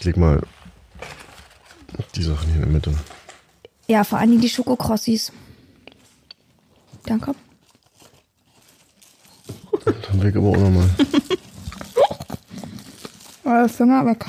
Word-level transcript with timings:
Ich 0.00 0.06
leg 0.06 0.16
mal 0.16 0.40
die 2.14 2.22
Sachen 2.22 2.46
hier 2.46 2.54
in 2.56 2.60
der 2.62 2.70
Mitte. 2.70 2.94
Ja, 3.86 4.02
vor 4.02 4.18
allem 4.18 4.40
die 4.40 4.48
Schokokrossis. 4.48 5.30
Danke. 7.04 7.34
Dann 9.84 10.22
weg 10.22 10.36
aber 10.36 10.48
auch 10.48 10.56
nochmal. 10.56 10.88
Euer 13.44 13.68
Finger 13.78 14.06
weg. 14.06 14.24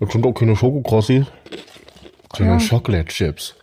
Das 0.00 0.10
sind 0.12 0.24
auch 0.26 0.32
keine 0.32 0.56
Schokokrossi. 0.56 1.26
Das 2.30 2.38
sind 2.38 2.46
Ja. 2.46 2.58
Chocolate 2.58 3.08
Chips. 3.08 3.54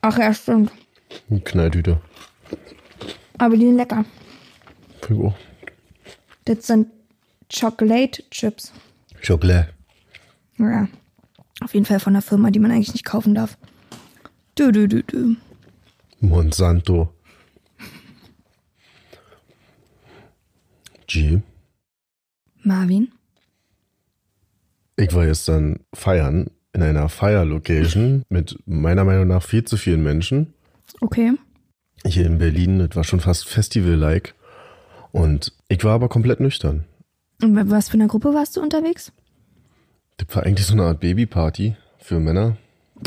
Ach 0.00 0.18
ja, 0.18 0.34
stimmt. 0.34 0.72
Eine 1.30 1.40
Knalltüte. 1.40 2.00
Aber 3.38 3.56
die 3.56 3.66
sind 3.66 3.76
lecker. 3.76 4.04
Ich 5.08 5.16
auch. 5.16 5.34
Das 6.46 6.66
sind 6.66 6.88
Chocolate 7.52 8.24
Chips. 8.30 8.72
Chocolate. 9.26 9.68
Ja. 10.58 10.88
Auf 11.60 11.74
jeden 11.74 11.86
Fall 11.86 12.00
von 12.00 12.14
einer 12.14 12.22
Firma, 12.22 12.50
die 12.50 12.58
man 12.58 12.70
eigentlich 12.70 12.92
nicht 12.92 13.04
kaufen 13.04 13.34
darf. 13.34 13.58
Du, 14.54 14.72
du, 14.72 14.88
du, 14.88 15.02
du. 15.02 15.36
Monsanto. 16.20 17.12
G. 21.06 21.40
Marvin? 22.62 23.08
Ich 24.96 25.14
war 25.14 25.26
gestern 25.26 25.80
feiern 25.94 26.50
in 26.72 26.82
einer 26.82 27.08
Feierlocation 27.08 28.22
mit 28.28 28.58
meiner 28.66 29.04
Meinung 29.04 29.26
nach 29.26 29.42
viel 29.42 29.64
zu 29.64 29.76
vielen 29.76 30.02
Menschen. 30.02 30.54
Okay. 31.00 31.32
Hier 32.04 32.26
in 32.26 32.38
Berlin, 32.38 32.78
das 32.78 32.94
war 32.96 33.04
schon 33.04 33.20
fast 33.20 33.48
Festival-like. 33.48 34.34
Und 35.10 35.52
ich 35.68 35.82
war 35.84 35.94
aber 35.94 36.08
komplett 36.08 36.40
nüchtern. 36.40 36.84
Und 37.42 37.54
bei 37.54 37.68
was 37.70 37.88
für 37.88 37.94
einer 37.94 38.08
Gruppe 38.08 38.34
warst 38.34 38.56
du 38.56 38.60
unterwegs? 38.62 39.12
Das 40.18 40.34
war 40.36 40.42
eigentlich 40.44 40.66
so 40.66 40.74
eine 40.74 40.84
Art 40.84 41.00
Babyparty 41.00 41.76
für 41.98 42.20
Männer. 42.20 42.56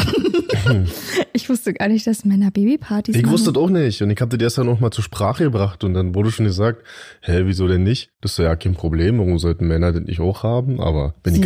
Ich 1.35 1.49
wusste 1.49 1.73
gar 1.73 1.87
nicht, 1.87 2.05
dass 2.07 2.25
Männer 2.25 2.51
Babypartys 2.51 3.15
Ich 3.15 3.23
machen. 3.23 3.33
wusste 3.33 3.51
das 3.51 3.61
auch 3.61 3.69
nicht. 3.69 4.01
Und 4.01 4.11
ich 4.11 4.21
habe 4.21 4.37
das 4.37 4.43
erst 4.43 4.57
dann 4.59 4.67
noch 4.67 4.79
mal 4.79 4.91
zur 4.91 5.03
Sprache 5.03 5.43
gebracht. 5.43 5.83
Und 5.83 5.93
dann 5.93 6.13
wurde 6.15 6.31
schon 6.31 6.45
gesagt, 6.45 6.83
hä, 7.21 7.41
wieso 7.45 7.67
denn 7.67 7.83
nicht? 7.83 8.11
Das 8.21 8.33
ist 8.33 8.37
ja 8.37 8.55
kein 8.55 8.75
Problem. 8.75 9.17
Warum 9.17 9.39
sollten 9.39 9.67
Männer 9.67 9.91
das 9.91 10.03
nicht 10.03 10.19
auch 10.19 10.43
haben? 10.43 10.79
Aber 10.79 11.15
wenn, 11.23 11.35
ich, 11.35 11.43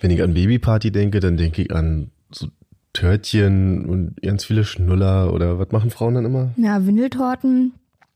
wenn 0.00 0.10
ich 0.10 0.22
an 0.22 0.34
Babyparty 0.34 0.92
denke, 0.92 1.20
dann 1.20 1.36
denke 1.38 1.62
ich 1.62 1.74
an 1.74 2.10
so 2.30 2.48
Törtchen 2.92 3.86
und 3.86 4.20
ganz 4.22 4.44
viele 4.44 4.64
Schnuller. 4.64 5.32
Oder 5.32 5.58
was 5.58 5.70
machen 5.72 5.90
Frauen 5.90 6.14
dann 6.14 6.26
immer? 6.26 6.52
Ja, 6.56 6.86
Windeltorten, 6.86 7.72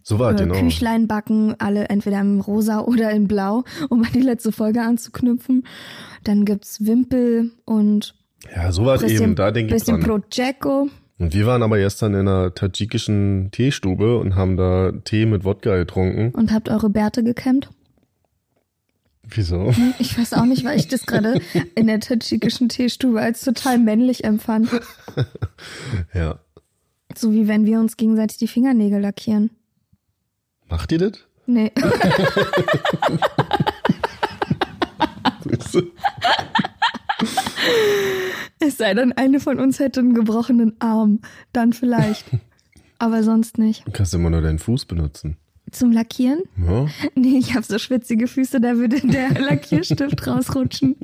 So 0.08 0.20
war 0.20 0.32
es, 0.32 0.40
äh, 0.40 0.44
genau. 0.44 0.60
Küchlein 0.60 1.08
backen, 1.08 1.56
alle 1.58 1.88
entweder 1.88 2.20
im 2.20 2.40
Rosa 2.40 2.82
oder 2.82 3.10
in 3.10 3.26
Blau, 3.26 3.64
um 3.88 4.04
an 4.04 4.12
die 4.14 4.20
letzte 4.20 4.52
Folge 4.52 4.82
anzuknüpfen. 4.82 5.66
Dann 6.22 6.44
gibt's 6.44 6.86
Wimpel 6.86 7.50
und 7.64 8.14
Ja, 8.54 8.70
so 8.70 8.84
war 8.84 8.94
es 8.94 9.02
bisschen, 9.02 9.22
eben. 9.22 9.34
Da 9.34 9.50
denke 9.50 9.74
ich 9.74 9.80
bisschen 9.82 10.00
dran. 10.00 10.22
Prosecco. 10.22 10.88
Und 11.18 11.34
wir 11.34 11.46
waren 11.46 11.64
aber 11.64 11.78
gestern 11.78 12.14
in 12.14 12.20
einer 12.20 12.54
tadschikischen 12.54 13.48
Teestube 13.50 14.20
und 14.20 14.36
haben 14.36 14.56
da 14.56 14.92
Tee 15.02 15.26
mit 15.26 15.42
Wodka 15.42 15.76
getrunken. 15.76 16.30
Und 16.38 16.52
habt 16.52 16.68
eure 16.68 16.88
Bärte 16.88 17.24
gekämmt? 17.24 17.68
Wieso? 19.24 19.74
Ich 19.98 20.16
weiß 20.16 20.34
auch 20.34 20.44
nicht, 20.44 20.64
weil 20.64 20.78
ich 20.78 20.86
das 20.86 21.04
gerade 21.04 21.40
in 21.74 21.88
der 21.88 21.98
tadschikischen 21.98 22.68
Teestube 22.68 23.20
als 23.20 23.40
total 23.40 23.78
männlich 23.78 24.22
empfand. 24.22 24.70
Ja. 26.14 26.38
So 27.16 27.32
wie 27.32 27.48
wenn 27.48 27.64
wir 27.66 27.80
uns 27.80 27.96
gegenseitig 27.96 28.36
die 28.36 28.46
Fingernägel 28.46 29.00
lackieren. 29.00 29.50
Macht 30.68 30.92
ihr 30.92 30.98
das? 30.98 31.12
Nee. 31.46 31.70
es 38.58 38.76
sei 38.76 38.94
denn, 38.94 39.12
eine 39.12 39.40
von 39.40 39.60
uns 39.60 39.78
hätte 39.78 40.00
einen 40.00 40.14
gebrochenen 40.14 40.74
Arm. 40.80 41.20
Dann 41.52 41.72
vielleicht. 41.72 42.24
Aber 42.98 43.22
sonst 43.22 43.58
nicht. 43.58 43.86
Du 43.86 43.92
kannst 43.92 44.14
immer 44.14 44.30
nur 44.30 44.40
deinen 44.40 44.58
Fuß 44.58 44.86
benutzen. 44.86 45.36
Zum 45.70 45.92
Lackieren? 45.92 46.42
Ja? 46.56 46.86
Nee, 47.14 47.38
ich 47.38 47.54
habe 47.54 47.64
so 47.64 47.78
schwitzige 47.78 48.28
Füße, 48.28 48.60
da 48.60 48.76
würde 48.76 49.00
der 49.00 49.30
Lackierstift 49.40 50.26
rausrutschen. 50.26 50.96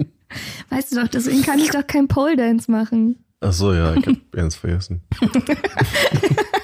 Weißt 0.70 0.92
du 0.92 1.00
doch, 1.00 1.08
deswegen 1.08 1.42
kann 1.42 1.58
ich 1.58 1.70
doch 1.70 1.86
kein 1.86 2.08
Pole 2.08 2.36
Dance 2.36 2.70
machen. 2.70 3.24
Ach 3.40 3.52
so, 3.52 3.72
ja, 3.72 3.94
ich 3.94 4.06
hab 4.06 4.14
ganz 4.32 4.54
vergessen. 4.54 5.02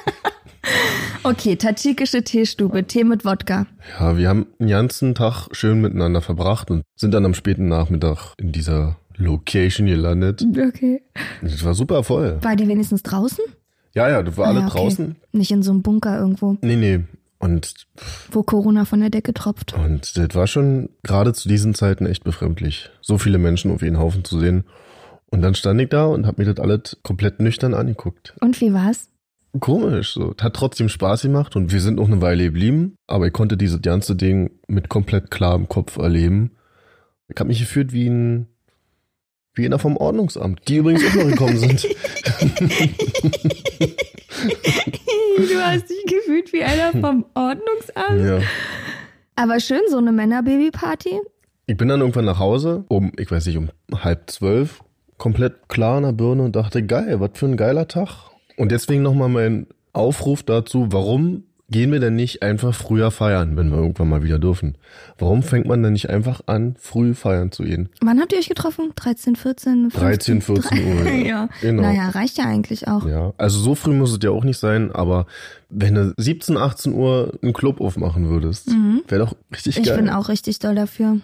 Okay, 1.24 1.56
tadschikische 1.56 2.22
Teestube, 2.22 2.84
Tee 2.84 3.04
mit 3.04 3.24
Wodka. 3.24 3.66
Ja, 3.98 4.16
wir 4.16 4.28
haben 4.28 4.46
den 4.58 4.68
ganzen 4.68 5.14
Tag 5.14 5.48
schön 5.52 5.80
miteinander 5.80 6.22
verbracht 6.22 6.70
und 6.70 6.82
sind 6.96 7.12
dann 7.12 7.24
am 7.24 7.34
späten 7.34 7.68
Nachmittag 7.68 8.34
in 8.38 8.52
dieser 8.52 8.96
Location 9.16 9.86
gelandet. 9.86 10.44
Okay. 10.50 11.02
Das 11.42 11.64
war 11.64 11.74
super 11.74 12.04
voll. 12.04 12.38
War 12.42 12.56
die 12.56 12.68
wenigstens 12.68 13.02
draußen? 13.02 13.44
Ja, 13.94 14.08
ja, 14.08 14.22
das 14.22 14.36
war 14.36 14.46
Ah, 14.46 14.50
alle 14.50 14.60
ja, 14.60 14.66
okay. 14.66 14.78
draußen. 14.78 15.16
Nicht 15.32 15.50
in 15.50 15.62
so 15.62 15.72
einem 15.72 15.82
Bunker 15.82 16.18
irgendwo, 16.18 16.56
Nee, 16.62 16.76
nee. 16.76 17.00
Und, 17.40 17.86
wo 18.32 18.42
Corona 18.42 18.84
von 18.84 18.98
der 19.00 19.10
Decke 19.10 19.32
tropft. 19.32 19.72
und 19.74 20.16
das 20.16 20.34
war 20.34 20.48
schon 20.48 20.88
gerade 21.04 21.32
zu 21.32 21.48
diesen 21.48 21.72
Zeiten 21.74 22.04
echt 22.06 22.24
befremdlich, 22.24 22.90
so 23.00 23.16
viele 23.16 23.38
Menschen 23.38 23.70
auf 23.70 23.80
einen 23.82 23.98
Haufen 23.98 24.24
zu 24.24 24.40
sehen. 24.40 24.64
Und 25.30 25.42
dann 25.42 25.54
stand 25.54 25.80
ich 25.80 25.88
da 25.88 26.06
und 26.06 26.26
hab 26.26 26.38
mir 26.38 26.46
das 26.52 26.58
alles 26.58 26.96
komplett 27.04 27.38
nüchtern 27.38 27.74
angeguckt. 27.74 28.34
Und 28.40 28.60
wie 28.60 28.72
war's? 28.72 29.08
Komisch, 29.60 30.12
so. 30.12 30.34
Hat 30.40 30.54
trotzdem 30.54 30.88
Spaß 30.88 31.22
gemacht 31.22 31.56
und 31.56 31.72
wir 31.72 31.80
sind 31.80 31.96
noch 31.96 32.06
eine 32.06 32.20
Weile 32.20 32.44
geblieben, 32.44 32.96
aber 33.06 33.26
ich 33.26 33.32
konnte 33.32 33.56
dieses 33.56 33.80
ganze 33.80 34.14
Ding 34.14 34.50
mit 34.66 34.88
komplett 34.88 35.30
klarem 35.30 35.68
Kopf 35.68 35.96
erleben. 35.96 36.52
Ich 37.28 37.38
habe 37.38 37.48
mich 37.48 37.60
gefühlt 37.60 37.92
wie 37.92 38.08
ein 38.08 38.46
wie 39.54 39.66
einer 39.66 39.78
vom 39.78 39.96
Ordnungsamt, 39.96 40.68
die 40.68 40.76
übrigens 40.76 41.04
auch 41.04 41.14
noch 41.14 41.30
gekommen 41.30 41.56
sind. 41.58 41.82
du 41.82 41.90
hast 45.60 45.90
dich 45.90 46.04
gefühlt 46.06 46.52
wie 46.52 46.62
einer 46.62 46.92
vom 46.92 47.24
Ordnungsamt. 47.34 48.24
ja. 48.24 48.40
Aber 49.34 49.60
schön, 49.60 49.80
so 49.88 49.98
eine 49.98 50.12
Männer-Baby-Party. 50.12 51.20
Ich 51.66 51.76
bin 51.76 51.88
dann 51.88 52.00
irgendwann 52.00 52.24
nach 52.24 52.38
Hause, 52.38 52.84
um, 52.88 53.12
ich 53.18 53.30
weiß 53.30 53.46
nicht, 53.46 53.56
um 53.56 53.70
halb 53.94 54.30
zwölf, 54.30 54.80
komplett 55.16 55.68
klar 55.68 55.98
in 55.98 56.04
der 56.04 56.12
Birne 56.12 56.44
und 56.44 56.56
dachte, 56.56 56.84
geil, 56.84 57.20
was 57.20 57.30
für 57.34 57.46
ein 57.46 57.56
geiler 57.56 57.88
Tag. 57.88 58.30
Und 58.58 58.72
deswegen 58.72 59.02
nochmal 59.02 59.28
mein 59.28 59.66
Aufruf 59.92 60.42
dazu, 60.42 60.88
warum 60.90 61.44
gehen 61.70 61.92
wir 61.92 62.00
denn 62.00 62.14
nicht 62.16 62.42
einfach 62.42 62.74
früher 62.74 63.10
feiern, 63.10 63.56
wenn 63.56 63.68
wir 63.70 63.76
irgendwann 63.76 64.08
mal 64.08 64.22
wieder 64.22 64.38
dürfen? 64.38 64.76
Warum 65.18 65.42
fängt 65.42 65.66
man 65.66 65.82
denn 65.82 65.92
nicht 65.92 66.08
einfach 66.08 66.40
an, 66.46 66.76
früh 66.78 67.12
feiern 67.14 67.52
zu 67.52 67.62
gehen? 67.62 67.90
Wann 68.00 68.18
habt 68.20 68.32
ihr 68.32 68.38
euch 68.38 68.48
getroffen? 68.48 68.92
13, 68.96 69.36
14, 69.36 69.90
15? 69.90 70.00
13, 70.00 70.40
14 70.40 70.78
Uhr. 70.86 71.12
ja. 71.26 71.48
Genau. 71.60 71.82
Naja, 71.82 72.08
reicht 72.08 72.38
ja 72.38 72.44
eigentlich 72.44 72.88
auch. 72.88 73.06
Ja, 73.06 73.32
also 73.36 73.58
so 73.60 73.74
früh 73.74 73.92
muss 73.92 74.12
es 74.12 74.18
ja 74.22 74.30
auch 74.30 74.44
nicht 74.44 74.58
sein, 74.58 74.90
aber 74.92 75.26
wenn 75.68 75.94
du 75.94 76.14
17, 76.16 76.56
18 76.56 76.94
Uhr 76.94 77.38
einen 77.42 77.52
Club 77.52 77.80
aufmachen 77.82 78.28
würdest, 78.30 78.70
wäre 79.06 79.20
doch 79.26 79.36
richtig 79.52 79.76
Mhm. 79.76 79.82
Ich 79.82 79.88
geil. 79.88 79.98
bin 79.98 80.08
auch 80.10 80.28
richtig 80.30 80.58
doll 80.60 80.74
dafür. 80.74 81.18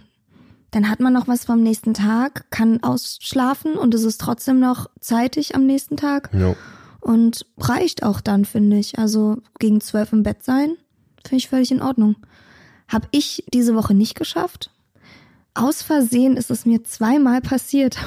Dann 0.72 0.90
hat 0.90 1.00
man 1.00 1.12
noch 1.12 1.26
was 1.28 1.44
vom 1.46 1.62
nächsten 1.62 1.94
Tag, 1.94 2.50
kann 2.50 2.82
ausschlafen 2.82 3.74
und 3.76 3.94
es 3.94 4.02
ist 4.02 4.20
trotzdem 4.20 4.60
noch 4.60 4.90
zeitig 5.00 5.54
am 5.54 5.64
nächsten 5.66 5.96
Tag 5.96 6.30
Ja. 6.34 6.54
Und 7.04 7.46
reicht 7.58 8.02
auch 8.02 8.20
dann, 8.20 8.44
finde 8.44 8.78
ich. 8.78 8.98
Also 8.98 9.36
gegen 9.58 9.80
zwölf 9.80 10.12
im 10.12 10.22
Bett 10.22 10.42
sein, 10.42 10.76
finde 11.22 11.36
ich 11.36 11.48
völlig 11.48 11.70
in 11.70 11.82
Ordnung. 11.82 12.16
Hab 12.88 13.08
ich 13.10 13.44
diese 13.52 13.74
Woche 13.74 13.94
nicht 13.94 14.14
geschafft. 14.14 14.70
Aus 15.52 15.82
Versehen 15.82 16.36
ist 16.36 16.50
es 16.50 16.66
mir 16.66 16.82
zweimal 16.82 17.40
passiert, 17.40 17.98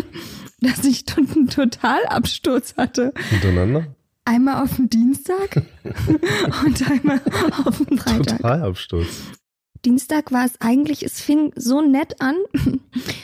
dass 0.60 0.84
ich 0.84 1.04
einen 1.16 1.48
Totalabsturz 1.48 2.74
hatte. 2.76 3.12
Hintereinander? 3.30 3.94
Einmal 4.24 4.62
auf 4.62 4.76
dem 4.76 4.90
Dienstag 4.90 5.62
und 6.64 6.90
einmal 6.90 7.20
auf 7.64 7.78
dem 7.78 7.98
Freitag. 7.98 8.38
Totalabsturz. 8.38 9.08
Dienstag 9.84 10.32
war 10.32 10.44
es 10.44 10.60
eigentlich, 10.60 11.04
es 11.04 11.20
fing 11.20 11.52
so 11.54 11.80
nett 11.80 12.20
an, 12.20 12.36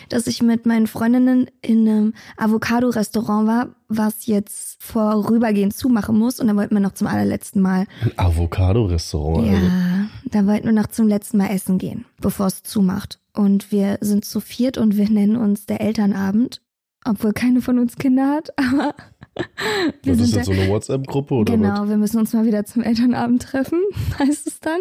dass 0.09 0.26
ich 0.26 0.43
mit 0.43 0.67
meinen 0.67 0.87
Freundinnen 0.87 1.50
in 1.62 1.88
einem 1.88 2.15
Avocado-Restaurant 2.37 3.47
war, 3.47 3.75
was 3.96 4.26
jetzt 4.26 4.82
vorübergehend 4.82 5.75
zumachen 5.75 6.19
muss. 6.19 6.41
Und 6.41 6.46
dann 6.49 6.56
wollten 6.56 6.75
wir 6.75 6.81
noch 6.81 6.94
zum 6.94 7.06
allerletzten 7.06 7.61
Mal. 7.62 7.87
Ein 8.02 8.12
Avocado-Restaurant. 8.19 9.46
Ja, 9.46 9.52
Also. 9.52 10.08
da 10.31 10.46
wollten 10.46 10.67
wir 10.67 10.73
noch 10.73 10.88
zum 10.88 11.08
letzten 11.08 11.38
Mal 11.38 11.49
essen 11.50 11.79
gehen, 11.79 12.05
bevor 12.20 12.46
es 12.46 12.62
zumacht. 12.62 13.19
Und 13.32 13.73
wir 13.73 13.99
sind 14.00 14.25
zu 14.25 14.41
viert 14.41 14.79
und 14.79 14.96
wir 14.96 15.08
nennen 15.11 15.37
uns 15.37 15.67
der 15.67 15.81
Elternabend, 15.81 16.61
obwohl 17.05 17.32
keine 17.32 17.61
von 17.61 17.79
uns 17.79 17.96
Kinder 17.96 18.29
hat, 18.29 18.50
aber 18.73 18.94
wir 19.34 20.14
Das 20.14 20.19
ist 20.20 20.31
sind 20.31 20.36
jetzt 20.36 20.46
so 20.46 20.52
eine 20.52 20.69
WhatsApp-Gruppe 20.69 21.34
oder 21.34 21.56
Genau, 21.56 21.88
wir 21.88 21.96
müssen 21.96 22.19
uns 22.19 22.32
mal 22.32 22.44
wieder 22.44 22.64
zum 22.64 22.82
Elternabend 22.82 23.42
treffen, 23.42 23.81
heißt 24.19 24.46
es 24.46 24.60
dann. 24.60 24.81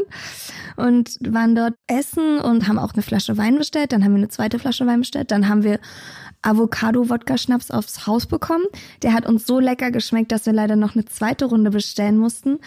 Und 0.78 1.18
waren 1.22 1.56
dort 1.56 1.74
essen 1.88 2.40
und 2.40 2.68
haben 2.68 2.80
auch 2.80 2.94
eine 2.94 3.04
Flasche 3.04 3.38
Wein 3.38 3.58
bestellt. 3.58 3.92
Dann 3.92 4.04
haben 4.04 4.12
wir 4.14 4.18
eine 4.18 4.30
zweite 4.30 4.60
Flasche 4.60 4.86
Wein 4.86 5.00
bestellt. 5.00 5.32
Dann 5.32 5.50
haben 5.50 5.64
wir 5.64 5.80
Avocado-Wodka-Schnaps 6.42 7.72
aufs 7.72 8.08
Haus 8.08 8.26
bekommen. 8.26 8.66
Der 9.02 9.14
hat 9.14 9.28
uns 9.28 9.46
so 9.46 9.60
lecker 9.60 9.92
geschmeckt, 9.92 10.32
dass 10.32 10.46
wir 10.46 10.54
leider 10.54 10.76
noch 10.76 10.96
eine 10.96 11.06
zweite 11.06 11.46
Runde 11.46 11.72
bestellen 11.72 12.18
mussten. 12.18 12.60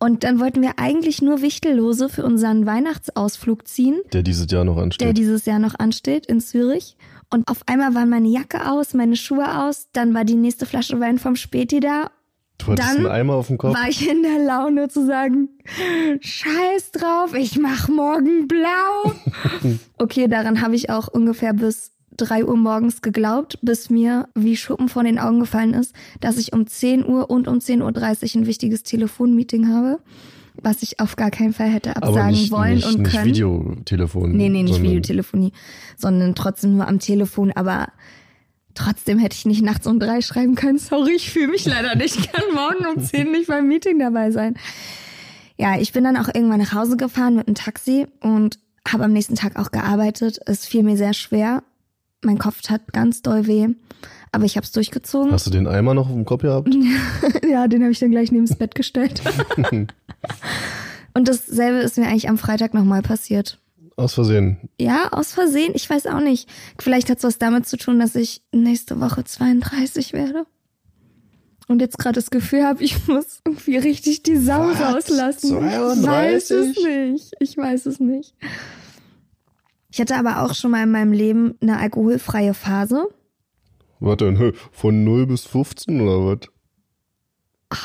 Und 0.00 0.22
dann 0.22 0.38
wollten 0.38 0.62
wir 0.62 0.74
eigentlich 0.76 1.22
nur 1.22 1.42
Wichtellose 1.42 2.08
für 2.08 2.24
unseren 2.24 2.66
Weihnachtsausflug 2.66 3.66
ziehen 3.66 3.98
was? 4.04 4.10
Der 4.10 4.22
dieses 4.22 4.50
Jahr 4.50 4.64
noch 4.64 4.74
der 4.76 4.82
ansteht. 4.84 5.18
dieses 5.18 5.44
Jahr 5.46 5.58
noch 5.58 5.74
ansteht 5.78 6.26
in 6.26 6.40
Zürich. 6.40 6.96
Und 7.30 7.48
auf 7.48 7.62
einmal 7.66 7.94
waren 7.94 8.08
meine 8.08 8.28
Jacke 8.28 8.70
aus, 8.70 8.94
meine 8.94 9.16
Schuhe 9.16 9.64
aus, 9.64 9.88
dann 9.92 10.14
war 10.14 10.24
die 10.24 10.34
nächste 10.34 10.66
Flasche 10.66 10.98
Wein 10.98 11.18
vom 11.18 11.36
Späti 11.36 11.80
da. 11.80 12.10
du 12.58 12.72
hattest 12.72 12.88
dann 12.88 12.96
einen 12.98 13.06
Eimer 13.06 13.34
auf 13.34 13.48
dem 13.48 13.58
Kopf. 13.58 13.74
War 13.76 13.88
ich 13.88 14.08
in 14.08 14.22
der 14.22 14.38
Laune 14.38 14.88
zu 14.88 15.06
sagen, 15.06 15.50
scheiß 16.20 16.92
drauf, 16.92 17.34
ich 17.34 17.58
mach 17.58 17.88
morgen 17.88 18.48
blau. 18.48 19.12
okay, 19.98 20.26
daran 20.26 20.62
habe 20.62 20.74
ich 20.74 20.88
auch 20.88 21.08
ungefähr 21.08 21.52
bis 21.52 21.92
drei 22.16 22.44
Uhr 22.44 22.56
morgens 22.56 23.02
geglaubt, 23.02 23.58
bis 23.62 23.90
mir 23.90 24.28
wie 24.34 24.56
Schuppen 24.56 24.88
von 24.88 25.04
den 25.04 25.18
Augen 25.18 25.40
gefallen 25.40 25.74
ist, 25.74 25.94
dass 26.20 26.36
ich 26.36 26.52
um 26.52 26.66
10 26.66 27.06
Uhr 27.06 27.30
und 27.30 27.48
um 27.48 27.58
10.30 27.58 27.82
Uhr 28.34 28.42
ein 28.42 28.46
wichtiges 28.46 28.82
Telefonmeeting 28.82 29.68
habe, 29.68 30.00
was 30.62 30.82
ich 30.82 31.00
auf 31.00 31.16
gar 31.16 31.30
keinen 31.30 31.52
Fall 31.52 31.68
hätte 31.68 31.96
aber 31.96 32.08
absagen 32.08 32.30
nicht, 32.32 32.50
wollen 32.50 32.74
nicht, 32.76 32.86
und 32.86 33.02
nicht 33.02 33.12
können. 33.12 33.24
Videotelefon. 33.26 34.32
Nee, 34.36 34.48
nee, 34.48 34.62
nicht 34.62 34.82
Videotelefonie, 34.82 35.52
sondern 35.96 36.34
trotzdem 36.34 36.76
nur 36.76 36.88
am 36.88 36.98
Telefon, 36.98 37.52
aber 37.52 37.88
trotzdem 38.74 39.18
hätte 39.18 39.36
ich 39.36 39.46
nicht 39.46 39.62
nachts 39.62 39.86
um 39.86 39.98
drei 39.98 40.20
schreiben 40.20 40.54
können, 40.54 40.78
sorry, 40.78 41.12
ich 41.16 41.30
fühle 41.30 41.48
mich 41.48 41.64
leider 41.66 41.94
nicht, 41.94 42.16
ich 42.16 42.32
kann 42.32 42.44
morgen 42.54 42.86
um 42.86 43.02
zehn 43.02 43.30
nicht 43.30 43.48
beim 43.48 43.66
Meeting 43.68 43.98
dabei 43.98 44.30
sein. 44.30 44.54
Ja, 45.56 45.78
ich 45.78 45.92
bin 45.92 46.04
dann 46.04 46.16
auch 46.16 46.28
irgendwann 46.32 46.60
nach 46.60 46.72
Hause 46.72 46.96
gefahren 46.96 47.34
mit 47.34 47.48
dem 47.48 47.56
Taxi 47.56 48.06
und 48.20 48.58
habe 48.86 49.04
am 49.04 49.12
nächsten 49.12 49.34
Tag 49.34 49.56
auch 49.56 49.72
gearbeitet. 49.72 50.38
Es 50.46 50.64
fiel 50.64 50.82
mir 50.82 50.96
sehr 50.96 51.14
schwer. 51.14 51.62
Mein 52.24 52.38
Kopf 52.38 52.62
tat 52.62 52.92
ganz 52.92 53.22
doll 53.22 53.46
weh, 53.46 53.68
aber 54.32 54.44
ich 54.44 54.56
habe 54.56 54.64
es 54.64 54.72
durchgezogen. 54.72 55.32
Hast 55.32 55.46
du 55.46 55.50
den 55.50 55.66
Eimer 55.66 55.94
noch 55.94 56.06
auf 56.08 56.14
dem 56.14 56.24
Kopf 56.24 56.42
gehabt? 56.42 56.74
Ja, 57.48 57.66
den 57.66 57.82
habe 57.82 57.92
ich 57.92 57.98
dann 57.98 58.10
gleich 58.10 58.30
neben 58.30 58.46
das 58.46 58.56
Bett 58.56 58.74
gestellt. 58.74 59.22
und 61.14 61.28
dasselbe 61.28 61.78
ist 61.78 61.96
mir 61.96 62.06
eigentlich 62.06 62.28
am 62.28 62.38
Freitag 62.38 62.74
nochmal 62.74 63.02
passiert. 63.02 63.58
Aus 63.96 64.14
Versehen. 64.14 64.58
Ja, 64.78 65.08
aus 65.12 65.32
Versehen, 65.32 65.72
ich 65.74 65.88
weiß 65.88 66.06
auch 66.06 66.20
nicht. 66.20 66.48
Vielleicht 66.78 67.10
hat 67.10 67.18
es 67.18 67.24
was 67.24 67.38
damit 67.38 67.66
zu 67.66 67.76
tun, 67.76 67.98
dass 67.98 68.14
ich 68.14 68.42
nächste 68.52 69.00
Woche 69.00 69.24
32 69.24 70.12
werde. 70.12 70.44
Und 71.68 71.80
jetzt 71.80 71.98
gerade 71.98 72.14
das 72.14 72.30
Gefühl 72.30 72.64
habe, 72.64 72.82
ich 72.82 73.08
muss 73.08 73.40
irgendwie 73.44 73.76
richtig 73.76 74.22
die 74.22 74.36
Sau 74.36 74.68
Was? 74.68 74.80
rauslassen. 74.80 75.58
Ich 75.66 76.04
weiß 76.04 76.50
es 76.50 76.74
32? 76.74 76.84
nicht. 76.84 77.32
Ich 77.40 77.56
weiß 77.56 77.86
es 77.86 78.00
nicht. 78.00 78.34
Ich 79.90 80.00
hatte 80.00 80.16
aber 80.16 80.42
auch 80.42 80.54
schon 80.54 80.70
mal 80.70 80.82
in 80.82 80.90
meinem 80.90 81.12
Leben 81.12 81.54
eine 81.60 81.78
alkoholfreie 81.78 82.54
Phase. 82.54 83.08
Warte, 84.00 84.36
hä, 84.38 84.52
von 84.70 85.04
0 85.04 85.26
bis 85.26 85.44
15 85.44 86.00
oder 86.00 86.26
was? 86.26 86.48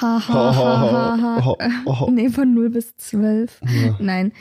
Ha, 0.01 0.27
ha, 0.27 0.55
ha, 0.55 0.55
ha, 0.55 1.17
ha. 1.21 1.57
ha, 1.85 1.99
ha. 1.99 2.07
Nee, 2.11 2.29
von 2.29 2.53
0 2.53 2.69
bis 2.69 2.95
12. 2.97 3.61
Nein. 3.99 4.31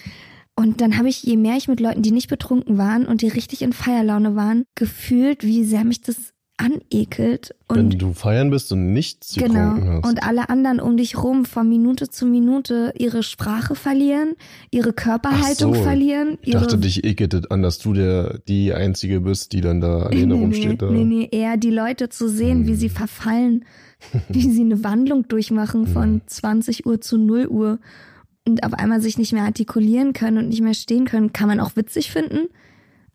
Und 0.55 0.81
dann 0.81 0.99
habe 0.99 1.09
ich, 1.09 1.23
je 1.23 1.37
mehr 1.37 1.57
ich 1.57 1.69
mit 1.69 1.81
Leuten, 1.81 2.03
die 2.03 2.13
nicht 2.13 2.29
betrunken 2.29 2.77
waren 2.79 3.07
und 3.07 3.23
die 3.23 3.29
richtig 3.29 3.63
in 3.63 3.73
Feierlaune 3.73 4.37
waren, 4.37 4.65
gefühlt, 4.75 5.45
wie 5.45 5.65
sehr 5.65 5.85
mich 5.85 6.03
das 6.03 6.32
anekelt. 6.57 7.55
Wenn 7.69 7.87
Und 7.87 8.03
du 8.03 8.13
feiern 8.13 8.51
bist 8.51 8.73
und 8.73 8.93
nichts 8.93 9.35
genau. 9.35 9.75
getrunken 9.75 9.89
hast. 9.89 10.09
Und 10.09 10.23
alle 10.23 10.49
anderen 10.49 10.81
um 10.81 10.97
dich 10.97 11.17
rum 11.23 11.45
von 11.45 11.69
Minute 11.69 12.09
zu 12.09 12.27
Minute 12.27 12.93
ihre 12.99 13.23
Sprache 13.23 13.75
verlieren, 13.75 14.35
ihre 14.71 14.93
Körperhaltung 14.93 15.75
so. 15.75 15.83
verlieren. 15.83 16.39
ich 16.43 16.49
ihre 16.49 16.61
dachte, 16.61 16.79
dich 16.79 17.05
ekelt 17.05 17.35
es 17.35 17.51
an, 17.51 17.63
dass 17.63 17.79
du 17.79 17.93
der, 17.93 18.39
die 18.47 18.73
Einzige 18.73 19.21
bist, 19.21 19.53
die 19.53 19.61
dann 19.61 19.81
da 19.81 20.03
alleine 20.03 20.35
nee, 20.35 20.41
rumsteht. 20.41 20.69
nee, 20.69 20.77
da. 20.77 20.91
nee, 20.91 21.05
nee, 21.05 21.29
eher 21.31 21.57
die 21.57 21.71
Leute 21.71 22.09
zu 22.09 22.29
sehen, 22.29 22.67
wie 22.67 22.75
sie 22.75 22.91
verfallen, 22.91 23.65
wie 24.29 24.51
sie 24.51 24.63
eine 24.63 24.85
Wandlung 24.85 25.29
durchmachen 25.29 25.87
von 25.87 26.23
20 26.27 26.87
Uhr 26.87 27.01
zu 27.01 27.19
0 27.19 27.47
Uhr 27.49 27.79
und 28.47 28.65
auf 28.65 28.75
einmal 28.75 29.01
sich 29.01 29.19
nicht 29.19 29.33
mehr 29.33 29.45
artikulieren 29.45 30.13
können 30.13 30.39
und 30.39 30.49
nicht 30.49 30.63
mehr 30.63 30.75
stehen 30.75 31.07
können, 31.07 31.33
kann 31.33 31.49
man 31.49 31.61
auch 31.61 31.77
witzig 31.77 32.11
finden. 32.11 32.49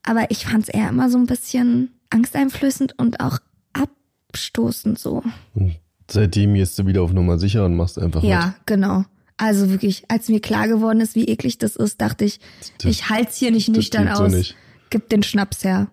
Aber 0.03 0.31
ich 0.31 0.45
fand 0.45 0.63
es 0.63 0.69
eher 0.69 0.89
immer 0.89 1.09
so 1.09 1.17
ein 1.17 1.25
bisschen 1.25 1.91
angsteinflößend 2.09 2.97
und 2.97 3.19
auch 3.19 3.39
abstoßend 3.73 4.99
so. 4.99 5.23
Und 5.55 5.77
seitdem 6.09 6.53
gehst 6.53 6.77
du 6.79 6.85
wieder 6.85 7.01
auf 7.01 7.13
Nummer 7.13 7.37
sicher 7.37 7.65
und 7.65 7.75
machst 7.75 7.99
einfach 7.99 8.23
Ja, 8.23 8.55
genau. 8.65 9.03
Also 9.37 9.69
wirklich, 9.69 10.03
als 10.07 10.29
mir 10.29 10.39
klar 10.39 10.67
geworden 10.67 10.99
ist, 10.99 11.15
wie 11.15 11.25
eklig 11.25 11.57
das 11.59 11.75
ist, 11.75 12.01
dachte 12.01 12.25
ich, 12.25 12.39
Das- 12.81 12.89
ich 12.91 13.09
halte 13.09 13.29
es 13.29 13.37
hier 13.37 13.51
nicht 13.51 13.69
nüchtern 13.69 14.07
geht 14.07 14.15
so 14.17 14.23
aus. 14.23 14.33
nicht. 14.33 14.55
Gib 14.89 15.09
den 15.09 15.21
Schnaps 15.23 15.63
her. 15.63 15.81
mit. 15.81 15.89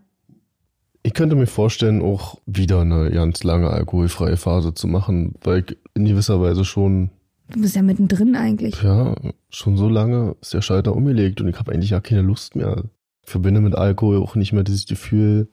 Ich 1.06 1.12
könnte 1.12 1.36
mir 1.36 1.46
vorstellen, 1.46 2.00
auch 2.00 2.40
wieder 2.46 2.80
eine 2.80 3.10
ganz 3.10 3.44
lange 3.44 3.68
alkoholfreie 3.68 4.38
Phase 4.38 4.72
zu 4.72 4.86
machen, 4.86 5.34
weil 5.42 5.64
ich 5.68 5.76
in 5.94 6.06
gewisser 6.06 6.40
Weise 6.40 6.64
schon, 6.64 7.10
Du 7.50 7.60
bist 7.60 7.76
ja 7.76 7.82
mittendrin 7.82 8.34
eigentlich. 8.36 8.80
ja, 8.82 9.14
schon 9.50 9.76
so 9.76 9.90
lange 9.90 10.34
ist 10.40 10.54
der 10.54 10.62
Schalter 10.62 10.96
umgelegt 10.96 11.42
und 11.42 11.48
ich 11.48 11.58
habe 11.58 11.72
eigentlich 11.72 11.90
ja 11.90 12.00
keine 12.00 12.22
Lust 12.22 12.56
mehr. 12.56 12.84
Ich 13.22 13.30
verbinde 13.30 13.60
mit 13.60 13.74
Alkohol 13.74 14.16
auch 14.22 14.34
nicht 14.36 14.54
mehr 14.54 14.62
dieses 14.64 14.86
Gefühl, 14.86 15.48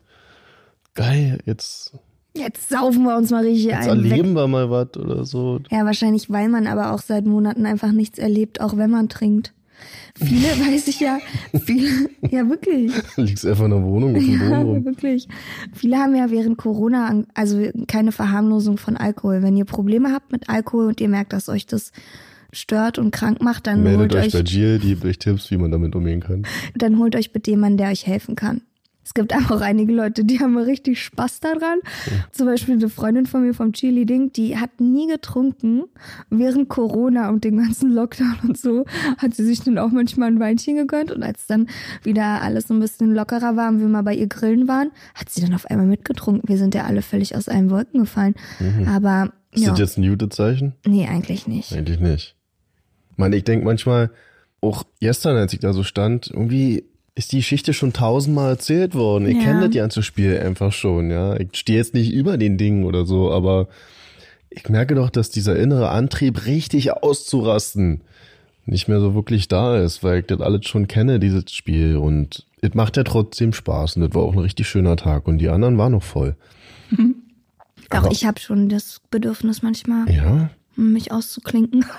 geil, 0.93 1.39
jetzt, 1.45 1.93
Jetzt 2.33 2.69
saufen 2.69 3.03
wir 3.03 3.17
uns 3.17 3.29
mal 3.29 3.43
richtig 3.43 3.65
jetzt 3.65 3.89
ein. 3.89 4.03
Weg. 4.03 4.11
erleben 4.11 4.33
wir 4.33 4.47
mal 4.47 4.69
was 4.69 4.95
oder 4.95 5.25
so. 5.25 5.59
Ja, 5.69 5.85
wahrscheinlich, 5.85 6.29
weil 6.29 6.47
man 6.47 6.65
aber 6.65 6.93
auch 6.93 7.01
seit 7.01 7.25
Monaten 7.25 7.65
einfach 7.65 7.91
nichts 7.91 8.19
erlebt, 8.19 8.61
auch 8.61 8.77
wenn 8.77 8.89
man 8.89 9.09
trinkt. 9.09 9.53
Viele 10.15 10.47
weiß 10.47 10.87
ich 10.87 10.99
ja, 10.99 11.19
viele, 11.65 12.09
ja 12.29 12.47
wirklich, 12.47 12.91
Liegst 13.17 13.45
einfach 13.45 13.65
in 13.65 13.71
der 13.71 13.83
Wohnung 13.83 14.15
auf 14.15 14.23
dem 14.23 14.39
Boden 14.39 14.51
ja, 14.51 14.61
rum. 14.61 14.85
wirklich. 14.85 15.27
Viele 15.73 15.97
haben 15.97 16.15
ja 16.15 16.29
während 16.31 16.57
Corona, 16.57 17.23
also 17.33 17.67
keine 17.87 18.11
Verharmlosung 18.11 18.77
von 18.77 18.95
Alkohol. 18.95 19.41
Wenn 19.41 19.57
ihr 19.57 19.65
Probleme 19.65 20.13
habt 20.13 20.31
mit 20.31 20.49
Alkohol 20.49 20.85
und 20.85 21.01
ihr 21.01 21.09
merkt, 21.09 21.33
dass 21.33 21.49
euch 21.49 21.65
das 21.65 21.91
stört 22.53 22.97
und 22.99 23.11
krank 23.11 23.41
macht, 23.41 23.67
dann 23.67 23.83
Meldet 23.83 23.99
holt 23.99 24.15
euch 24.15 24.25
euch, 24.27 24.33
bei 24.33 24.39
Jill, 24.41 24.79
die 24.79 24.89
gibt 24.89 25.05
euch 25.05 25.19
Tipps, 25.19 25.51
wie 25.51 25.57
man 25.57 25.71
damit 25.71 25.95
umgehen 25.95 26.19
kann. 26.21 26.43
dann 26.75 26.97
holt 26.97 27.15
euch 27.15 27.33
bitte 27.33 27.51
jemanden, 27.51 27.77
der 27.77 27.89
euch 27.89 28.05
helfen 28.05 28.35
kann. 28.35 28.61
Es 29.11 29.15
gibt 29.15 29.35
aber 29.35 29.55
auch 29.55 29.59
einige 29.61 29.91
Leute, 29.91 30.23
die 30.23 30.39
haben 30.39 30.57
richtig 30.57 31.03
Spaß 31.03 31.41
daran. 31.41 31.79
Zum 32.31 32.45
Beispiel 32.45 32.75
eine 32.75 32.87
Freundin 32.87 33.25
von 33.25 33.41
mir 33.41 33.53
vom 33.53 33.73
Chili 33.73 34.05
Ding, 34.05 34.31
die 34.31 34.57
hat 34.57 34.79
nie 34.79 35.05
getrunken. 35.07 35.83
Während 36.29 36.69
Corona 36.69 37.27
und 37.27 37.43
dem 37.43 37.57
ganzen 37.57 37.91
Lockdown 37.91 38.37
und 38.47 38.57
so 38.57 38.85
hat 39.17 39.33
sie 39.35 39.43
sich 39.43 39.59
dann 39.65 39.77
auch 39.77 39.91
manchmal 39.91 40.29
ein 40.29 40.39
Weinchen 40.39 40.77
gegönnt. 40.77 41.11
Und 41.11 41.23
als 41.23 41.45
dann 41.45 41.67
wieder 42.03 42.41
alles 42.41 42.69
so 42.69 42.73
ein 42.73 42.79
bisschen 42.79 43.13
lockerer 43.13 43.57
war 43.57 43.67
und 43.67 43.81
wir 43.81 43.87
mal 43.89 44.01
bei 44.01 44.15
ihr 44.15 44.27
grillen 44.27 44.69
waren, 44.69 44.91
hat 45.13 45.27
sie 45.27 45.41
dann 45.41 45.53
auf 45.55 45.65
einmal 45.65 45.87
mitgetrunken. 45.87 46.47
Wir 46.47 46.57
sind 46.57 46.73
ja 46.73 46.85
alle 46.85 47.01
völlig 47.01 47.35
aus 47.35 47.49
allen 47.49 47.69
Wolken 47.69 47.99
gefallen. 47.99 48.35
Aber 48.87 49.33
Ist 49.51 49.65
ja, 49.65 49.71
das 49.71 49.79
jetzt 49.79 49.97
ein 49.97 50.03
Jute-Zeichen? 50.03 50.71
nee, 50.87 51.05
eigentlich 51.05 51.47
nicht. 51.47 51.73
Eigentlich 51.73 51.99
nicht. 51.99 52.37
Ich 53.11 53.17
meine, 53.17 53.35
ich 53.35 53.43
denke 53.43 53.65
manchmal, 53.65 54.11
auch 54.61 54.85
gestern, 55.01 55.35
als 55.35 55.51
ich 55.51 55.59
da 55.59 55.73
so 55.73 55.83
stand, 55.83 56.31
irgendwie 56.31 56.85
ist 57.15 57.31
die 57.33 57.37
Geschichte 57.37 57.73
schon 57.73 57.93
tausendmal 57.93 58.51
erzählt 58.51 58.95
worden. 58.95 59.27
Ich 59.27 59.37
Ja. 59.37 59.43
kenne 59.43 59.67
das 59.67 59.75
ganze 59.75 60.01
Spiel 60.03 60.39
einfach 60.39 60.71
schon, 60.71 61.11
ja. 61.11 61.35
Ich 61.37 61.49
stehe 61.53 61.77
jetzt 61.77 61.93
nicht 61.93 62.11
über 62.13 62.37
den 62.37 62.57
Dingen 62.57 62.85
oder 62.85 63.05
so, 63.05 63.31
aber 63.31 63.67
ich 64.49 64.67
merke 64.69 64.95
doch, 64.95 65.09
dass 65.09 65.29
dieser 65.29 65.55
innere 65.57 65.89
Antrieb, 65.89 66.45
richtig 66.45 66.91
auszurasten, 66.91 68.01
nicht 68.65 68.87
mehr 68.87 68.99
so 68.99 69.13
wirklich 69.15 69.47
da 69.47 69.77
ist, 69.81 70.03
weil 70.03 70.19
ich 70.21 70.27
das 70.27 70.39
alles 70.39 70.65
schon 70.67 70.87
kenne, 70.87 71.19
dieses 71.19 71.51
Spiel. 71.53 71.97
Und 71.97 72.45
es 72.61 72.73
macht 72.75 72.95
ja 72.95 73.03
trotzdem 73.03 73.53
Spaß 73.53 73.95
und 73.97 74.03
das 74.03 74.13
war 74.13 74.21
auch 74.21 74.33
ein 74.33 74.39
richtig 74.39 74.67
schöner 74.69 74.95
Tag 74.95 75.27
und 75.27 75.39
die 75.39 75.49
anderen 75.49 75.77
waren 75.77 75.91
noch 75.93 76.03
voll. 76.03 76.35
Auch 77.89 77.97
Aber- 77.97 78.11
ich 78.11 78.23
habe 78.25 78.39
schon 78.39 78.69
das 78.69 79.01
Bedürfnis 79.11 79.63
manchmal, 79.63 80.09
Ja. 80.09 80.49
mich 80.77 81.11
auszuklinken. 81.11 81.83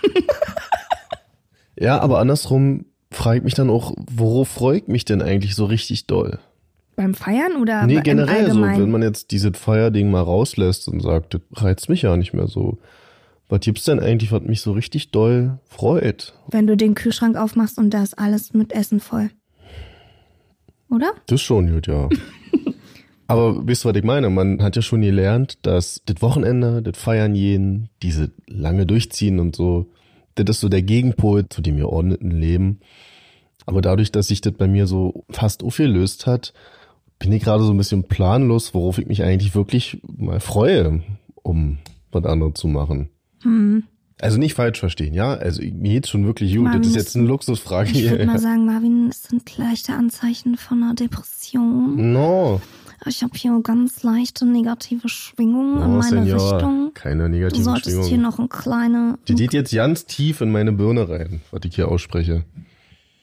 Ja, 1.79 1.99
aber 2.01 2.19
andersrum 2.19 2.85
frage 3.13 3.39
ich 3.39 3.45
mich 3.45 3.55
dann 3.55 3.71
auch, 3.71 3.95
worauf 4.11 4.49
freue 4.49 4.79
ich 4.79 4.89
mich 4.89 5.05
denn 5.05 5.23
eigentlich 5.23 5.55
so 5.55 5.65
richtig 5.65 6.07
doll? 6.07 6.39
Beim 6.97 7.15
Feiern 7.15 7.57
oder 7.57 7.87
Nee, 7.87 8.01
generell 8.03 8.51
so, 8.51 8.61
wenn 8.61 8.91
man 8.91 9.03
jetzt 9.03 9.31
dieses 9.31 9.57
Feierding 9.57 10.11
mal 10.11 10.21
rauslässt 10.21 10.89
und 10.89 11.01
sagt, 11.01 11.35
das 11.35 11.41
reizt 11.53 11.89
mich 11.89 12.03
ja 12.03 12.17
nicht 12.17 12.35
mehr 12.35 12.49
so. 12.49 12.79
Was 13.49 13.61
gibt's 13.61 13.85
denn 13.85 14.01
eigentlich, 14.01 14.33
was 14.33 14.43
mich 14.43 14.61
so 14.61 14.73
richtig 14.73 15.11
doll 15.11 15.59
freut? 15.67 16.35
Wenn 16.49 16.67
du 16.67 16.77
den 16.77 16.95
Kühlschrank 16.95 17.37
aufmachst 17.37 17.79
und 17.79 17.91
da 17.91 18.03
ist 18.03 18.19
alles 18.19 18.55
mit 18.55 18.73
Essen 18.73 19.01
voll. 19.01 19.31
oder? 20.91 21.13
Das 21.27 21.41
schon 21.41 21.73
gut, 21.73 21.87
ja. 21.87 22.09
Aber 23.27 23.67
wisst 23.67 23.85
ihr, 23.87 23.91
was 23.91 23.97
ich 23.97 24.05
meine? 24.05 24.29
Man 24.29 24.63
hat 24.63 24.77
ja 24.77 24.83
schon 24.83 25.01
gelernt, 25.01 25.59
dass 25.63 26.03
das 26.05 26.21
Wochenende, 26.21 26.83
das 26.83 26.99
Feiern 26.99 27.33
gehen, 27.33 27.89
diese 28.03 28.31
lange 28.47 28.85
Durchziehen 28.85 29.39
und 29.39 29.57
so, 29.57 29.87
das 30.35 30.57
ist 30.57 30.61
so 30.61 30.69
der 30.69 30.83
Gegenpol 30.83 31.49
zu 31.49 31.61
dem 31.63 31.77
geordneten 31.77 32.31
Leben. 32.31 32.81
Aber 33.67 33.81
dadurch, 33.81 34.11
dass 34.13 34.29
sich 34.29 34.41
das 34.41 34.55
bei 34.55 34.67
mir 34.67 34.87
so 34.87 35.25
fast 35.31 35.63
aufgelöst 35.63 36.27
hat, 36.27 36.53
bin 37.19 37.33
ich 37.33 37.45
gerade 37.45 37.63
so 37.63 37.73
ein 37.73 37.77
bisschen 37.77 38.05
planlos, 38.05 38.75
worauf 38.75 38.99
ich 38.99 39.07
mich 39.07 39.23
eigentlich 39.23 39.55
wirklich 39.55 40.01
mal 40.17 40.41
freue, 40.41 41.03
um 41.43 41.79
was 42.11 42.25
anderes 42.25 42.55
zu 42.55 42.67
machen. 42.67 43.09
Hm. 43.43 43.85
Also 44.21 44.39
nicht 44.39 44.55
falsch 44.55 44.79
verstehen, 44.79 45.15
ja? 45.15 45.35
Also 45.35 45.63
mir 45.63 45.95
geht's 45.95 46.09
schon 46.09 46.25
wirklich 46.27 46.55
gut. 46.55 46.65
Marvin, 46.65 46.83
Das 46.83 46.91
ist 46.91 46.97
jetzt 46.97 47.17
eine 47.17 47.27
Luxusfrage 47.27 47.91
Ich 47.91 48.03
würde 48.05 48.19
hier. 48.19 48.27
mal 48.27 48.39
sagen, 48.39 48.67
Marvin, 48.67 49.09
es 49.09 49.25
sind 49.25 49.57
leichte 49.57 49.95
Anzeichen 49.95 50.57
von 50.57 50.83
einer 50.83 50.95
Depression. 50.95 52.13
No, 52.13 52.61
Ich 53.07 53.23
habe 53.23 53.33
hier 53.37 53.59
ganz 53.63 54.03
leichte 54.03 54.47
negative 54.47 55.09
Schwingungen 55.09 55.83
in 55.83 55.93
no, 55.93 55.99
meine 55.99 56.25
Senor. 56.25 56.53
Richtung. 56.55 56.91
Keine 56.95 57.25
Du 57.25 57.31
negativen 57.31 57.65
solltest 57.65 58.05
hier 58.05 58.19
noch 58.19 58.39
eine 58.39 58.49
kleine. 58.49 59.19
Die 59.29 59.35
geht 59.35 59.53
jetzt 59.53 59.75
ganz 59.75 60.07
tief 60.07 60.41
in 60.41 60.53
meine 60.53 60.73
Birne 60.73 61.09
rein, 61.09 61.41
was 61.51 61.63
ich 61.65 61.75
hier 61.75 61.89
ausspreche. 61.89 62.45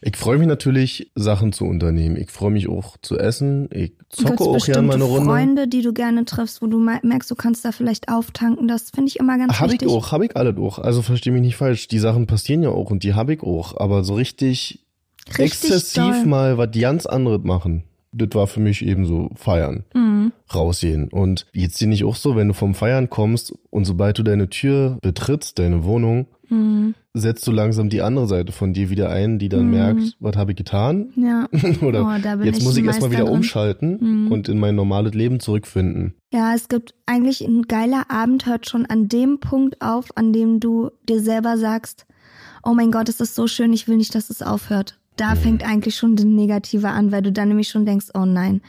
Ich 0.01 0.15
freue 0.15 0.38
mich 0.38 0.48
natürlich, 0.48 1.12
Sachen 1.15 1.51
zu 1.51 1.65
unternehmen. 1.65 2.15
Ich 2.15 2.31
freue 2.31 2.51
mich 2.51 2.69
auch 2.69 2.95
zu 3.01 3.17
essen. 3.19 3.67
Ich 3.74 3.91
zocke 4.09 4.43
auch 4.45 4.65
gerne 4.65 4.88
mal 4.88 4.93
eine 4.93 5.03
Runde. 5.03 5.25
Freunde, 5.25 5.67
die 5.67 5.81
du 5.81 5.91
gerne 5.91 6.24
triffst, 6.24 6.62
wo 6.62 6.67
du 6.67 6.79
me- 6.79 7.01
merkst, 7.03 7.29
du 7.29 7.36
kannst 7.36 7.65
da 7.65 7.74
vielleicht 7.74 8.07
auftanken. 8.07 8.69
Das 8.69 8.91
finde 8.91 9.09
ich 9.09 9.19
immer 9.19 9.38
ganz 9.38 9.59
Habe 9.59 9.74
ich 9.74 9.81
wichtig. 9.81 9.89
auch, 9.89 10.13
habe 10.13 10.25
ich 10.25 10.38
alle 10.38 10.55
auch. 10.57 10.79
Also 10.79 11.01
verstehe 11.01 11.33
mich 11.33 11.41
nicht 11.41 11.57
falsch. 11.57 11.89
Die 11.89 12.00
Sachen 12.00 12.27
passieren 12.27 12.63
ja 12.63 12.69
auch 12.69 12.91
und 12.91 13.03
die 13.03 13.13
habe 13.13 13.33
ich 13.33 13.43
auch. 13.43 13.75
Aber 13.77 14.05
so 14.05 14.13
richtig, 14.13 14.86
Richtig 15.27 15.41
exzessiv 15.69 16.01
doll. 16.03 16.25
mal 16.27 16.57
was 16.57 16.69
ganz 16.79 17.05
anderes 17.05 17.41
machen. 17.43 17.83
Das 18.12 18.30
war 18.34 18.48
für 18.48 18.60
mich 18.60 18.84
eben 18.86 19.06
so 19.06 19.30
feiern, 19.36 19.84
Mhm. 19.94 20.32
rausgehen. 20.54 21.10
Und 21.10 21.46
jetzt 21.54 21.80
dir 21.80 21.88
nicht 21.88 22.04
auch 22.04 22.16
so, 22.16 22.36
wenn 22.36 22.48
du 22.48 22.54
vom 22.54 22.74
Feiern 22.74 23.10
kommst 23.10 23.54
und 23.70 23.86
sobald 23.86 24.18
du 24.18 24.24
deine 24.24 24.50
Tür 24.50 24.98
betrittst, 25.01 25.60
deine 25.60 25.84
Wohnung, 25.84 26.25
Mhm. 26.50 26.96
setzt 27.13 27.46
du 27.46 27.51
langsam 27.51 27.89
die 27.89 28.01
andere 28.01 28.25
Seite 28.28 28.51
von 28.51 28.74
dir 28.74 28.89
wieder 28.89 29.10
ein, 29.12 29.38
die 29.38 29.50
dann 29.50 29.66
Mhm. 29.66 29.72
merkt, 29.72 30.18
was 30.20 30.36
habe 30.36 30.51
ich 30.54 30.58
getan? 30.58 31.12
Ja. 31.16 31.48
Oder 31.84 32.04
Oh, 32.04 32.44
jetzt 32.44 32.58
ich 32.58 32.63
muss 32.63 32.75
ich 32.78 32.84
erstmal 32.86 33.12
wieder 33.12 33.25
drin. 33.25 33.34
umschalten 33.36 33.98
Mhm. 34.25 34.32
und 34.32 34.50
in 34.50 34.60
mein 34.60 34.74
normales 34.75 35.13
Leben 35.13 35.39
zurückfinden. 35.39 36.16
Ja, 36.34 36.56
es 36.56 36.68
gibt 36.68 36.96
eigentlich 37.06 37.42
ein 37.42 37.63
geiler 37.68 38.10
Abend 38.10 38.48
hört 38.48 38.68
schon 38.68 38.88
an 38.88 39.08
dem 39.08 39.39
Punkt 39.39 39.80
auf, 39.82 40.08
an 40.18 40.34
dem 40.34 40.60
du 40.60 40.89
dir 41.08 41.20
selber 41.22 41.58
sagst, 41.60 42.08
oh 42.63 42.74
mein 42.74 42.89
Gott, 42.92 43.08
es 43.10 43.20
ist 43.22 43.36
so 43.36 43.46
schön, 43.48 43.72
ich 43.72 43.88
will 43.88 43.98
nicht, 43.98 44.16
dass 44.16 44.32
es 44.32 44.42
aufhört. 44.42 44.99
Da 45.19 45.35
fängt 45.35 45.63
eigentlich 45.67 45.95
schon 45.95 46.15
das 46.15 46.25
Negative 46.25 46.88
an, 46.89 47.11
weil 47.11 47.21
du 47.21 47.31
dann 47.31 47.49
nämlich 47.49 47.67
schon 47.67 47.85
denkst, 47.85 48.07
oh 48.13 48.25
nein, 48.25 48.61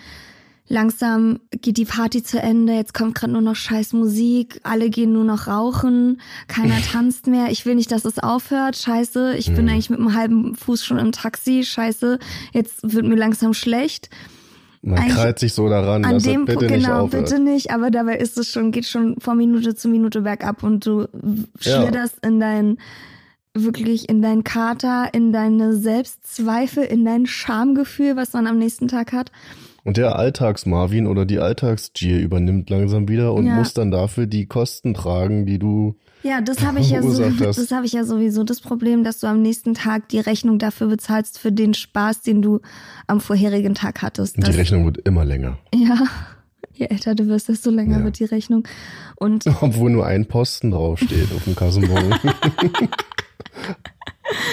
langsam 0.69 1.41
geht 1.51 1.77
die 1.77 1.85
Party 1.85 2.23
zu 2.23 2.41
Ende, 2.41 2.73
jetzt 2.75 2.95
kommt 2.95 3.15
gerade 3.15 3.33
nur 3.33 3.43
noch 3.43 3.57
scheiß 3.57 3.93
Musik, 3.93 4.61
alle 4.63 4.91
gehen 4.91 5.13
nur 5.13 5.25
noch 5.25 5.47
rauchen, 5.47 6.21
keiner 6.49 6.81
tanzt 6.93 7.27
mehr, 7.27 7.51
ich 7.51 7.67
will 7.67 7.75
nicht, 7.75 7.93
dass 7.93 8.05
es 8.05 8.19
aufhört, 8.19 8.77
scheiße, 8.77 9.37
ich 9.37 9.55
bin 9.55 9.69
eigentlich 9.69 9.91
mit 9.91 9.99
einem 10.01 10.15
halben 10.15 10.55
Fuß 10.57 10.85
schon 10.85 10.99
im 10.99 11.13
Taxi, 11.13 11.63
scheiße, 11.65 12.19
jetzt 12.53 12.79
wird 12.83 13.07
mir 13.07 13.17
langsam 13.17 13.55
schlecht. 13.55 14.11
Man 14.83 14.99
Eigentlich 14.99 15.15
krallt 15.15 15.39
sich 15.39 15.53
so 15.53 15.69
daran, 15.69 16.05
An 16.07 16.15
dass 16.15 16.23
dem 16.23 16.47
bitte 16.47 16.59
Punkt, 16.61 16.73
nicht 16.73 16.87
genau, 16.87 17.05
aufhört. 17.05 17.27
bitte 17.29 17.39
nicht, 17.41 17.71
aber 17.71 17.91
dabei 17.91 18.17
ist 18.17 18.39
es 18.39 18.49
schon, 18.49 18.73
geht 18.73 18.87
schon 18.87 19.21
von 19.21 19.37
Minute 19.37 19.75
zu 19.75 19.89
Minute 19.89 20.23
bergab 20.23 20.63
und 20.63 20.87
du 20.87 21.07
Ja. 21.61 21.83
schlitterst 21.83 22.25
in 22.25 22.41
dein, 22.41 22.79
wirklich 23.55 24.09
in 24.09 24.23
dein 24.23 24.45
Kater, 24.45 25.09
in 25.13 25.33
deine 25.33 25.75
Selbstzweifel, 25.75 26.85
in 26.85 27.05
dein 27.05 27.27
Schamgefühl, 27.27 28.17
was 28.17 28.33
man 28.33 28.47
am 28.47 28.59
nächsten 28.59 28.89
Tag 28.89 29.13
hat. 29.13 29.33
Und 29.85 29.97
der 29.97 30.17
Alltags-Marvin 30.17 31.07
oder 31.07 31.25
die 31.25 31.39
Alltags-Gier 31.39 32.21
übernimmt 32.21 32.69
langsam 32.71 33.09
wieder 33.09 33.33
und 33.35 33.47
Ja. 33.47 33.55
muss 33.55 33.73
dann 33.75 33.91
dafür 33.91 34.27
die 34.27 34.47
Kosten 34.47 34.95
tragen, 34.95 35.47
die 35.47 35.59
du. 35.59 35.97
Ja, 36.23 36.43
das 36.43 36.63
habe 36.63 36.81
ich 36.81 36.91
ja 36.91 37.03
so, 37.03 37.29
das 37.31 37.71
habe 37.73 37.87
ich 37.87 37.93
ja 37.95 38.05
sowieso 38.05 38.45
das 38.45 38.61
Problem, 38.61 39.05
dass 39.05 39.21
du 39.21 39.27
am 39.27 39.41
nächsten 39.41 39.73
Tag 39.75 40.09
die 40.11 40.21
Rechnung 40.21 40.59
dafür 40.59 40.87
bezahlst 40.89 41.39
für 41.39 41.51
den 41.51 41.73
Spaß, 41.75 42.21
den 42.21 42.43
du 42.43 42.61
am 43.07 43.21
vorherigen 43.21 43.75
Tag 43.75 44.03
hattest. 44.03 44.37
Die 44.37 44.51
Rechnung 44.51 44.85
wird 44.85 44.99
immer 44.99 45.25
länger. 45.25 45.59
Ja. 45.75 45.97
Je 46.75 46.87
älter 46.87 47.15
du 47.15 47.27
wirst, 47.27 47.49
desto 47.49 47.71
länger 47.71 47.99
Ja. 47.99 48.05
wird 48.05 48.19
die 48.21 48.25
Rechnung. 48.25 48.65
Und 49.17 49.45
Obwohl 49.63 49.91
nur 49.91 50.07
ein 50.07 50.27
Posten 50.27 50.71
draufsteht 50.71 51.29
auf 51.35 51.45
dem 51.45 51.57
Kassenbon. 51.57 52.15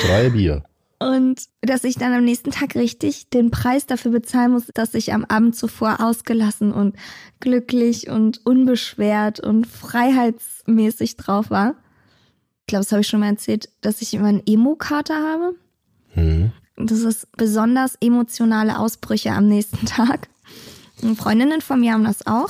Drei 0.05 0.29
Bier. 0.29 0.63
Und 0.99 1.43
dass 1.61 1.83
ich 1.83 1.95
dann 1.95 2.13
am 2.13 2.23
nächsten 2.23 2.49
Tag 2.49 2.75
richtig 2.75 3.29
den 3.29 3.51
Preis 3.51 3.85
dafür 3.85 4.11
bezahlen 4.11 4.51
muss, 4.51 4.67
dass 4.73 4.95
ich 4.95 5.13
am 5.13 5.25
Abend 5.25 5.55
zuvor 5.55 5.97
ausgelassen 5.99 6.71
und 6.71 6.95
glücklich 7.39 8.09
und 8.09 8.43
unbeschwert 8.45 9.39
und 9.39 9.67
freiheitsmäßig 9.67 11.17
drauf 11.17 11.51
war. 11.51 11.75
Ich 12.61 12.67
glaube, 12.67 12.83
das 12.83 12.91
habe 12.91 13.01
ich 13.01 13.07
schon 13.07 13.19
mal 13.19 13.29
erzählt, 13.29 13.69
dass 13.81 14.01
ich 14.01 14.13
immer 14.13 14.27
einen 14.27 14.41
Emo-Kater 14.45 15.15
habe. 15.15 15.55
Hm. 16.13 16.51
Das 16.77 16.99
ist 17.01 17.31
besonders 17.37 17.95
emotionale 18.01 18.79
Ausbrüche 18.79 19.31
am 19.31 19.47
nächsten 19.47 19.85
Tag. 19.85 20.29
Und 21.03 21.15
Freundinnen 21.15 21.61
von 21.61 21.79
mir 21.79 21.93
haben 21.93 22.05
das 22.05 22.25
auch. 22.25 22.49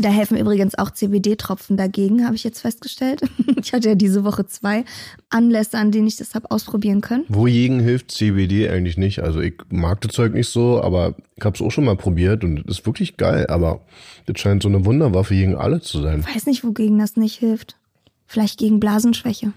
Da 0.00 0.08
helfen 0.10 0.36
übrigens 0.36 0.76
auch 0.76 0.90
CBD-Tropfen 0.90 1.76
dagegen, 1.76 2.24
habe 2.24 2.34
ich 2.34 2.44
jetzt 2.44 2.60
festgestellt. 2.60 3.22
Ich 3.58 3.72
hatte 3.72 3.88
ja 3.88 3.94
diese 3.96 4.22
Woche 4.22 4.46
zwei 4.46 4.84
Anlässe, 5.28 5.78
an 5.78 5.90
denen 5.90 6.06
ich 6.06 6.16
das 6.16 6.36
habe 6.36 6.52
ausprobieren 6.52 7.00
können. 7.00 7.24
Wogegen 7.28 7.80
hilft 7.80 8.12
CBD 8.12 8.68
eigentlich 8.68 8.96
nicht? 8.96 9.20
Also 9.20 9.40
ich 9.40 9.54
mag 9.70 10.00
das 10.02 10.12
Zeug 10.12 10.34
nicht 10.34 10.48
so, 10.48 10.80
aber 10.80 11.16
ich 11.34 11.44
habe 11.44 11.56
es 11.56 11.62
auch 11.62 11.72
schon 11.72 11.84
mal 11.84 11.96
probiert 11.96 12.44
und 12.44 12.58
es 12.60 12.78
ist 12.78 12.86
wirklich 12.86 13.16
geil. 13.16 13.46
Aber 13.48 13.80
das 14.26 14.38
scheint 14.38 14.62
so 14.62 14.68
eine 14.68 14.84
Wunderwaffe 14.84 15.34
gegen 15.34 15.56
alle 15.56 15.80
zu 15.80 16.00
sein. 16.00 16.24
Weiß 16.32 16.46
nicht, 16.46 16.62
wogegen 16.62 16.96
das 16.98 17.16
nicht 17.16 17.38
hilft. 17.38 17.76
Vielleicht 18.26 18.58
gegen 18.58 18.78
Blasenschwäche. 18.78 19.52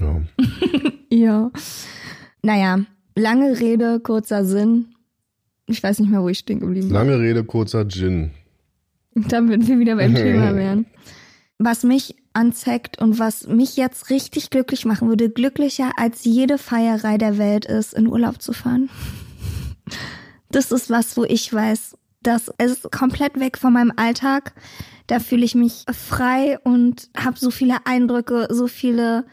Ja. 0.00 0.22
Ja. 1.12 1.50
Naja, 2.42 2.84
lange 3.16 3.58
Rede, 3.58 3.98
kurzer 3.98 4.44
Sinn. 4.44 4.94
Ich 5.66 5.82
weiß 5.82 5.98
nicht 5.98 6.08
mehr, 6.08 6.22
wo 6.22 6.28
ich 6.28 6.38
stehen 6.38 6.60
geblieben 6.60 6.86
bin. 6.86 6.94
Lange 6.94 7.18
Rede, 7.18 7.42
kurzer 7.44 7.86
Gin. 7.88 8.30
Damit 9.14 9.66
wir 9.66 9.78
wieder 9.78 9.96
beim 9.96 10.14
Thema 10.14 10.54
wären. 10.54 10.86
Was 11.58 11.82
mich 11.82 12.16
anzeckt 12.32 13.00
und 13.00 13.18
was 13.18 13.46
mich 13.46 13.76
jetzt 13.76 14.10
richtig 14.10 14.50
glücklich 14.50 14.84
machen 14.84 15.08
würde, 15.08 15.30
glücklicher 15.30 15.92
als 15.96 16.24
jede 16.24 16.58
Feierei 16.58 17.18
der 17.18 17.38
Welt 17.38 17.66
ist, 17.66 17.92
in 17.92 18.06
Urlaub 18.06 18.40
zu 18.40 18.52
fahren. 18.52 18.88
Das 20.50 20.72
ist 20.72 20.90
was, 20.90 21.16
wo 21.16 21.24
ich 21.24 21.52
weiß, 21.52 21.96
das 22.22 22.50
ist 22.58 22.90
komplett 22.90 23.38
weg 23.40 23.58
von 23.58 23.72
meinem 23.72 23.92
Alltag. 23.96 24.54
Da 25.06 25.18
fühle 25.18 25.44
ich 25.44 25.54
mich 25.54 25.84
frei 25.92 26.58
und 26.60 27.10
habe 27.16 27.38
so 27.38 27.50
viele 27.50 27.86
Eindrücke, 27.86 28.48
so 28.50 28.68
viele 28.68 29.26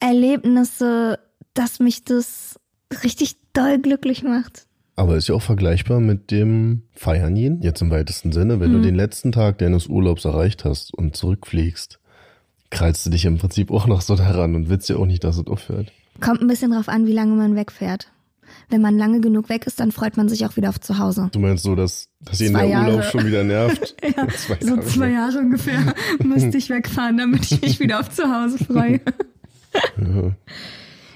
Erlebnisse, 0.00 1.18
dass 1.54 1.80
mich 1.80 2.04
das 2.04 2.60
richtig 3.02 3.36
doll 3.52 3.78
glücklich 3.78 4.22
macht. 4.22 4.66
Aber 4.94 5.16
ist 5.16 5.28
ja 5.28 5.34
auch 5.34 5.42
vergleichbar 5.42 6.00
mit 6.00 6.30
dem 6.30 6.82
Feiern 6.94 7.34
gehen, 7.34 7.62
jetzt 7.62 7.80
im 7.80 7.90
weitesten 7.90 8.30
Sinne. 8.32 8.60
Wenn 8.60 8.70
Mhm. 8.72 8.74
du 8.76 8.82
den 8.82 8.94
letzten 8.94 9.32
Tag 9.32 9.58
deines 9.58 9.86
Urlaubs 9.86 10.24
erreicht 10.26 10.64
hast 10.64 10.92
und 10.94 11.16
zurückfliegst, 11.16 11.98
krallst 12.70 13.06
du 13.06 13.10
dich 13.10 13.24
im 13.24 13.38
Prinzip 13.38 13.70
auch 13.70 13.86
noch 13.86 14.02
so 14.02 14.16
daran 14.16 14.54
und 14.54 14.68
willst 14.68 14.88
ja 14.88 14.96
auch 14.96 15.06
nicht, 15.06 15.24
dass 15.24 15.38
es 15.38 15.46
aufhört. 15.46 15.90
Kommt 16.20 16.42
ein 16.42 16.46
bisschen 16.48 16.72
drauf 16.72 16.88
an, 16.88 17.06
wie 17.06 17.12
lange 17.12 17.34
man 17.34 17.56
wegfährt. 17.56 18.08
Wenn 18.68 18.82
man 18.82 18.98
lange 18.98 19.20
genug 19.20 19.48
weg 19.48 19.66
ist, 19.66 19.80
dann 19.80 19.92
freut 19.92 20.16
man 20.18 20.28
sich 20.28 20.44
auch 20.44 20.56
wieder 20.56 20.68
auf 20.68 20.78
zu 20.80 20.98
Hause. 20.98 21.30
Du 21.32 21.38
meinst 21.38 21.64
so, 21.64 21.74
dass, 21.74 22.08
dass 22.20 22.36
Zwei 22.38 22.66
der 22.66 22.80
Urlaub 22.80 22.86
Jahre. 22.96 23.02
schon 23.04 23.26
wieder 23.26 23.44
nervt? 23.44 23.96
Ja, 24.16 24.28
Zwei 24.28 24.58
so 24.60 24.76
zwei 24.82 25.10
Jahre 25.10 25.38
ungefähr 25.38 25.94
müsste 26.22 26.58
ich 26.58 26.68
wegfahren, 26.68 27.16
damit 27.16 27.50
ich 27.50 27.62
mich 27.62 27.80
wieder 27.80 28.00
auf 28.00 28.10
zu 28.10 28.24
Hause 28.24 28.58
freue. 28.62 29.00
Ja. 29.98 30.32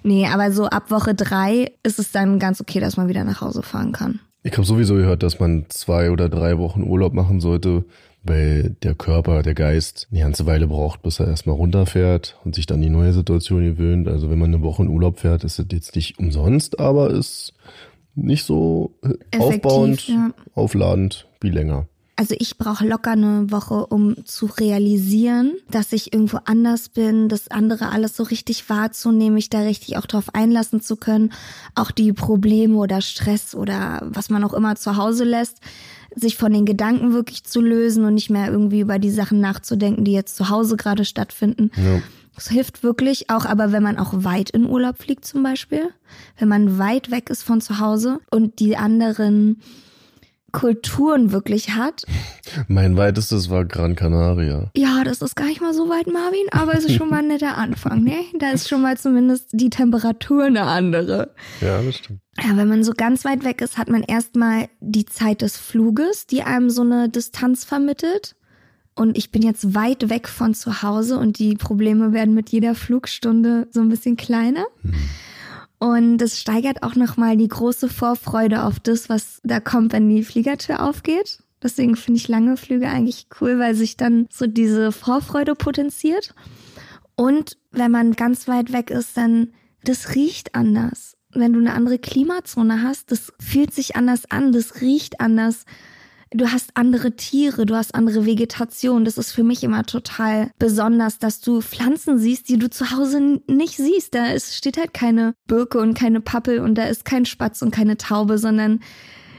Nee, 0.07 0.29
aber 0.29 0.53
so 0.53 0.67
ab 0.67 0.93
Woche 0.93 1.17
drei 1.17 1.73
ist 1.83 1.99
es 1.99 2.13
dann 2.13 2.39
ganz 2.39 2.61
okay, 2.61 2.79
dass 2.79 2.97
man 2.97 3.09
wieder 3.09 3.25
nach 3.25 3.41
Hause 3.41 3.65
fahren 3.65 3.91
kann. 3.91 4.21
Ich 4.45 4.53
habe 4.53 4.65
sowieso 4.65 4.95
gehört, 4.95 5.25
dass 5.25 5.41
man 5.41 5.67
zwei 5.69 6.13
oder 6.13 6.29
drei 6.29 6.59
Wochen 6.59 6.85
Urlaub 6.85 7.13
machen 7.13 7.41
sollte, 7.41 7.85
weil 8.23 8.77
der 8.85 8.95
Körper, 8.95 9.43
der 9.43 9.55
Geist 9.55 10.07
eine 10.13 10.21
ganze 10.21 10.47
Weile 10.47 10.69
braucht, 10.69 11.03
bis 11.03 11.19
er 11.19 11.27
erstmal 11.27 11.57
runterfährt 11.57 12.39
und 12.45 12.55
sich 12.55 12.67
dann 12.67 12.83
die 12.83 12.89
neue 12.89 13.13
Situation 13.13 13.65
gewöhnt. 13.65 14.07
Also 14.07 14.31
wenn 14.31 14.39
man 14.39 14.55
eine 14.55 14.63
Woche 14.63 14.85
in 14.85 14.89
Urlaub 14.89 15.19
fährt, 15.19 15.43
ist 15.43 15.59
das 15.59 15.67
jetzt 15.73 15.97
nicht 15.97 16.21
umsonst, 16.21 16.79
aber 16.79 17.11
ist 17.11 17.53
nicht 18.15 18.45
so 18.45 18.95
Effektiv, 19.03 19.41
aufbauend, 19.41 20.07
ja. 20.07 20.31
aufladend 20.55 21.27
wie 21.41 21.51
länger. 21.51 21.89
Also 22.19 22.35
ich 22.39 22.57
brauche 22.57 22.87
locker 22.87 23.11
eine 23.11 23.51
Woche, 23.51 23.87
um 23.87 24.25
zu 24.25 24.47
realisieren, 24.47 25.53
dass 25.71 25.93
ich 25.93 26.15
irgendwo 26.15 26.39
anders 26.47 26.89
bin, 26.89 27.29
das 27.29 27.49
andere 27.49 27.91
alles 27.91 28.17
so 28.17 28.23
richtig 28.23 28.71
wahrzunehmen, 28.71 29.35
mich 29.35 29.51
da 29.51 29.61
richtig 29.61 29.99
auch 29.99 30.07
drauf 30.07 30.35
einlassen 30.35 30.81
zu 30.81 30.97
können, 30.97 31.35
auch 31.75 31.91
die 31.91 32.15
Probleme 32.15 32.79
oder 32.79 33.03
Stress 33.03 33.55
oder 33.55 34.01
was 34.03 34.31
man 34.31 34.43
auch 34.45 34.55
immer 34.55 34.77
zu 34.77 34.97
Hause 34.97 35.25
lässt, 35.25 35.61
sich 36.15 36.39
von 36.39 36.55
den 36.55 36.65
Gedanken 36.65 37.13
wirklich 37.13 37.45
zu 37.45 37.61
lösen 37.61 38.07
und 38.07 38.15
nicht 38.15 38.31
mehr 38.31 38.51
irgendwie 38.51 38.81
über 38.81 38.99
die 38.99 39.11
Sachen 39.11 39.41
nachzudenken, 39.41 40.05
die 40.05 40.13
jetzt 40.13 40.37
zu 40.37 40.49
Hause 40.49 40.79
gerade 40.79 41.05
stattfinden. 41.05 41.71
Ja. 41.77 42.01
Es 42.35 42.49
hilft 42.49 42.83
wirklich 42.83 43.29
auch, 43.29 43.45
aber 43.45 43.73
wenn 43.73 43.83
man 43.83 43.99
auch 43.99 44.13
weit 44.25 44.51
in 44.51 44.65
Urlaub 44.65 44.99
fliegt 44.99 45.27
zum 45.27 45.43
Beispiel, 45.43 45.91
wenn 46.39 46.49
man 46.49 46.79
weit 46.79 47.11
weg 47.11 47.29
ist 47.29 47.43
von 47.43 47.61
zu 47.61 47.79
Hause 47.79 48.21
und 48.31 48.59
die 48.59 48.79
anderen 48.79 49.61
Kulturen 50.57 51.33
wirklich 51.33 51.75
hat. 51.75 52.07
Mein 52.67 52.97
weitestes 52.97 53.51
war 53.51 53.67
Gran 53.67 53.95
Canaria. 53.95 54.71
Ja, 54.75 55.05
das 55.05 55.21
ist 55.21 55.37
gar 55.37 55.45
nicht 55.45 55.61
mal 55.61 55.75
so 55.75 55.91
weit, 55.91 56.07
Marvin, 56.07 56.47
aber 56.51 56.75
es 56.75 56.87
ist 56.87 56.95
schon 56.95 57.11
mal 57.11 57.19
ein 57.19 57.29
netter 57.29 57.59
Anfang, 57.59 58.03
ne? 58.03 58.25
Da 58.39 58.53
ist 58.53 58.67
schon 58.67 58.81
mal 58.81 58.97
zumindest 58.97 59.51
die 59.53 59.69
Temperatur 59.69 60.45
eine 60.45 60.63
andere. 60.63 61.35
Ja, 61.61 61.83
das 61.83 61.97
stimmt. 61.97 62.21
Ja, 62.43 62.57
wenn 62.57 62.69
man 62.69 62.85
so 62.85 62.95
ganz 62.97 63.27
weit 63.27 63.45
weg 63.45 63.61
ist, 63.61 63.77
hat 63.77 63.91
man 63.91 64.03
erstmal 64.03 64.71
die 64.81 65.05
Zeit 65.05 65.43
des 65.43 65.59
Fluges, 65.59 66.27
die 66.27 66.43
einem 66.43 66.71
so 66.71 66.81
eine 66.81 67.11
Distanz 67.11 67.65
vermittelt. 67.67 68.35
Und 68.95 69.19
ich 69.19 69.31
bin 69.31 69.43
jetzt 69.43 69.75
weit 69.75 70.09
weg 70.09 70.27
von 70.27 70.55
zu 70.55 70.81
Hause 70.81 71.19
und 71.19 71.39
die 71.39 71.57
Probleme 71.57 72.15
werden 72.15 72.33
mit 72.33 72.49
jeder 72.49 72.75
Flugstunde 72.75 73.69
so 73.71 73.81
ein 73.81 73.91
bisschen 73.91 74.17
kleiner. 74.17 74.65
Mhm. 74.83 74.95
Und 75.79 76.23
es 76.23 76.41
steigert 76.41 76.83
auch 76.83 76.95
nochmal 76.95 77.37
die 77.37 77.49
große 77.49 77.89
Vorfreude 77.89 78.65
auf 78.65 78.81
das, 78.81 79.09
was 79.09 79.41
da 79.45 79.61
kommt, 79.61 79.93
wenn 79.93 80.09
die 80.09 80.25
Fliegertür 80.25 80.83
aufgeht. 80.83 81.41
Deswegen 81.63 81.97
finde 81.97 82.19
ich 82.19 82.29
lange 82.29 82.57
Flüge 82.57 82.89
eigentlich 82.89 83.27
cool, 83.41 83.59
weil 83.59 83.75
sich 83.75 83.97
dann 83.97 84.29
so 84.31 84.47
diese 84.47 84.93
Vorfreude 84.93 85.55
potenziert. 85.55 86.35
Und 87.15 87.57
wenn 87.73 87.91
man 87.91 88.13
ganz 88.13 88.47
weit 88.49 88.73
weg 88.73 88.91
ist, 88.91 89.17
dann 89.17 89.53
das 89.85 90.15
riecht 90.15 90.55
anders. 90.55 91.17
Wenn 91.31 91.53
du 91.53 91.61
eine 91.61 91.75
andere 91.75 91.99
Klimazone 91.99 92.83
hast, 92.83 93.11
das 93.11 93.33
fühlt 93.39 93.75
sich 93.75 93.97
anders 93.97 94.31
an, 94.31 94.53
das 94.53 94.81
riecht 94.81 95.21
anders 95.21 95.65
du 96.33 96.51
hast 96.51 96.71
andere 96.75 97.13
Tiere, 97.13 97.67
du 97.67 97.75
hast 97.75 97.95
andere 97.95 98.27
Vegetation. 98.27 99.05
Das 99.05 99.19
ist 99.19 99.33
für 99.33 99.45
mich 99.45 99.63
immer 99.63 99.85
total 99.85 100.51
besonders, 100.59 101.19
dass 101.19 101.41
du 101.41 101.61
Pflanzen 101.61 102.19
siehst, 102.19 102.49
die 102.49 102.59
du 102.59 102.69
zu 102.69 102.91
Hause 102.91 103.41
nicht 103.47 103.77
siehst. 103.77 104.15
Da 104.15 104.27
ist, 104.27 104.55
steht 104.55 104.77
halt 104.77 104.95
keine 104.95 105.35
Birke 105.47 105.79
und 105.79 105.95
keine 105.95 106.21
Pappel 106.21 106.61
und 106.61 106.77
da 106.77 106.85
ist 106.85 107.05
kein 107.05 107.27
Spatz 107.27 107.63
und 107.63 107.71
keine 107.71 107.97
Taube, 107.97 108.39
sondern 108.39 108.81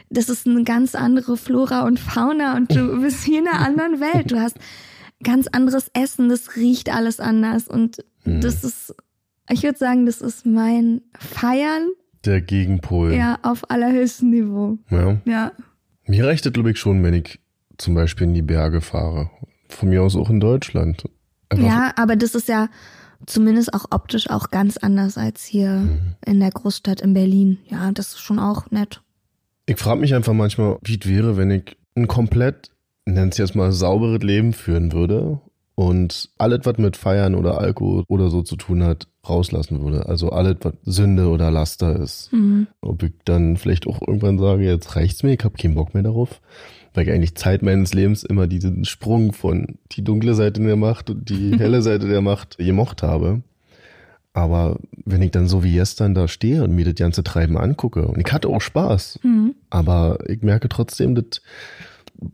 das 0.10 0.30
ist 0.30 0.48
eine 0.48 0.64
ganz 0.64 0.96
andere 0.96 1.36
Flora 1.36 1.86
und 1.86 2.00
Fauna 2.00 2.56
und 2.56 2.74
du 2.74 3.02
bist 3.02 3.24
hier 3.24 3.40
in 3.40 3.48
einer 3.48 3.66
anderen 3.66 4.00
Welt. 4.00 4.32
Du 4.32 4.40
hast 4.40 4.58
ganz 5.24 5.48
anderes 5.48 5.90
Essen, 5.94 6.30
das 6.30 6.56
riecht 6.56 6.94
alles 6.94 7.20
anders 7.20 7.68
und 7.68 7.98
hm. 8.24 8.42
das 8.42 8.64
ist, 8.64 8.96
ich 9.50 9.64
würde 9.64 9.78
sagen, 9.78 10.06
das 10.06 10.22
ist 10.22 10.46
mein 10.46 11.02
Feiern. 11.18 11.90
Der 12.26 12.42
Gegenpol. 12.42 13.14
Ja, 13.14 13.40
auf 13.42 13.70
allerhöchstem 13.70 14.30
Niveau. 14.30 14.78
Ja. 14.90 15.18
Ja. 15.26 15.52
Mir 16.08 16.26
reicht 16.26 16.46
es, 16.46 16.54
glaube 16.54 16.72
ich, 16.72 16.80
schon, 16.80 17.04
wenn 17.04 17.14
ich 17.14 17.40
zum 17.78 17.94
Beispiel 17.94 18.28
in 18.28 18.34
die 18.34 18.42
Berge 18.42 18.82
fahre. 18.82 19.30
Von 19.70 19.90
mir 19.90 20.02
aus 20.02 20.16
auch 20.16 20.30
in 20.30 20.40
Deutschland. 20.40 21.04
Einfach 21.50 21.66
ja, 21.66 21.94
aber 21.96 22.16
das 22.16 22.36
ist 22.36 22.48
ja 22.48 22.70
zumindest 23.26 23.74
auch 23.74 23.86
optisch 23.92 24.30
auch 24.30 24.50
ganz 24.50 24.78
anders 24.78 25.18
als 25.18 25.44
hier 25.44 25.72
mhm. 25.72 26.16
in 26.26 26.40
der 26.40 26.52
Großstadt 26.52 27.02
in 27.02 27.14
Berlin. 27.14 27.58
Ja, 27.70 27.92
das 27.92 28.10
ist 28.10 28.20
schon 28.20 28.40
auch 28.40 28.72
nett. 28.72 29.02
Ich 29.66 29.78
frage 29.78 30.00
mich 30.00 30.16
einfach 30.16 30.34
manchmal, 30.34 30.78
wie 30.84 30.98
es 31.00 31.08
wäre, 31.08 31.36
wenn 31.36 31.52
ich 31.52 31.78
ein 31.96 32.08
komplett, 32.08 32.72
nenn 33.06 33.30
es 33.30 33.38
jetzt 33.38 33.56
mal, 33.56 33.72
sauberes 33.72 34.24
Leben 34.24 34.54
führen 34.54 34.94
würde 34.94 35.42
und 35.76 36.30
alles, 36.38 36.62
was 36.64 36.78
mit 36.78 36.96
Feiern 36.96 37.36
oder 37.36 37.60
Alkohol 37.60 38.04
oder 38.08 38.30
so 38.30 38.44
zu 38.44 38.56
tun 38.56 38.84
hat, 38.84 39.08
rauslassen 39.30 39.84
würde. 39.84 40.08
Also 40.08 40.30
alles, 40.30 40.58
was 40.62 40.74
Sünde 40.84 41.28
oder 41.28 41.52
Laster 41.52 42.00
ist. 42.00 42.32
Mhm. 42.34 42.68
Ob 42.82 43.04
ich 43.04 43.14
dann 43.26 43.58
vielleicht 43.58 43.88
auch 43.88 44.02
irgendwann 44.02 44.40
sage, 44.40 44.64
jetzt 44.64 44.96
reicht's 44.96 45.24
mir, 45.24 45.34
ich 45.34 45.44
habe 45.44 45.58
keinen 45.58 45.76
Bock 45.76 45.94
mehr 45.94 46.04
darauf. 46.04 46.42
Weil 46.94 47.08
ich 47.08 47.14
eigentlich 47.14 47.36
Zeit 47.36 47.62
meines 47.62 47.94
Lebens 47.94 48.24
immer 48.24 48.48
diesen 48.48 48.86
Sprung 48.86 49.34
von 49.34 49.78
die 49.92 50.04
dunkle 50.04 50.34
Seite 50.34 50.62
der 50.62 50.76
Macht 50.76 51.10
und 51.10 51.30
die 51.30 51.56
helle 51.58 51.82
Seite 51.82 52.08
der 52.08 52.22
Macht 52.22 52.58
gemocht 52.58 53.04
habe. 53.04 53.42
Aber 54.34 54.78
wenn 55.04 55.24
ich 55.24 55.32
dann 55.32 55.48
so 55.48 55.64
wie 55.64 55.74
gestern 55.74 56.14
da 56.14 56.28
stehe 56.28 56.64
und 56.64 56.76
mir 56.76 56.86
das 56.86 56.94
ganze 56.94 57.24
Treiben 57.24 57.58
angucke, 57.58 58.08
und 58.08 58.20
ich 58.20 58.32
hatte 58.32 58.50
auch 58.50 58.62
Spaß, 58.62 59.20
mhm. 59.24 59.56
aber 59.72 60.20
ich 60.28 60.44
merke 60.44 60.70
trotzdem, 60.70 61.16
das 61.16 61.42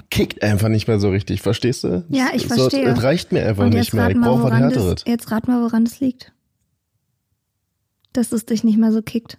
kickt 0.09 0.43
einfach 0.43 0.67
nicht 0.67 0.89
mehr 0.89 0.99
so 0.99 1.09
richtig, 1.11 1.41
verstehst 1.41 1.85
du? 1.85 2.03
Ja, 2.09 2.27
ich 2.33 2.47
verstehe. 2.47 2.89
Es 2.89 3.03
reicht 3.03 3.31
mir 3.31 3.45
einfach 3.45 3.69
nicht 3.69 3.93
mehr. 3.93 4.09
Ich 4.09 4.19
brauche 4.19 4.43
was 4.43 4.51
Härteres. 4.51 5.03
Jetzt 5.07 5.31
rat 5.31 5.47
mal, 5.47 5.61
woran 5.61 5.83
es 5.83 6.01
liegt. 6.01 6.32
Dass 8.13 8.31
es 8.31 8.45
dich 8.45 8.63
nicht 8.63 8.77
mehr 8.77 8.91
so 8.91 9.01
kickt. 9.01 9.37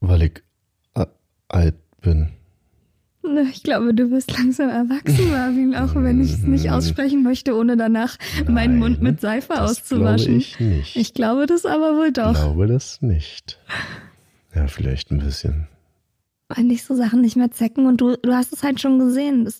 Weil 0.00 0.22
ich 0.22 0.42
alt 1.48 1.74
bin. 2.00 2.30
Ich 3.52 3.62
glaube, 3.62 3.94
du 3.94 4.10
wirst 4.10 4.36
langsam 4.36 4.68
erwachsen, 4.68 5.30
Marvin, 5.30 5.76
auch 5.76 5.94
wenn 5.94 6.20
ich 6.20 6.32
es 6.32 6.42
nicht 6.42 6.70
aussprechen 6.70 7.22
möchte, 7.22 7.54
ohne 7.54 7.76
danach 7.76 8.16
Nein, 8.38 8.54
meinen 8.54 8.78
Mund 8.78 9.00
mit 9.00 9.20
Seife 9.20 9.50
das 9.50 9.78
auszuwaschen. 9.78 10.38
Glaube 10.38 10.38
ich 10.38 10.60
nicht. 10.60 10.96
Ich 10.96 11.14
glaube 11.14 11.46
das 11.46 11.64
aber 11.64 11.96
wohl 11.96 12.10
doch. 12.10 12.32
Ich 12.32 12.40
glaube 12.40 12.66
das 12.66 13.00
nicht. 13.00 13.60
Ja, 14.54 14.66
vielleicht 14.66 15.12
ein 15.12 15.18
bisschen 15.18 15.68
eigentlich 16.56 16.84
so 16.84 16.94
Sachen 16.94 17.20
nicht 17.20 17.36
mehr 17.36 17.50
zecken 17.50 17.86
und 17.86 18.00
du, 18.00 18.16
du 18.16 18.34
hast 18.34 18.52
es 18.52 18.62
halt 18.62 18.80
schon 18.80 18.98
gesehen. 18.98 19.44
Das 19.44 19.58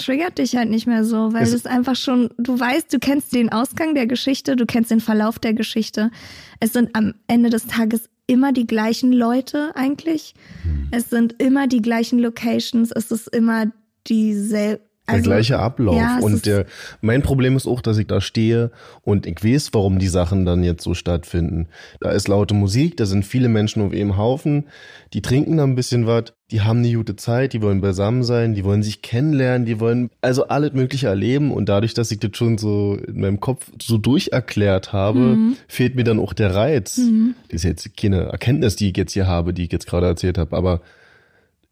triggert 0.00 0.38
dich 0.38 0.56
halt 0.56 0.70
nicht 0.70 0.86
mehr 0.86 1.04
so, 1.04 1.32
weil 1.32 1.42
es 1.42 1.66
einfach 1.66 1.96
schon, 1.96 2.30
du 2.38 2.58
weißt, 2.58 2.92
du 2.92 2.98
kennst 2.98 3.34
den 3.34 3.50
Ausgang 3.50 3.94
der 3.94 4.06
Geschichte, 4.06 4.56
du 4.56 4.66
kennst 4.66 4.90
den 4.90 5.00
Verlauf 5.00 5.38
der 5.38 5.54
Geschichte. 5.54 6.10
Es 6.58 6.72
sind 6.72 6.94
am 6.94 7.14
Ende 7.26 7.50
des 7.50 7.66
Tages 7.66 8.08
immer 8.26 8.52
die 8.52 8.66
gleichen 8.66 9.12
Leute 9.12 9.72
eigentlich. 9.74 10.34
Hm. 10.62 10.88
Es 10.90 11.10
sind 11.10 11.40
immer 11.42 11.66
die 11.66 11.82
gleichen 11.82 12.18
Locations, 12.18 12.90
es 12.92 13.10
ist 13.10 13.28
immer 13.28 13.66
dieselbe 14.06 14.89
also, 15.10 15.22
der 15.22 15.36
gleiche 15.36 15.58
Ablauf. 15.58 15.96
Ja, 15.96 16.18
und 16.20 16.46
der, 16.46 16.66
mein 17.00 17.22
Problem 17.22 17.56
ist 17.56 17.66
auch, 17.66 17.80
dass 17.80 17.98
ich 17.98 18.06
da 18.06 18.20
stehe 18.20 18.70
und 19.02 19.26
ich 19.26 19.44
weiß, 19.44 19.70
warum 19.72 19.98
die 19.98 20.08
Sachen 20.08 20.44
dann 20.44 20.62
jetzt 20.62 20.82
so 20.82 20.94
stattfinden. 20.94 21.68
Da 22.00 22.10
ist 22.10 22.28
laute 22.28 22.54
Musik, 22.54 22.96
da 22.96 23.06
sind 23.06 23.24
viele 23.24 23.48
Menschen 23.48 23.82
auf 23.82 23.92
einem 23.92 24.16
Haufen, 24.16 24.64
die 25.12 25.22
trinken 25.22 25.56
da 25.56 25.64
ein 25.64 25.74
bisschen 25.74 26.06
was, 26.06 26.32
die 26.50 26.62
haben 26.62 26.78
eine 26.78 26.92
gute 26.92 27.16
Zeit, 27.16 27.52
die 27.52 27.62
wollen 27.62 27.80
beisammen 27.80 28.24
sein, 28.24 28.54
die 28.54 28.64
wollen 28.64 28.82
sich 28.82 29.02
kennenlernen, 29.02 29.66
die 29.66 29.78
wollen 29.78 30.10
also 30.20 30.48
alles 30.48 30.72
Mögliche 30.72 31.06
erleben 31.06 31.52
und 31.52 31.68
dadurch, 31.68 31.94
dass 31.94 32.10
ich 32.10 32.18
das 32.18 32.32
schon 32.34 32.58
so 32.58 32.96
in 32.96 33.20
meinem 33.20 33.40
Kopf 33.40 33.70
so 33.80 33.98
durcherklärt 33.98 34.92
habe, 34.92 35.18
mhm. 35.18 35.56
fehlt 35.68 35.94
mir 35.94 36.04
dann 36.04 36.18
auch 36.18 36.32
der 36.32 36.54
Reiz. 36.54 36.98
Mhm. 36.98 37.34
Das 37.48 37.56
ist 37.56 37.64
jetzt 37.64 37.96
keine 37.96 38.24
Erkenntnis, 38.24 38.76
die 38.76 38.90
ich 38.90 38.96
jetzt 38.96 39.12
hier 39.12 39.26
habe, 39.26 39.54
die 39.54 39.64
ich 39.64 39.72
jetzt 39.72 39.86
gerade 39.86 40.06
erzählt 40.06 40.38
habe, 40.38 40.56
aber 40.56 40.80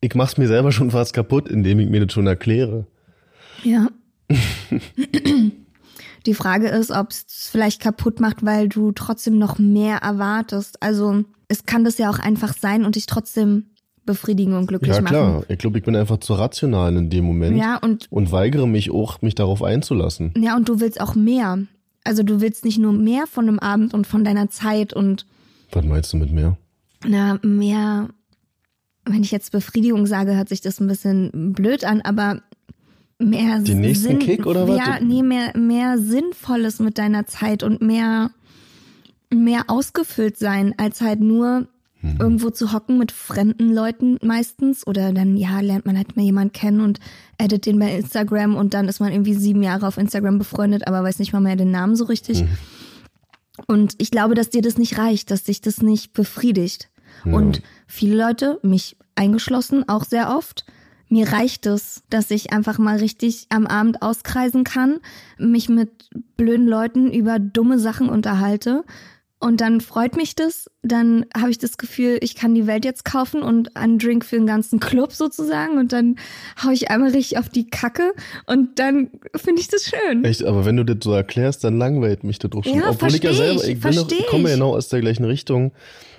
ich 0.00 0.14
mach's 0.14 0.36
mir 0.36 0.46
selber 0.46 0.70
schon 0.70 0.90
fast 0.90 1.12
kaputt, 1.12 1.48
indem 1.48 1.80
ich 1.80 1.88
mir 1.88 2.04
das 2.04 2.12
schon 2.12 2.26
erkläre. 2.26 2.86
Ja. 3.62 3.88
Die 6.26 6.34
Frage 6.34 6.68
ist, 6.68 6.90
ob 6.90 7.10
es 7.10 7.48
vielleicht 7.50 7.80
kaputt 7.80 8.20
macht, 8.20 8.44
weil 8.44 8.68
du 8.68 8.92
trotzdem 8.92 9.38
noch 9.38 9.58
mehr 9.58 9.98
erwartest. 9.98 10.82
Also 10.82 11.24
es 11.48 11.64
kann 11.64 11.84
das 11.84 11.96
ja 11.98 12.10
auch 12.10 12.18
einfach 12.18 12.54
sein 12.54 12.84
und 12.84 12.96
dich 12.96 13.06
trotzdem 13.06 13.64
befriedigen 14.04 14.54
und 14.54 14.66
glücklich 14.66 14.90
machen. 14.90 15.04
Ja 15.04 15.10
klar, 15.10 15.32
machen. 15.34 15.46
ich 15.48 15.58
glaube, 15.58 15.78
ich 15.78 15.84
bin 15.84 15.94
einfach 15.94 16.18
zu 16.18 16.34
rational 16.34 16.96
in 16.96 17.10
dem 17.10 17.24
Moment. 17.24 17.56
Ja, 17.56 17.76
und, 17.76 18.10
und 18.10 18.32
weigere 18.32 18.66
mich 18.66 18.90
auch, 18.90 19.22
mich 19.22 19.34
darauf 19.34 19.62
einzulassen. 19.62 20.32
Ja, 20.36 20.56
und 20.56 20.68
du 20.68 20.80
willst 20.80 21.00
auch 21.00 21.14
mehr. 21.14 21.58
Also 22.04 22.22
du 22.22 22.40
willst 22.40 22.64
nicht 22.64 22.78
nur 22.78 22.92
mehr 22.92 23.26
von 23.26 23.46
einem 23.48 23.58
Abend 23.58 23.94
und 23.94 24.06
von 24.06 24.24
deiner 24.24 24.48
Zeit 24.50 24.94
und. 24.94 25.26
Was 25.72 25.84
meinst 25.84 26.12
du 26.12 26.16
mit 26.16 26.32
mehr? 26.32 26.56
Na, 27.06 27.38
mehr. 27.42 28.08
Wenn 29.04 29.22
ich 29.22 29.30
jetzt 29.30 29.52
Befriedigung 29.52 30.06
sage, 30.06 30.34
hört 30.34 30.48
sich 30.48 30.60
das 30.60 30.80
ein 30.80 30.88
bisschen 30.88 31.52
blöd 31.52 31.84
an, 31.84 32.00
aber 32.00 32.42
mehr 33.18 33.58
Den 33.60 33.80
nächsten 33.80 34.08
Sinn, 34.08 34.18
Kick 34.18 34.46
oder 34.46 34.68
was? 34.68 34.76
Ja, 34.76 35.00
nee, 35.00 35.22
mehr, 35.22 35.56
mehr 35.56 35.98
Sinnvolles 35.98 36.78
mit 36.78 36.98
deiner 36.98 37.26
Zeit 37.26 37.62
und 37.62 37.82
mehr, 37.82 38.30
mehr 39.30 39.64
ausgefüllt 39.68 40.38
sein, 40.38 40.74
als 40.76 41.00
halt 41.00 41.20
nur 41.20 41.66
mhm. 42.00 42.16
irgendwo 42.18 42.50
zu 42.50 42.72
hocken 42.72 42.98
mit 42.98 43.12
fremden 43.12 43.72
Leuten 43.72 44.18
meistens. 44.22 44.86
Oder 44.86 45.12
dann, 45.12 45.36
ja, 45.36 45.60
lernt 45.60 45.86
man 45.86 45.96
halt 45.96 46.16
mal 46.16 46.22
jemanden 46.22 46.52
kennen 46.52 46.80
und 46.80 47.00
edit 47.38 47.66
den 47.66 47.78
bei 47.78 47.96
Instagram 47.96 48.56
und 48.56 48.74
dann 48.74 48.88
ist 48.88 49.00
man 49.00 49.12
irgendwie 49.12 49.34
sieben 49.34 49.62
Jahre 49.62 49.86
auf 49.86 49.98
Instagram 49.98 50.38
befreundet, 50.38 50.86
aber 50.86 51.02
weiß 51.02 51.18
nicht 51.18 51.32
mal 51.32 51.40
mehr 51.40 51.56
den 51.56 51.70
Namen 51.70 51.96
so 51.96 52.04
richtig. 52.04 52.42
Mhm. 52.42 52.48
Und 53.66 53.94
ich 53.98 54.10
glaube, 54.10 54.34
dass 54.34 54.50
dir 54.50 54.62
das 54.62 54.78
nicht 54.78 54.98
reicht, 54.98 55.30
dass 55.30 55.42
dich 55.42 55.60
das 55.60 55.82
nicht 55.82 56.12
befriedigt. 56.12 56.88
Ja. 57.24 57.32
Und 57.32 57.62
viele 57.86 58.16
Leute, 58.16 58.60
mich 58.62 58.96
eingeschlossen, 59.16 59.88
auch 59.88 60.04
sehr 60.04 60.36
oft, 60.36 60.64
mir 61.08 61.32
reicht 61.32 61.66
es, 61.66 62.02
dass 62.10 62.30
ich 62.30 62.52
einfach 62.52 62.78
mal 62.78 62.98
richtig 62.98 63.46
am 63.48 63.66
Abend 63.66 64.02
auskreisen 64.02 64.64
kann, 64.64 64.98
mich 65.38 65.68
mit 65.68 66.10
blöden 66.36 66.66
Leuten 66.66 67.12
über 67.12 67.38
dumme 67.38 67.78
Sachen 67.78 68.08
unterhalte. 68.08 68.84
Und 69.40 69.60
dann 69.60 69.80
freut 69.80 70.16
mich 70.16 70.34
das, 70.34 70.68
dann 70.82 71.24
habe 71.36 71.52
ich 71.52 71.58
das 71.58 71.78
Gefühl, 71.78 72.18
ich 72.22 72.34
kann 72.34 72.56
die 72.56 72.66
Welt 72.66 72.84
jetzt 72.84 73.04
kaufen 73.04 73.42
und 73.42 73.76
einen 73.76 74.00
Drink 74.00 74.24
für 74.24 74.34
den 74.34 74.48
ganzen 74.48 74.80
Club 74.80 75.12
sozusagen 75.12 75.78
und 75.78 75.92
dann 75.92 76.16
hau 76.64 76.70
ich 76.70 76.90
einmal 76.90 77.10
richtig 77.10 77.38
auf 77.38 77.48
die 77.48 77.70
Kacke 77.70 78.14
und 78.46 78.80
dann 78.80 79.10
finde 79.36 79.60
ich 79.60 79.68
das 79.68 79.84
schön. 79.84 80.24
Echt, 80.24 80.42
aber 80.42 80.64
wenn 80.64 80.76
du 80.76 80.84
das 80.84 80.96
so 81.02 81.12
erklärst, 81.12 81.62
dann 81.62 81.78
langweilt 81.78 82.24
mich 82.24 82.40
das 82.40 82.50
doch 82.50 82.64
schon. 82.64 82.74
Ja, 82.74 82.90
Obwohl 82.90 83.14
ich 83.14 83.22
ja 83.22 83.32
selber, 83.32 83.62
ich, 83.62 83.78
ich 83.78 84.26
komme 84.26 84.48
ja 84.48 84.56
genau 84.56 84.74
aus 84.74 84.88
der 84.88 85.00
gleichen 85.02 85.24
Richtung 85.24 85.70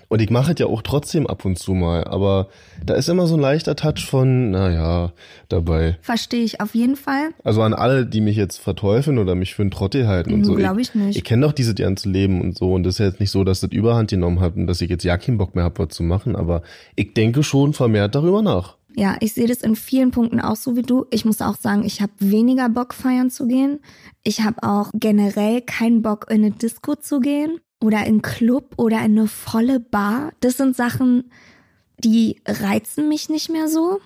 Und 0.09 0.23
ich 0.23 0.31
mache 0.31 0.53
es 0.53 0.59
ja 0.59 0.65
auch 0.65 0.81
trotzdem 0.81 1.27
ab 1.27 1.45
und 1.45 1.59
zu 1.59 1.73
mal, 1.73 2.03
aber 2.03 2.49
da 2.83 2.95
ist 2.95 3.09
immer 3.09 3.27
so 3.27 3.35
ein 3.35 3.41
leichter 3.41 3.75
Touch 3.75 4.07
von, 4.07 4.49
naja, 4.49 5.13
dabei. 5.49 5.99
Verstehe 6.01 6.43
ich 6.43 6.61
auf 6.61 6.73
jeden 6.73 6.95
Fall. 6.95 7.29
Also 7.43 7.61
an 7.61 7.75
alle, 7.75 8.07
die 8.07 8.19
mich 8.19 8.35
jetzt 8.35 8.57
verteufeln 8.57 9.19
oder 9.19 9.35
mich 9.35 9.53
für 9.53 9.61
einen 9.61 9.69
Trottel 9.69 10.07
halten 10.07 10.33
und 10.33 10.45
so. 10.45 10.55
Glaube 10.55 10.81
ich 10.81 10.95
nicht. 10.95 11.15
Ich 11.15 11.23
kenne 11.23 11.45
doch 11.45 11.53
dieses 11.53 11.75
ganze 11.75 12.09
Leben 12.09 12.41
und 12.41 12.57
so 12.57 12.73
und 12.73 12.83
das 12.83 12.95
ist 12.95 13.05
jetzt 13.05 13.19
nicht 13.19 13.29
so, 13.29 13.43
dass 13.43 13.59
das 13.59 13.71
Überhand 13.71 14.09
genommen 14.09 14.39
hat 14.39 14.55
und 14.55 14.65
dass 14.65 14.81
ich 14.81 14.89
jetzt 14.89 15.03
ja 15.03 15.15
keinen 15.17 15.37
Bock 15.37 15.53
mehr 15.53 15.63
habe, 15.63 15.77
was 15.77 15.89
zu 15.89 16.01
machen, 16.01 16.35
aber 16.35 16.63
ich 16.95 17.13
denke 17.13 17.43
schon 17.43 17.73
vermehrt 17.73 18.15
darüber 18.15 18.41
nach. 18.41 18.77
Ja, 18.95 19.15
ich 19.19 19.33
sehe 19.33 19.47
das 19.47 19.61
in 19.61 19.75
vielen 19.75 20.09
Punkten 20.09 20.41
auch 20.41 20.55
so 20.55 20.75
wie 20.75 20.81
du. 20.81 21.05
Ich 21.11 21.23
muss 21.23 21.39
auch 21.41 21.55
sagen, 21.55 21.85
ich 21.85 22.01
habe 22.01 22.11
weniger 22.17 22.67
Bock 22.67 22.95
feiern 22.95 23.29
zu 23.29 23.47
gehen. 23.47 23.79
Ich 24.23 24.41
habe 24.41 24.63
auch 24.63 24.89
generell 24.95 25.61
keinen 25.61 26.01
Bock 26.01 26.25
in 26.29 26.43
eine 26.43 26.51
Disco 26.51 26.95
zu 26.95 27.19
gehen 27.19 27.59
oder 27.81 28.05
in 28.05 28.21
Club 28.21 28.73
oder 28.77 28.97
in 28.97 29.17
eine 29.17 29.27
volle 29.27 29.79
Bar. 29.79 30.33
Das 30.41 30.57
sind 30.57 30.75
Sachen, 30.75 31.31
die 31.99 32.41
reizen 32.45 33.07
mich 33.07 33.29
nicht 33.29 33.49
mehr 33.49 33.67
so. 33.67 33.99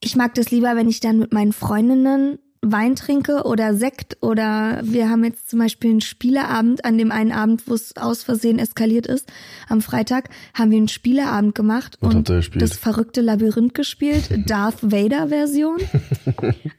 Ich 0.00 0.16
mag 0.16 0.34
das 0.34 0.50
lieber, 0.50 0.76
wenn 0.76 0.88
ich 0.88 1.00
dann 1.00 1.18
mit 1.18 1.32
meinen 1.32 1.52
Freundinnen 1.52 2.38
Wein 2.60 2.96
trinke 2.96 3.44
oder 3.44 3.74
Sekt 3.74 4.16
oder 4.20 4.80
wir 4.82 5.08
haben 5.08 5.24
jetzt 5.24 5.48
zum 5.48 5.60
Beispiel 5.60 5.90
einen 5.90 6.00
Spieleabend 6.00 6.84
an 6.84 6.98
dem 6.98 7.12
einen 7.12 7.32
Abend, 7.32 7.68
wo 7.68 7.74
es 7.74 7.96
aus 7.96 8.22
Versehen 8.22 8.58
eskaliert 8.58 9.06
ist. 9.06 9.30
Am 9.68 9.80
Freitag 9.80 10.30
haben 10.54 10.70
wir 10.70 10.78
einen 10.78 10.88
Spieleabend 10.88 11.54
gemacht 11.54 11.96
Was 12.00 12.14
und 12.14 12.28
das 12.28 12.76
verrückte 12.76 13.20
Labyrinth 13.20 13.74
gespielt, 13.74 14.28
Darth 14.46 14.78
Vader 14.82 15.28
Version. 15.28 15.78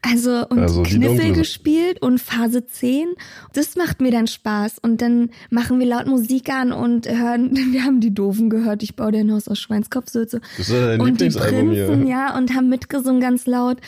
Also 0.02 0.46
und 0.48 0.58
Also 0.58 0.82
Kniffel 0.82 1.32
gespielt 1.32 2.02
und 2.02 2.20
Phase 2.20 2.66
10. 2.66 3.08
Das 3.52 3.76
macht 3.76 4.00
mir 4.00 4.10
dann 4.10 4.26
Spaß 4.26 4.78
und 4.80 5.00
dann 5.00 5.30
machen 5.50 5.78
wir 5.78 5.86
laut 5.86 6.06
Musik 6.06 6.50
an 6.50 6.72
und 6.72 7.08
hören, 7.08 7.50
wir 7.72 7.84
haben 7.84 8.00
die 8.00 8.12
Doofen 8.12 8.50
gehört, 8.50 8.82
ich 8.82 8.96
baue 8.96 9.12
dir 9.12 9.20
ein 9.20 9.32
Haus 9.32 9.48
aus 9.48 9.58
Schweinskopfsülze. 9.58 10.40
Das 10.58 10.68
ist 10.68 10.74
dein 10.74 11.00
Und 11.00 11.20
die 11.20 11.24
Lieblingsalbum 11.24 11.70
hier. 11.70 11.86
Prinzen, 11.86 12.06
ja, 12.06 12.36
und 12.36 12.54
haben 12.54 12.68
mitgesungen 12.68 13.20
ganz 13.20 13.46
laut. 13.46 13.78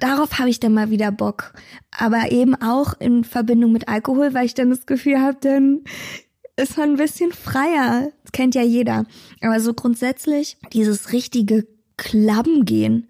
Darauf 0.00 0.38
habe 0.38 0.50
ich 0.50 0.60
dann 0.60 0.74
mal 0.74 0.90
wieder 0.90 1.12
Bock. 1.12 1.52
Aber 1.96 2.32
eben 2.32 2.54
auch 2.54 2.94
in 2.98 3.24
Verbindung 3.24 3.72
mit 3.72 3.88
Alkohol, 3.88 4.34
weil 4.34 4.46
ich 4.46 4.54
dann 4.54 4.70
das 4.70 4.86
Gefühl 4.86 5.20
habe, 5.20 5.38
dann 5.40 5.82
ist 6.56 6.76
man 6.76 6.90
ein 6.90 6.96
bisschen 6.96 7.32
freier. 7.32 8.10
Das 8.22 8.32
kennt 8.32 8.54
ja 8.54 8.62
jeder. 8.62 9.04
Aber 9.40 9.60
so 9.60 9.74
grundsätzlich, 9.74 10.56
dieses 10.72 11.12
richtige 11.12 11.66
Klabben 11.96 12.64
gehen 12.64 13.08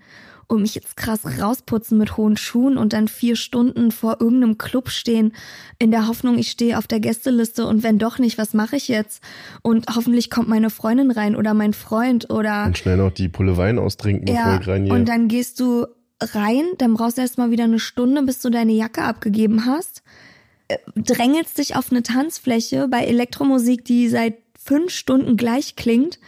und 0.50 0.62
mich 0.62 0.74
jetzt 0.74 0.96
krass 0.96 1.20
rausputzen 1.40 1.96
mit 1.96 2.16
hohen 2.16 2.36
Schuhen 2.36 2.76
und 2.76 2.92
dann 2.92 3.06
vier 3.06 3.36
Stunden 3.36 3.92
vor 3.92 4.16
irgendeinem 4.20 4.58
Club 4.58 4.90
stehen, 4.90 5.32
in 5.78 5.92
der 5.92 6.08
Hoffnung, 6.08 6.38
ich 6.38 6.50
stehe 6.50 6.76
auf 6.76 6.88
der 6.88 6.98
Gästeliste 6.98 7.66
und 7.66 7.84
wenn 7.84 7.98
doch 7.98 8.18
nicht, 8.18 8.36
was 8.36 8.52
mache 8.52 8.74
ich 8.74 8.88
jetzt? 8.88 9.22
Und 9.62 9.86
hoffentlich 9.94 10.28
kommt 10.28 10.48
meine 10.48 10.70
Freundin 10.70 11.12
rein 11.12 11.36
oder 11.36 11.54
mein 11.54 11.72
Freund 11.72 12.30
oder 12.30 12.64
Und 12.66 12.78
schnell 12.78 12.96
noch 12.96 13.12
die 13.12 13.28
Pulle 13.28 13.56
Wein 13.56 13.78
austrinken, 13.78 14.24
bevor 14.24 14.40
ja, 14.40 14.60
ich 14.60 14.66
reingehe. 14.66 14.92
und 14.92 15.08
dann 15.08 15.28
gehst 15.28 15.60
du 15.60 15.86
rein, 16.20 16.64
dann 16.78 16.94
brauchst 16.94 17.18
du 17.18 17.22
erstmal 17.22 17.50
wieder 17.50 17.64
eine 17.64 17.78
Stunde, 17.78 18.22
bis 18.22 18.40
du 18.40 18.50
deine 18.50 18.72
Jacke 18.72 19.02
abgegeben 19.02 19.66
hast. 19.66 20.02
Äh, 20.68 20.78
Drängelst 20.96 21.58
dich 21.58 21.76
auf 21.76 21.90
eine 21.90 22.02
Tanzfläche 22.02 22.88
bei 22.88 23.04
Elektromusik, 23.04 23.84
die 23.84 24.08
seit 24.08 24.34
fünf 24.62 24.92
Stunden 24.92 25.36
gleich 25.36 25.76
klingt. 25.76 26.18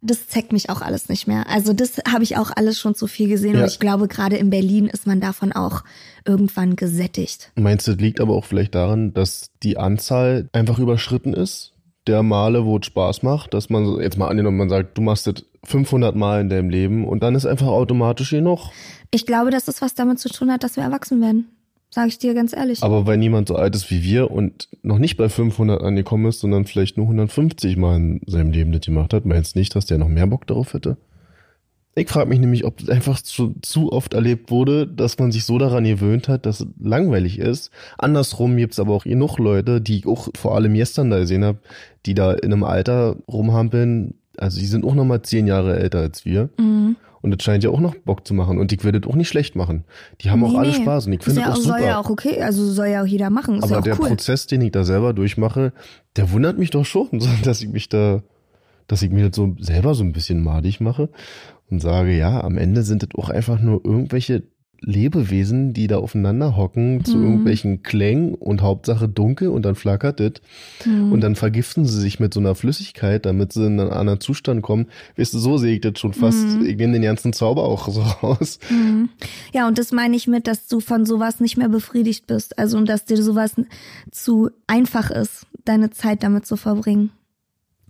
Das 0.00 0.28
zeigt 0.28 0.52
mich 0.52 0.70
auch 0.70 0.80
alles 0.80 1.08
nicht 1.08 1.26
mehr. 1.26 1.48
Also 1.48 1.72
das 1.72 1.98
habe 2.08 2.22
ich 2.22 2.36
auch 2.36 2.52
alles 2.54 2.78
schon 2.78 2.94
zu 2.94 3.08
viel 3.08 3.28
gesehen. 3.28 3.54
Ja. 3.54 3.62
Und 3.62 3.68
ich 3.68 3.80
glaube, 3.80 4.06
gerade 4.06 4.36
in 4.36 4.50
Berlin 4.50 4.86
ist 4.86 5.06
man 5.06 5.20
davon 5.20 5.52
auch 5.52 5.82
irgendwann 6.24 6.76
gesättigt. 6.76 7.50
Meinst 7.56 7.88
du, 7.88 7.92
das 7.92 8.00
liegt 8.00 8.20
aber 8.20 8.34
auch 8.34 8.44
vielleicht 8.44 8.76
daran, 8.76 9.12
dass 9.12 9.50
die 9.62 9.76
Anzahl 9.76 10.48
einfach 10.52 10.78
überschritten 10.78 11.34
ist? 11.34 11.72
Der 12.08 12.22
Male, 12.22 12.64
wo 12.64 12.78
es 12.78 12.86
Spaß 12.86 13.22
macht, 13.22 13.52
dass 13.52 13.68
man 13.68 14.00
jetzt 14.00 14.16
mal 14.16 14.28
angenommen, 14.28 14.56
man 14.56 14.70
sagt, 14.70 14.96
du 14.96 15.02
machst 15.02 15.26
das 15.26 15.44
500 15.64 16.16
Mal 16.16 16.40
in 16.40 16.48
deinem 16.48 16.70
Leben 16.70 17.06
und 17.06 17.22
dann 17.22 17.34
ist 17.34 17.44
einfach 17.44 17.66
automatisch 17.66 18.30
genug. 18.30 18.70
Ich 19.10 19.26
glaube, 19.26 19.50
dass 19.50 19.66
das 19.66 19.82
was 19.82 19.94
damit 19.94 20.18
zu 20.18 20.30
tun 20.30 20.50
hat, 20.50 20.64
dass 20.64 20.76
wir 20.76 20.82
erwachsen 20.82 21.20
werden. 21.20 21.48
Sage 21.90 22.08
ich 22.08 22.18
dir 22.18 22.34
ganz 22.34 22.54
ehrlich. 22.54 22.82
Aber 22.82 23.06
weil 23.06 23.18
niemand 23.18 23.48
so 23.48 23.56
alt 23.56 23.74
ist 23.74 23.90
wie 23.90 24.02
wir 24.02 24.30
und 24.30 24.68
noch 24.82 24.98
nicht 24.98 25.16
bei 25.16 25.28
500 25.28 25.82
angekommen 25.82 26.26
ist, 26.26 26.40
sondern 26.40 26.64
vielleicht 26.64 26.96
nur 26.96 27.06
150 27.06 27.76
Mal 27.76 27.96
in 27.96 28.20
seinem 28.26 28.52
Leben 28.52 28.72
das 28.72 28.82
gemacht 28.82 29.12
hat, 29.12 29.26
meinst 29.26 29.54
du 29.54 29.58
nicht, 29.58 29.74
dass 29.76 29.86
der 29.86 29.98
noch 29.98 30.08
mehr 30.08 30.26
Bock 30.26 30.46
darauf 30.46 30.72
hätte? 30.74 30.96
Ich 31.98 32.08
frage 32.08 32.28
mich 32.28 32.38
nämlich, 32.38 32.64
ob 32.64 32.78
das 32.78 32.88
einfach 32.88 33.20
zu, 33.20 33.54
zu 33.62 33.92
oft 33.92 34.14
erlebt 34.14 34.50
wurde, 34.50 34.86
dass 34.86 35.18
man 35.18 35.32
sich 35.32 35.44
so 35.44 35.58
daran 35.58 35.84
gewöhnt 35.84 36.28
hat, 36.28 36.46
dass 36.46 36.60
es 36.60 36.66
langweilig 36.80 37.38
ist. 37.38 37.70
Andersrum 37.98 38.56
gibt's 38.56 38.78
aber 38.78 38.94
auch 38.94 39.04
genug 39.04 39.38
Leute, 39.38 39.80
die 39.80 39.98
ich 39.98 40.06
auch 40.06 40.28
vor 40.36 40.54
allem 40.54 40.74
gestern 40.74 41.10
da 41.10 41.18
gesehen 41.18 41.44
habe, 41.44 41.58
die 42.06 42.14
da 42.14 42.32
in 42.32 42.52
einem 42.52 42.64
Alter 42.64 43.16
rumhampeln, 43.26 44.14
also 44.36 44.60
die 44.60 44.66
sind 44.66 44.84
auch 44.84 44.94
noch 44.94 45.04
mal 45.04 45.22
zehn 45.22 45.46
Jahre 45.46 45.78
älter 45.78 45.98
als 45.98 46.24
wir. 46.24 46.50
Mhm. 46.58 46.96
Und 47.20 47.32
das 47.32 47.42
scheint 47.42 47.64
ja 47.64 47.70
auch 47.70 47.80
noch 47.80 47.96
Bock 47.96 48.26
zu 48.26 48.34
machen. 48.34 48.58
Und 48.58 48.72
ich 48.72 48.84
werde 48.84 49.00
das 49.00 49.10
auch 49.10 49.16
nicht 49.16 49.28
schlecht 49.28 49.56
machen. 49.56 49.84
Die 50.20 50.30
haben 50.30 50.44
auch 50.44 50.54
alle 50.54 50.72
Spaß 50.72 51.06
und 51.06 51.14
ich 51.14 51.22
finde 51.22 51.40
ja 51.40 51.48
das 51.48 51.56
auch 51.56 51.58
auch, 51.58 51.64
super. 51.64 51.78
soll 51.78 51.86
ja 51.88 51.98
auch 51.98 52.10
okay, 52.10 52.42
also 52.42 52.64
soll 52.70 52.86
ja 52.86 53.02
auch 53.02 53.06
jeder 53.06 53.30
machen. 53.30 53.56
Ist 53.56 53.64
Aber 53.64 53.76
ja 53.76 53.80
der 53.80 54.00
cool. 54.00 54.08
Prozess, 54.08 54.46
den 54.46 54.60
ich 54.60 54.72
da 54.72 54.84
selber 54.84 55.12
durchmache, 55.12 55.72
der 56.16 56.30
wundert 56.30 56.58
mich 56.58 56.70
doch 56.70 56.84
schon, 56.84 57.08
dass 57.42 57.60
ich 57.60 57.68
mich 57.68 57.88
da, 57.88 58.22
dass 58.88 59.02
ich 59.02 59.10
mir 59.10 59.28
das 59.28 59.36
so 59.36 59.54
selber 59.60 59.94
so 59.94 60.02
ein 60.02 60.12
bisschen 60.12 60.42
madig 60.42 60.80
mache 60.80 61.08
und 61.70 61.80
sage, 61.80 62.16
ja, 62.16 62.42
am 62.42 62.58
Ende 62.58 62.82
sind 62.82 63.02
das 63.04 63.10
auch 63.16 63.28
einfach 63.30 63.60
nur 63.60 63.84
irgendwelche 63.84 64.42
Lebewesen, 64.80 65.72
die 65.72 65.88
da 65.88 65.98
aufeinander 65.98 66.56
hocken 66.56 67.04
zu 67.04 67.16
Mhm. 67.18 67.24
irgendwelchen 67.24 67.82
Klängen 67.82 68.34
und 68.34 68.62
Hauptsache 68.62 69.08
dunkel 69.08 69.48
und 69.48 69.62
dann 69.64 69.74
flackert 69.74 70.20
das 70.20 70.34
Mhm. 70.86 71.10
und 71.12 71.20
dann 71.20 71.34
vergiften 71.34 71.84
sie 71.84 72.00
sich 72.00 72.20
mit 72.20 72.32
so 72.32 72.38
einer 72.40 72.54
Flüssigkeit, 72.54 73.26
damit 73.26 73.52
sie 73.52 73.66
in 73.66 73.80
einen 73.80 73.90
anderen 73.90 74.20
Zustand 74.20 74.62
kommen. 74.62 74.86
Weißt 75.16 75.34
du, 75.34 75.38
so 75.40 75.58
sehe 75.58 75.74
ich 75.74 75.80
das 75.80 75.98
schon 75.98 76.12
fast. 76.12 76.46
Mhm. 76.60 76.64
Ich 76.64 76.76
nehme 76.76 76.92
den 76.92 77.02
ganzen 77.02 77.32
Zauber 77.32 77.64
auch 77.64 77.88
so 77.88 78.02
raus. 78.02 78.60
Ja, 79.52 79.66
und 79.66 79.78
das 79.78 79.90
meine 79.90 80.14
ich 80.16 80.28
mit, 80.28 80.46
dass 80.46 80.68
du 80.68 80.78
von 80.80 81.04
sowas 81.06 81.40
nicht 81.40 81.56
mehr 81.56 81.68
befriedigt 81.68 82.28
bist. 82.28 82.56
Also, 82.58 82.78
und 82.78 82.88
dass 82.88 83.04
dir 83.04 83.20
sowas 83.20 83.56
zu 84.12 84.50
einfach 84.68 85.10
ist, 85.10 85.46
deine 85.64 85.90
Zeit 85.90 86.22
damit 86.22 86.46
zu 86.46 86.56
verbringen. 86.56 87.10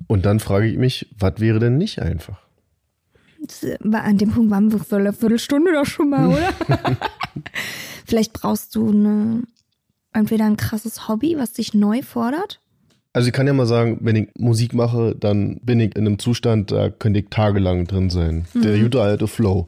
Und 0.08 0.26
dann 0.26 0.40
frage 0.40 0.66
ich 0.66 0.76
mich, 0.76 1.06
was 1.16 1.34
wäre 1.38 1.60
denn 1.60 1.78
nicht 1.78 2.00
einfach? 2.00 2.40
Äh, 3.62 3.76
an 3.94 4.18
dem 4.18 4.32
Punkt 4.32 4.50
waren 4.50 4.72
wir 4.72 4.80
für 4.80 4.96
eine 4.96 5.12
Viertelstunde 5.12 5.72
doch 5.72 5.86
schon 5.86 6.10
mal, 6.10 6.28
oder? 6.28 6.52
Vielleicht 8.06 8.32
brauchst 8.32 8.74
du 8.74 8.90
eine, 8.90 9.42
entweder 10.12 10.46
ein 10.46 10.56
krasses 10.56 11.08
Hobby, 11.08 11.36
was 11.38 11.52
dich 11.52 11.74
neu 11.74 12.02
fordert. 12.02 12.60
Also 13.12 13.28
ich 13.28 13.32
kann 13.32 13.46
ja 13.46 13.52
mal 13.52 13.66
sagen, 13.66 13.98
wenn 14.00 14.16
ich 14.16 14.28
Musik 14.38 14.74
mache, 14.74 15.14
dann 15.18 15.60
bin 15.62 15.80
ich 15.80 15.96
in 15.96 16.06
einem 16.06 16.18
Zustand, 16.18 16.70
da 16.70 16.88
könnte 16.88 17.20
ich 17.20 17.26
tagelang 17.30 17.86
drin 17.86 18.10
sein. 18.10 18.46
Der 18.54 18.78
gute 18.78 19.02
alte 19.02 19.26
Flow. 19.26 19.66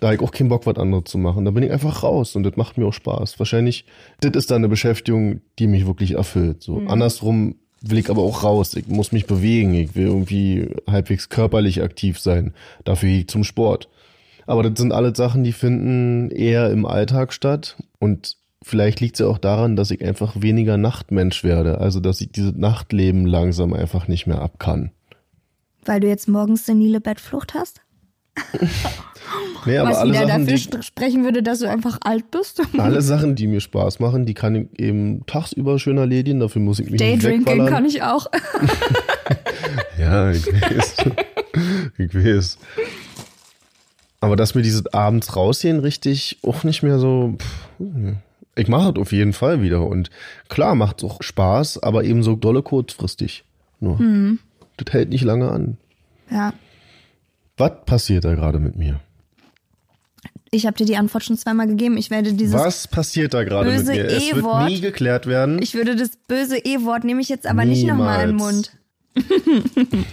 Da 0.00 0.08
habe 0.08 0.16
ich 0.16 0.22
auch 0.22 0.32
keinen 0.32 0.48
Bock, 0.48 0.66
was 0.66 0.76
anderes 0.76 1.04
zu 1.04 1.18
machen. 1.18 1.44
Da 1.44 1.52
bin 1.52 1.62
ich 1.62 1.70
einfach 1.70 2.02
raus 2.02 2.34
und 2.36 2.42
das 2.42 2.56
macht 2.56 2.76
mir 2.76 2.86
auch 2.86 2.92
Spaß. 2.92 3.38
Wahrscheinlich, 3.38 3.84
das 4.20 4.32
ist 4.32 4.50
dann 4.50 4.56
eine 4.56 4.68
Beschäftigung, 4.68 5.40
die 5.58 5.66
mich 5.66 5.86
wirklich 5.86 6.12
erfüllt. 6.12 6.62
So 6.62 6.82
andersrum 6.88 7.56
will 7.90 7.98
ich 7.98 8.10
aber 8.10 8.22
auch 8.22 8.42
raus. 8.42 8.74
Ich 8.74 8.88
muss 8.88 9.12
mich 9.12 9.26
bewegen. 9.26 9.74
Ich 9.74 9.94
will 9.94 10.06
irgendwie 10.06 10.70
halbwegs 10.88 11.28
körperlich 11.28 11.82
aktiv 11.82 12.18
sein. 12.18 12.54
Dafür 12.84 13.08
gehe 13.08 13.20
ich 13.20 13.28
zum 13.28 13.44
Sport. 13.44 13.88
Aber 14.46 14.62
das 14.62 14.78
sind 14.78 14.92
alles 14.92 15.16
Sachen, 15.16 15.44
die 15.44 15.52
finden 15.52 16.30
eher 16.30 16.70
im 16.70 16.86
Alltag 16.86 17.32
statt. 17.32 17.76
Und 17.98 18.36
vielleicht 18.62 19.00
liegt 19.00 19.16
es 19.16 19.20
ja 19.20 19.26
auch 19.26 19.38
daran, 19.38 19.76
dass 19.76 19.90
ich 19.90 20.04
einfach 20.04 20.40
weniger 20.40 20.76
Nachtmensch 20.76 21.44
werde. 21.44 21.78
Also, 21.78 22.00
dass 22.00 22.20
ich 22.20 22.32
dieses 22.32 22.54
Nachtleben 22.54 23.26
langsam 23.26 23.72
einfach 23.72 24.08
nicht 24.08 24.26
mehr 24.26 24.40
ab 24.40 24.58
kann. 24.58 24.90
Weil 25.84 26.00
du 26.00 26.08
jetzt 26.08 26.28
morgens 26.28 26.66
senile 26.66 27.00
Bettflucht 27.00 27.54
hast? 27.54 27.80
Nee, 29.66 29.78
aber 29.78 29.90
was 29.90 30.04
wieder 30.04 30.26
Sachen, 30.26 30.46
dafür 30.46 30.78
die, 30.78 30.82
sprechen 30.82 31.24
würde, 31.24 31.42
dass 31.42 31.60
du 31.60 31.68
einfach 31.68 31.98
alt 32.02 32.30
bist. 32.30 32.62
alle 32.78 33.02
Sachen, 33.02 33.34
die 33.34 33.46
mir 33.46 33.60
Spaß 33.60 34.00
machen, 34.00 34.26
die 34.26 34.34
kann 34.34 34.54
ich 34.54 34.80
eben 34.80 35.24
tagsüber 35.26 35.78
schön 35.78 35.98
erledigen. 35.98 36.40
Dafür 36.40 36.62
muss 36.62 36.78
ich 36.78 36.90
mich 36.90 37.00
nicht 37.00 37.02
Daydrinking 37.02 37.46
wegballern. 37.46 37.72
kann 37.72 37.84
ich 37.84 38.02
auch. 38.02 38.26
Ja, 39.98 40.30
ich 40.32 40.46
weiß. 40.46 40.96
ich 41.98 42.14
weiß. 42.14 42.58
Aber 44.20 44.36
dass 44.36 44.54
mir 44.54 44.62
dieses 44.62 44.92
abends 44.92 45.34
rausgehen 45.36 45.78
richtig 45.80 46.38
auch 46.42 46.64
nicht 46.64 46.82
mehr 46.82 46.98
so. 46.98 47.36
Pff, 47.38 48.16
ich 48.56 48.68
mache 48.68 48.92
das 48.92 49.00
auf 49.00 49.12
jeden 49.12 49.32
Fall 49.32 49.62
wieder. 49.62 49.86
Und 49.86 50.10
klar 50.48 50.74
macht 50.74 50.98
es 50.98 51.04
auch 51.04 51.22
Spaß, 51.22 51.82
aber 51.82 52.04
eben 52.04 52.22
so 52.22 52.36
dolle 52.36 52.62
kurzfristig. 52.62 53.44
Nur. 53.80 53.98
Das 54.76 54.92
hält 54.92 55.10
nicht 55.10 55.24
lange 55.24 55.50
an. 55.50 55.78
Ja. 56.30 56.52
Was 57.56 57.72
passiert 57.86 58.24
da 58.24 58.34
gerade 58.34 58.58
mit 58.58 58.76
mir? 58.76 59.00
Ich 60.54 60.66
habe 60.66 60.76
dir 60.76 60.86
die 60.86 60.96
Antwort 60.96 61.24
schon 61.24 61.36
zweimal 61.36 61.66
gegeben. 61.66 61.96
Ich 61.96 62.10
werde 62.10 62.32
dieses 62.32 62.54
Was 62.54 62.86
passiert 62.86 63.34
da 63.34 63.42
gerade 63.42 63.72
mit 63.72 63.86
mir? 63.86 64.04
Es 64.04 64.34
wird 64.34 64.68
nie 64.68 64.80
geklärt 64.80 65.26
werden. 65.26 65.60
Ich 65.60 65.74
würde 65.74 65.96
das 65.96 66.12
böse 66.28 66.58
E-Wort 66.58 67.02
nehme 67.04 67.20
ich 67.20 67.28
jetzt 67.28 67.46
aber 67.46 67.64
nicht 67.64 67.84
nochmal 67.84 68.22
in 68.22 68.28
den 68.30 68.36
Mund. 68.36 68.72
Niemals. 69.14 69.70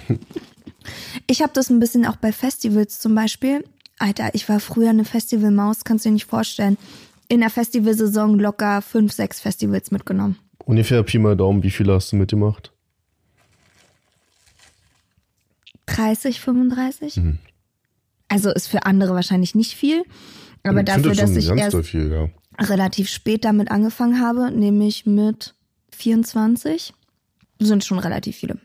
Ich 1.28 1.42
habe 1.42 1.54
das 1.54 1.70
ein 1.70 1.80
bisschen 1.80 2.06
auch 2.06 2.16
bei 2.16 2.32
Festivals 2.32 3.00
zum 3.00 3.16
Beispiel. 3.16 3.64
Alter, 4.00 4.34
ich 4.34 4.50
war 4.50 4.60
früher 4.60 4.90
eine 4.90 5.06
Festivalmaus, 5.06 5.84
kannst 5.84 6.06
du 6.06 6.10
dir 6.10 6.14
nicht 6.14 6.26
vorstellen. 6.26 6.78
In 7.28 7.40
der 7.40 7.50
Festivalsaison 7.50 8.40
locker 8.40 8.82
fünf, 8.82 9.14
sechs 9.14 9.40
Festivals 9.40 9.92
mitgenommen. 9.92 10.38
Ungefähr 10.66 11.04
Pi 11.04 11.20
mal 11.20 11.38
Daumen, 11.38 11.64
wie 11.64 11.72
viele 11.72 11.94
hast 11.94 12.12
du 12.12 12.16
mitgemacht? 12.16 12.74
30, 15.86 16.42
35. 16.42 17.18
Mhm. 17.18 17.38
Also 18.32 18.50
ist 18.50 18.68
für 18.68 18.86
andere 18.86 19.14
wahrscheinlich 19.14 19.56
nicht 19.56 19.76
viel. 19.76 20.04
Aber 20.64 20.80
Ich 20.80 20.86
dafür, 20.86 21.14
dass 21.14 21.36
ich 21.36 21.50
erst 21.50 21.86
viel, 21.86 22.10
ja. 22.10 22.66
relativ 22.66 23.10
spät 23.10 23.44
damit 23.44 23.70
angefangen 23.72 24.22
habe, 24.22 24.52
nämlich 24.52 25.06
mit 25.06 25.54
24, 25.90 26.94
sind 27.60 27.84
schon 27.84 28.00
relativ 28.00 28.38
viele. 28.38 28.58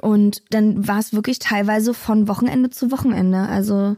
Und 0.00 0.42
dann 0.50 0.88
war 0.88 1.00
es 1.00 1.12
wirklich 1.12 1.38
teilweise 1.38 1.92
von 1.92 2.26
Wochenende 2.26 2.70
zu 2.70 2.90
Wochenende. 2.90 3.40
Also 3.40 3.96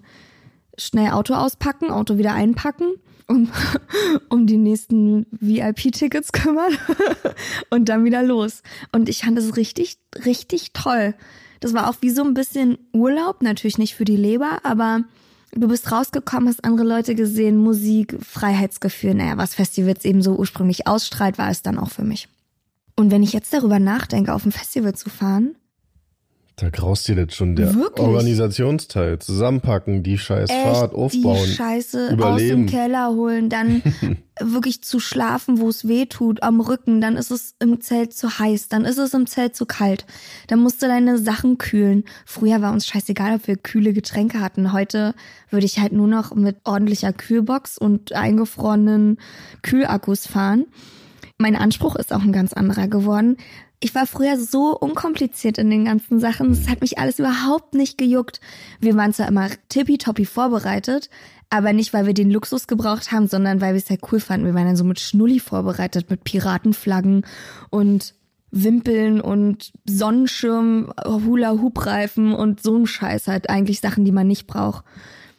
schnell 0.79 1.11
Auto 1.11 1.35
auspacken, 1.35 1.91
Auto 1.91 2.19
wieder 2.19 2.33
einpacken, 2.33 2.95
um, 3.27 3.51
um 4.29 4.47
die 4.47 4.57
nächsten 4.57 5.27
VIP-Tickets 5.31 6.33
kümmern 6.33 6.77
und 7.71 7.89
dann 7.89 8.05
wieder 8.05 8.23
los. 8.23 8.63
Und 8.93 9.09
ich 9.09 9.23
fand 9.23 9.39
das 9.39 9.57
richtig, 9.57 9.99
richtig 10.25 10.73
toll. 10.73 11.15
Das 11.61 11.73
war 11.73 11.89
auch 11.89 11.97
wie 12.01 12.11
so 12.11 12.23
ein 12.23 12.35
bisschen 12.35 12.79
Urlaub, 12.93 13.43
natürlich 13.43 13.79
nicht 13.79 13.95
für 13.95 14.05
die 14.05 14.17
Leber, 14.17 14.61
aber 14.63 15.05
du 15.53 15.69
bist 15.69 15.91
rausgekommen, 15.91 16.49
hast 16.49 16.65
andere 16.65 16.87
Leute 16.87 17.15
gesehen, 17.15 17.57
Musik, 17.57 18.17
Freiheitsgefühl, 18.23 19.15
naja, 19.15 19.37
was 19.37 19.55
Festivals 19.55 20.05
eben 20.05 20.23
so 20.23 20.37
ursprünglich 20.37 20.87
ausstrahlt, 20.87 21.39
war 21.39 21.51
es 21.51 21.63
dann 21.63 21.79
auch 21.79 21.91
für 21.91 22.05
mich. 22.05 22.29
Und 22.95 23.11
wenn 23.11 23.23
ich 23.23 23.33
jetzt 23.33 23.53
darüber 23.53 23.79
nachdenke, 23.79 24.33
auf 24.33 24.45
ein 24.45 24.53
Festival 24.53 24.95
zu 24.95 25.11
fahren, 25.11 25.57
Da 26.59 26.71
graust 26.71 27.07
dir 27.07 27.17
jetzt 27.17 27.35
schon 27.35 27.55
der 27.55 27.75
Wirklich? 27.75 28.07
Organisationsteil. 28.07 29.19
Zusammenpacken, 29.19 30.03
die 30.03 30.17
scheiß 30.17 30.49
echt 30.49 30.63
Fahrt 30.63 30.95
aufbauen. 30.95 31.45
die 31.45 31.53
Scheiße 31.53 32.07
aus 32.07 32.13
überleben. 32.15 32.63
dem 32.63 32.67
Keller 32.67 33.11
holen, 33.11 33.51
dann 33.51 33.83
wirklich 34.41 34.83
zu 34.83 34.99
schlafen, 34.99 35.61
wo 35.61 35.69
es 35.69 35.87
weh 35.87 36.07
tut, 36.07 36.43
am 36.43 36.63
Rücken, 36.63 37.03
dann 37.03 37.19
ist 37.19 37.31
es 37.31 37.55
im 37.59 37.83
Zelt 37.83 38.15
zu 38.15 38.39
heiß, 38.39 38.69
dann 38.69 38.87
ist 38.87 38.97
es 38.97 39.13
im 39.13 39.27
Zelt 39.27 39.55
zu 39.55 39.67
kalt, 39.67 40.07
dann 40.47 40.61
musst 40.61 40.83
du 40.83 40.87
deine 40.87 41.19
Sachen 41.19 41.59
kühlen. 41.59 42.05
Früher 42.25 42.63
war 42.63 42.73
uns 42.73 42.87
scheißegal, 42.87 43.35
ob 43.37 43.47
wir 43.49 43.57
kühle 43.57 43.93
Getränke 43.93 44.41
hatten. 44.41 44.73
Heute 44.73 45.15
würde 45.51 45.67
ich 45.67 45.79
halt 45.79 45.93
nur 45.93 46.09
noch 46.09 46.35
mit 46.35 46.57
ordentlicher 46.65 47.13
Kühlbox 47.13 47.77
und 47.77 48.15
eingefrorenen 48.15 49.19
Kühlakkus 49.61 50.27
fahren. 50.27 50.65
Mein 51.39 51.55
Anspruch 51.55 51.97
ist 51.97 52.15
auch 52.15 52.23
ein 52.23 52.33
ganz 52.33 52.55
anderer 52.55 52.89
geworden. 52.89 53.37
Ich 53.81 53.95
war 53.95 54.07
früher 54.07 54.39
so 54.39 54.77
unkompliziert 54.77 55.59
in 55.59 55.71
den 55.71 55.85
ganzen 55.85 56.19
Sachen. 56.19 56.53
Es 56.53 56.69
hat 56.69 56.81
mich 56.81 56.99
alles 56.99 57.19
überhaupt 57.19 57.75
nicht 57.75 57.99
gejuckt. 57.99 58.41
Wir 58.81 58.97
waren 58.97 59.13
zwar 59.13 59.29
immer 59.29 59.49
tippitoppi 59.69 60.25
vorbereitet, 60.25 61.11
aber 61.51 61.73
nicht, 61.73 61.93
weil 61.93 62.07
wir 62.07 62.15
den 62.15 62.31
Luxus 62.31 62.67
gebraucht 62.67 63.13
haben, 63.13 63.29
sondern 63.29 63.61
weil 63.61 63.75
wir 63.75 63.79
es 63.79 63.89
ja 63.89 63.97
cool 64.11 64.21
fanden. 64.21 64.47
Wir 64.47 64.55
waren 64.55 64.67
dann 64.67 64.77
so 64.77 64.85
mit 64.85 64.99
Schnulli 64.99 65.41
vorbereitet, 65.41 66.11
mit 66.11 66.25
Piratenflaggen 66.25 67.27
und 67.71 68.15
Wimpeln 68.51 69.21
und 69.21 69.73
Sonnenschirm, 69.87 70.93
Hula-Hoop-Reifen 71.05 72.35
und 72.35 72.63
so 72.63 72.77
ein 72.77 72.87
Scheiß 72.87 73.29
halt. 73.29 73.51
Eigentlich 73.51 73.81
Sachen, 73.81 74.05
die 74.05 74.13
man 74.13 74.27
nicht 74.27 74.47
braucht. 74.47 74.85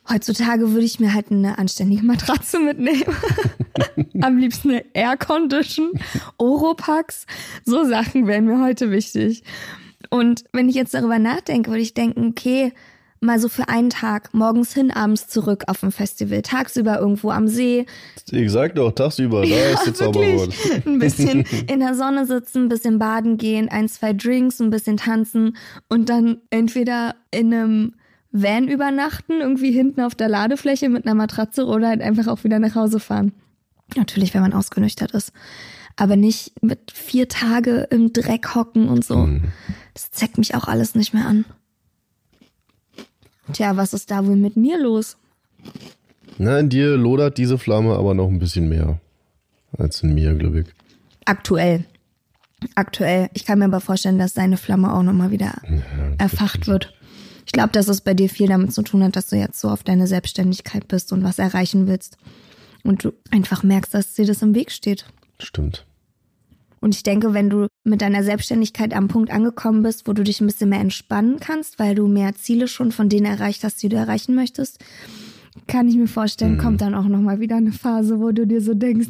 Heutzutage 0.09 0.71
würde 0.71 0.85
ich 0.85 0.99
mir 0.99 1.13
halt 1.13 1.31
eine 1.31 1.57
anständige 1.57 2.03
Matratze 2.03 2.59
mitnehmen. 2.59 3.15
Am 4.21 4.37
liebsten 4.37 4.69
eine 4.71 4.85
Air-Condition, 4.93 5.91
Oropax. 6.37 7.25
So 7.65 7.83
Sachen 7.83 8.27
wären 8.27 8.45
mir 8.45 8.63
heute 8.63 8.91
wichtig. 8.91 9.43
Und 10.09 10.45
wenn 10.53 10.69
ich 10.69 10.75
jetzt 10.75 10.93
darüber 10.93 11.19
nachdenke, 11.19 11.71
würde 11.71 11.81
ich 11.81 11.93
denken, 11.93 12.27
okay, 12.29 12.73
mal 13.19 13.39
so 13.39 13.49
für 13.49 13.67
einen 13.67 13.89
Tag, 13.89 14.33
morgens 14.33 14.73
hin, 14.73 14.91
abends 14.91 15.27
zurück 15.27 15.63
auf 15.67 15.83
ein 15.83 15.91
Festival, 15.91 16.41
tagsüber 16.41 16.99
irgendwo 16.99 17.31
am 17.31 17.47
See, 17.47 17.85
Ich 18.31 18.51
sag 18.51 18.75
doch, 18.75 18.91
tagsüber, 18.91 19.41
da 19.41 19.55
ist 19.55 19.85
der 19.87 19.93
Zauberwort. 19.93 20.53
ein 20.85 20.99
bisschen 20.99 21.41
in 21.67 21.79
der 21.79 21.95
Sonne 21.95 22.25
sitzen, 22.25 22.65
ein 22.65 22.69
bisschen 22.69 22.99
baden 22.99 23.37
gehen, 23.37 23.69
ein, 23.69 23.87
zwei 23.89 24.13
Drinks, 24.13 24.59
ein 24.59 24.69
bisschen 24.69 24.97
tanzen 24.97 25.57
und 25.89 26.09
dann 26.09 26.37
entweder 26.49 27.15
in 27.31 27.53
einem 27.53 27.93
Van 28.31 28.67
übernachten, 28.67 29.41
irgendwie 29.41 29.71
hinten 29.71 30.01
auf 30.01 30.15
der 30.15 30.29
Ladefläche 30.29 30.89
mit 30.89 31.05
einer 31.05 31.15
Matratze 31.15 31.65
oder 31.65 31.87
halt 31.89 32.01
einfach 32.01 32.27
auch 32.27 32.43
wieder 32.43 32.59
nach 32.59 32.75
Hause 32.75 32.99
fahren. 32.99 33.31
Natürlich, 33.95 34.33
wenn 34.33 34.41
man 34.41 34.53
ausgenüchtert 34.53 35.11
ist. 35.11 35.31
Aber 35.95 36.15
nicht 36.15 36.61
mit 36.61 36.91
vier 36.91 37.27
Tage 37.27 37.87
im 37.89 38.13
Dreck 38.13 38.53
hocken 38.53 38.89
und 38.89 39.03
so. 39.03 39.27
Das 39.93 40.11
zeigt 40.11 40.37
mich 40.37 40.53
auch 40.53 40.67
alles 40.67 40.93
nicht 40.93 41.13
mehr 41.13 41.25
an. 41.25 41.45
Tja, 43.53 43.77
was 43.77 43.93
ist 43.93 44.11
da 44.11 44.25
wohl 44.25 44.35
mit 44.35 44.57
mir 44.57 44.79
los? 44.79 45.17
Na, 46.37 46.59
in 46.59 46.69
dir 46.69 46.97
lodert 46.97 47.37
diese 47.37 47.57
Flamme 47.57 47.95
aber 47.95 48.13
noch 48.13 48.27
ein 48.27 48.39
bisschen 48.39 48.69
mehr 48.69 48.99
als 49.77 50.03
in 50.03 50.13
mir, 50.13 50.35
glaube 50.35 50.61
ich. 50.61 50.67
Aktuell. 51.25 51.85
Aktuell. 52.75 53.29
Ich 53.33 53.45
kann 53.45 53.59
mir 53.59 53.65
aber 53.65 53.81
vorstellen, 53.81 54.19
dass 54.19 54.33
deine 54.33 54.57
Flamme 54.57 54.93
auch 54.93 55.03
nochmal 55.03 55.31
wieder 55.31 55.61
erfacht 56.17 56.67
wird. 56.67 56.93
Ich 57.47 57.53
glaube, 57.53 57.69
dass 57.69 57.87
es 57.87 58.01
bei 58.01 58.13
dir 58.13 58.29
viel 58.29 58.47
damit 58.47 58.73
zu 58.73 58.81
tun 58.81 59.01
hat, 59.03 59.15
dass 59.15 59.29
du 59.29 59.37
jetzt 59.37 59.61
so 59.61 59.69
auf 59.69 59.81
deine 59.81 60.05
Selbstständigkeit 60.05 60.87
bist 60.89 61.13
und 61.13 61.23
was 61.23 61.39
erreichen 61.39 61.87
willst. 61.87 62.17
Und 62.83 63.05
du 63.05 63.13
einfach 63.31 63.63
merkst, 63.63 63.93
dass 63.93 64.13
dir 64.13 64.25
das 64.25 64.41
im 64.41 64.53
Weg 64.53 64.69
steht. 64.69 65.05
Stimmt. 65.39 65.85
Und 66.81 66.93
ich 66.93 67.03
denke, 67.03 67.33
wenn 67.33 67.49
du 67.49 67.67
mit 67.85 68.01
deiner 68.01 68.21
Selbstständigkeit 68.21 68.93
am 68.93 69.07
Punkt 69.07 69.31
angekommen 69.31 69.81
bist, 69.81 70.07
wo 70.07 70.13
du 70.13 70.23
dich 70.23 70.41
ein 70.41 70.47
bisschen 70.47 70.69
mehr 70.69 70.81
entspannen 70.81 71.39
kannst, 71.39 71.79
weil 71.79 71.95
du 71.95 72.07
mehr 72.07 72.35
Ziele 72.35 72.67
schon 72.67 72.91
von 72.91 73.07
denen 73.07 73.25
erreicht 73.25 73.63
hast, 73.63 73.81
die 73.81 73.89
du 73.89 73.95
erreichen 73.95 74.35
möchtest, 74.35 74.83
kann 75.67 75.87
ich 75.87 75.95
mir 75.95 76.07
vorstellen, 76.07 76.57
kommt 76.57 76.81
dann 76.81 76.95
auch 76.95 77.05
nochmal 77.05 77.39
wieder 77.39 77.55
eine 77.55 77.71
Phase, 77.71 78.19
wo 78.19 78.31
du 78.31 78.45
dir 78.45 78.61
so 78.61 78.73
denkst, 78.73 79.07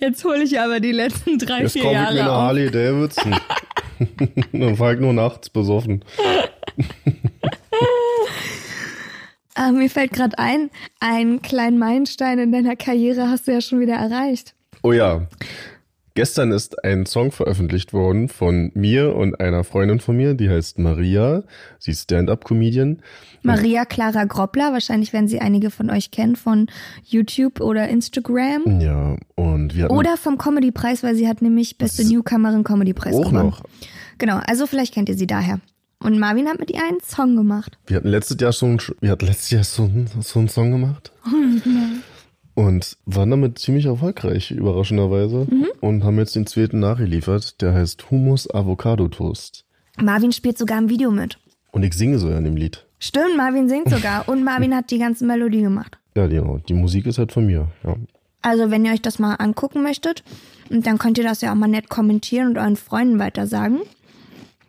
jetzt 0.00 0.24
hole 0.24 0.44
ich 0.44 0.58
aber 0.58 0.78
die 0.78 0.92
letzten 0.92 1.38
drei, 1.38 1.62
Jetzt 1.62 1.72
vier 1.72 1.82
kaufe 1.82 1.94
ich 1.94 2.00
mir 2.00 2.08
eine 2.08 2.18
Jahre 2.18 2.32
auf. 2.32 2.42
Harley 2.42 2.70
Davidson. 2.70 3.34
Dann 4.52 4.76
fahr 4.76 4.94
ich 4.94 5.00
nur 5.00 5.12
nachts 5.12 5.50
besoffen. 5.50 6.04
Ah, 9.60 9.72
mir 9.72 9.90
fällt 9.90 10.14
gerade 10.14 10.38
ein, 10.38 10.70
einen 11.00 11.42
kleinen 11.42 11.78
Meilenstein 11.78 12.38
in 12.38 12.50
deiner 12.50 12.76
Karriere 12.76 13.28
hast 13.28 13.46
du 13.46 13.52
ja 13.52 13.60
schon 13.60 13.78
wieder 13.78 13.92
erreicht. 13.92 14.54
Oh 14.82 14.92
ja. 14.92 15.26
Gestern 16.14 16.50
ist 16.50 16.82
ein 16.82 17.04
Song 17.04 17.30
veröffentlicht 17.30 17.92
worden 17.92 18.30
von 18.30 18.72
mir 18.72 19.14
und 19.14 19.38
einer 19.38 19.62
Freundin 19.62 20.00
von 20.00 20.16
mir, 20.16 20.32
die 20.32 20.48
heißt 20.48 20.78
Maria. 20.78 21.42
Sie 21.78 21.90
ist 21.90 22.04
Stand-up-Comedian. 22.04 23.02
Maria 23.42 23.84
Clara 23.84 24.24
Groppler, 24.24 24.72
wahrscheinlich 24.72 25.12
werden 25.12 25.28
sie 25.28 25.40
einige 25.40 25.70
von 25.70 25.90
euch 25.90 26.10
kennen 26.10 26.36
von 26.36 26.66
YouTube 27.04 27.60
oder 27.60 27.86
Instagram. 27.86 28.80
Ja, 28.80 29.16
und 29.34 29.76
wir 29.76 29.84
hatten 29.84 29.94
Oder 29.94 30.16
vom 30.16 30.38
Comedy-Preis, 30.38 31.02
weil 31.02 31.16
sie 31.16 31.28
hat 31.28 31.42
nämlich 31.42 31.76
beste 31.76 32.02
Newcomerin 32.08 32.64
Comedy-Preis 32.64 33.14
auch 33.14 33.26
gewonnen. 33.26 33.50
noch. 33.50 33.62
Genau, 34.16 34.40
also 34.46 34.66
vielleicht 34.66 34.94
kennt 34.94 35.10
ihr 35.10 35.16
sie 35.16 35.26
daher. 35.26 35.60
Und 36.02 36.18
Marvin 36.18 36.48
hat 36.48 36.58
mit 36.58 36.70
ihr 36.70 36.82
einen 36.82 37.00
Song 37.00 37.36
gemacht. 37.36 37.78
Wir 37.86 37.98
hatten 37.98 38.08
letztes 38.08 38.40
Jahr 38.40 38.54
einen, 38.62 38.80
wir 39.00 39.10
hatten 39.10 39.26
letztes 39.26 39.50
Jahr 39.50 39.64
so 39.64 39.82
einen, 39.82 40.08
so 40.20 40.38
einen 40.38 40.48
Song 40.48 40.70
gemacht. 40.70 41.12
Und 42.54 42.96
waren 43.06 43.30
damit 43.30 43.58
ziemlich 43.58 43.86
erfolgreich, 43.86 44.50
überraschenderweise. 44.50 45.46
Und 45.80 46.04
haben 46.04 46.18
jetzt 46.18 46.36
den 46.36 46.46
zweiten 46.46 46.80
nachgeliefert. 46.80 47.60
Der 47.62 47.72
heißt 47.74 48.10
Hummus 48.10 48.52
Avocado 48.52 49.08
Toast. 49.08 49.64
Marvin 49.98 50.32
spielt 50.32 50.58
sogar 50.58 50.78
im 50.78 50.88
Video 50.88 51.10
mit. 51.10 51.38
Und 51.70 51.84
ich 51.84 51.94
singe 51.94 52.18
so 52.18 52.28
in 52.30 52.44
dem 52.44 52.56
Lied. 52.56 52.86
Stimmt, 52.98 53.36
Marvin 53.36 53.68
singt 53.68 53.88
sogar. 53.88 54.28
Und 54.28 54.42
Marvin 54.42 54.74
hat 54.74 54.90
die 54.90 54.98
ganze 54.98 55.24
Melodie 55.24 55.62
gemacht. 55.62 55.98
Ja, 56.16 56.26
genau. 56.26 56.58
Die 56.58 56.74
Musik 56.74 57.06
ist 57.06 57.18
halt 57.18 57.32
von 57.32 57.46
mir. 57.46 57.68
Ja. 57.84 57.96
Also, 58.42 58.70
wenn 58.70 58.84
ihr 58.84 58.92
euch 58.92 59.02
das 59.02 59.18
mal 59.18 59.34
angucken 59.34 59.82
möchtet, 59.82 60.24
und 60.70 60.86
dann 60.86 60.98
könnt 60.98 61.18
ihr 61.18 61.24
das 61.24 61.40
ja 61.40 61.52
auch 61.52 61.56
mal 61.56 61.68
nett 61.68 61.88
kommentieren 61.88 62.48
und 62.48 62.58
euren 62.58 62.76
Freunden 62.76 63.18
weitersagen. 63.18 63.80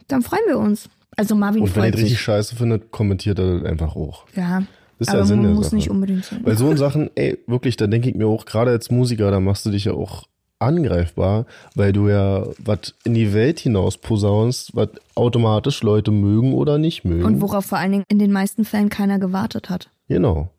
Dann 0.07 0.21
freuen 0.21 0.43
wir 0.47 0.59
uns. 0.59 0.89
Also 1.17 1.35
Marvin 1.35 1.63
Und 1.63 1.75
wenn 1.75 1.91
das 1.91 2.01
richtig 2.01 2.21
scheiße 2.21 2.55
findet, 2.55 2.91
kommentiert 2.91 3.39
er 3.39 3.59
das 3.59 3.69
einfach 3.69 3.95
auch. 3.95 4.25
Ja. 4.35 4.63
Das 4.97 5.07
ist 5.07 5.09
aber 5.09 5.17
der 5.17 5.25
Sinn 5.25 5.41
man 5.41 5.53
muss 5.55 5.65
Sache. 5.65 5.75
nicht 5.75 5.89
unbedingt 5.89 6.25
sein. 6.25 6.41
Weil 6.43 6.57
so 6.57 6.69
in 6.69 6.77
Sachen, 6.77 7.09
ey, 7.15 7.39
wirklich, 7.47 7.75
da 7.75 7.87
denke 7.87 8.09
ich 8.09 8.15
mir 8.15 8.27
auch, 8.27 8.45
gerade 8.45 8.71
als 8.71 8.91
Musiker, 8.91 9.31
da 9.31 9.39
machst 9.39 9.65
du 9.65 9.71
dich 9.71 9.85
ja 9.85 9.93
auch 9.93 10.27
angreifbar, 10.59 11.47
weil 11.75 11.91
du 11.91 12.07
ja 12.07 12.45
was 12.59 12.93
in 13.03 13.15
die 13.15 13.33
Welt 13.33 13.59
hinaus 13.59 13.97
posaunst, 13.97 14.75
was 14.75 14.89
automatisch 15.15 15.81
Leute 15.81 16.11
mögen 16.11 16.53
oder 16.53 16.77
nicht 16.77 17.03
mögen. 17.03 17.25
Und 17.25 17.41
worauf 17.41 17.65
vor 17.65 17.79
allen 17.79 17.91
Dingen 17.91 18.05
in 18.09 18.19
den 18.19 18.31
meisten 18.31 18.63
Fällen 18.63 18.89
keiner 18.89 19.17
gewartet 19.17 19.69
hat. 19.69 19.89
Genau. 20.07 20.51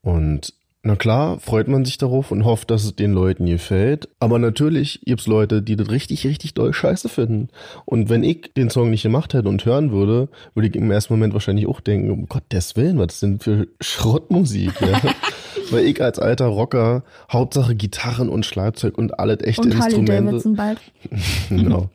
Und 0.00 0.54
na 0.88 0.96
klar, 0.96 1.38
freut 1.38 1.68
man 1.68 1.84
sich 1.84 1.98
darauf 1.98 2.32
und 2.32 2.46
hofft, 2.46 2.70
dass 2.70 2.82
es 2.82 2.96
den 2.96 3.12
Leuten 3.12 3.44
gefällt. 3.44 4.08
Aber 4.20 4.38
natürlich 4.38 5.02
gibt's 5.04 5.26
Leute, 5.26 5.60
die 5.60 5.76
das 5.76 5.90
richtig, 5.90 6.26
richtig 6.26 6.54
doll 6.54 6.72
scheiße 6.72 7.10
finden. 7.10 7.50
Und 7.84 8.08
wenn 8.08 8.24
ich 8.24 8.54
den 8.56 8.70
Song 8.70 8.88
nicht 8.88 9.02
gemacht 9.02 9.34
hätte 9.34 9.50
und 9.50 9.66
hören 9.66 9.92
würde, 9.92 10.30
würde 10.54 10.68
ich 10.68 10.74
im 10.74 10.90
ersten 10.90 11.12
Moment 11.12 11.34
wahrscheinlich 11.34 11.66
auch 11.66 11.80
denken, 11.80 12.10
um 12.10 12.26
Gottes 12.26 12.74
Willen, 12.74 12.98
was 12.98 13.12
ist 13.12 13.22
denn 13.22 13.38
für 13.38 13.68
Schrottmusik, 13.82 14.80
ja? 14.80 14.98
Weil 15.70 15.84
ich 15.84 16.02
als 16.02 16.18
alter 16.18 16.46
Rocker, 16.46 17.04
Hauptsache 17.30 17.74
Gitarren 17.74 18.30
und 18.30 18.46
Schlagzeug 18.46 18.96
und 18.96 19.20
alles 19.20 19.42
echte 19.42 19.60
Und 19.60 19.78
Harley 19.78 19.96
Instrumente. 19.96 20.30
Davidson 20.30 20.56
bald. 20.56 20.78
Genau. 21.50 21.90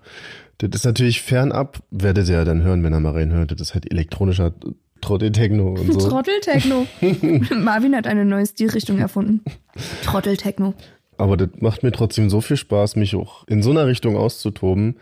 Das 0.60 0.70
ist 0.76 0.86
natürlich 0.86 1.24
fernab, 1.24 1.80
werdet 1.90 2.30
ihr 2.30 2.36
ja 2.36 2.46
dann 2.46 2.62
hören, 2.62 2.84
wenn 2.84 2.94
ihr 2.94 3.00
mal 3.00 3.14
reinhört. 3.14 3.52
Das 3.52 3.60
ist 3.60 3.74
halt 3.74 3.92
elektronischer 3.92 4.54
Trottel-Techno 5.04 5.70
und 5.70 5.94
so. 5.94 6.10
Trotteltechno. 6.10 6.88
Marvin 7.56 7.96
hat 7.96 8.08
eine 8.08 8.26
neue 8.26 8.46
Stilrichtung 8.46 9.00
erfunden. 9.00 9.42
Trotteltechno. 10.04 10.74
Aber 11.18 11.38
das 11.38 11.50
macht 11.60 11.84
mir 11.84 11.92
trotzdem 11.92 12.30
so 12.30 12.42
viel 12.42 12.58
Spaß, 12.58 12.96
mich 12.96 13.16
auch 13.16 13.48
in 13.48 13.62
so 13.62 13.72
einer 13.72 13.86
Richtung 13.86 14.18
auszutoben. 14.18 14.96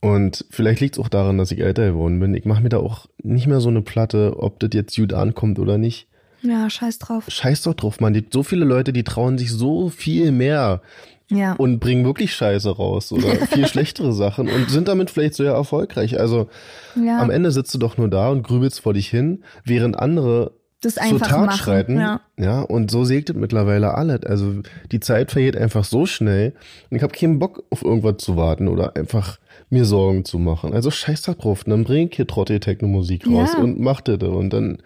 Und 0.00 0.44
vielleicht 0.50 0.80
liegt 0.80 0.96
es 0.96 1.00
auch 1.00 1.08
daran, 1.08 1.38
dass 1.38 1.50
ich 1.50 1.60
älter 1.60 1.86
geworden 1.86 2.20
bin. 2.20 2.34
Ich 2.34 2.44
mache 2.44 2.62
mir 2.62 2.68
da 2.68 2.78
auch 2.78 3.06
nicht 3.22 3.48
mehr 3.48 3.60
so 3.60 3.68
eine 3.68 3.82
Platte, 3.82 4.36
ob 4.38 4.60
das 4.60 4.70
jetzt 4.72 4.94
gut 4.94 5.12
ankommt 5.12 5.58
oder 5.58 5.76
nicht. 5.76 6.06
Ja, 6.42 6.70
scheiß 6.70 6.98
drauf. 6.98 7.24
Scheiß 7.26 7.62
doch 7.62 7.74
drauf, 7.74 7.98
man. 7.98 8.14
Die, 8.14 8.24
so 8.30 8.44
viele 8.44 8.64
Leute, 8.64 8.92
die 8.92 9.02
trauen 9.02 9.38
sich 9.38 9.50
so 9.50 9.88
viel 9.88 10.30
mehr 10.30 10.82
Ja. 11.30 11.52
und 11.54 11.78
bringen 11.78 12.04
wirklich 12.06 12.32
Scheiße 12.34 12.70
raus 12.70 13.12
oder 13.12 13.28
viel 13.52 13.66
schlechtere 13.66 14.12
Sachen 14.12 14.48
und 14.48 14.70
sind 14.70 14.88
damit 14.88 15.10
vielleicht 15.10 15.34
so 15.34 15.44
ja 15.44 15.52
erfolgreich. 15.52 16.18
Also 16.18 16.48
ja. 16.96 17.20
am 17.20 17.30
Ende 17.30 17.50
sitzt 17.50 17.74
du 17.74 17.78
doch 17.78 17.98
nur 17.98 18.08
da 18.08 18.30
und 18.30 18.42
grübelst 18.42 18.80
vor 18.80 18.94
dich 18.94 19.08
hin, 19.08 19.44
während 19.64 19.98
andere 19.98 20.52
das 20.80 20.94
zur 20.94 21.18
Tat 21.18 21.46
machen. 21.46 21.58
schreiten. 21.58 21.98
Ja. 21.98 22.20
ja, 22.38 22.60
und 22.60 22.90
so 22.90 23.04
segnet 23.04 23.36
mittlerweile 23.36 23.94
alles. 23.94 24.22
Also 24.24 24.62
die 24.92 25.00
Zeit 25.00 25.32
vergeht 25.32 25.56
einfach 25.56 25.84
so 25.84 26.06
schnell 26.06 26.54
und 26.90 26.96
ich 26.96 27.02
habe 27.02 27.12
keinen 27.12 27.38
Bock 27.38 27.64
auf 27.70 27.82
irgendwas 27.82 28.18
zu 28.18 28.36
warten 28.36 28.68
oder 28.68 28.96
einfach 28.96 29.38
mir 29.70 29.84
Sorgen 29.84 30.24
zu 30.24 30.38
machen. 30.38 30.72
Also 30.72 30.90
scheiß 30.90 31.22
da 31.22 31.34
drauf. 31.34 31.64
Und 31.66 31.70
dann 31.70 31.84
bring 31.84 32.08
ich 32.08 32.16
hier 32.16 32.26
Trottel 32.26 32.60
Techno-Musik 32.60 33.26
raus 33.26 33.50
Ja. 33.54 33.58
und 33.62 33.80
mach 33.80 34.00
das 34.00 34.22
und 34.22 34.50
dann 34.52 34.78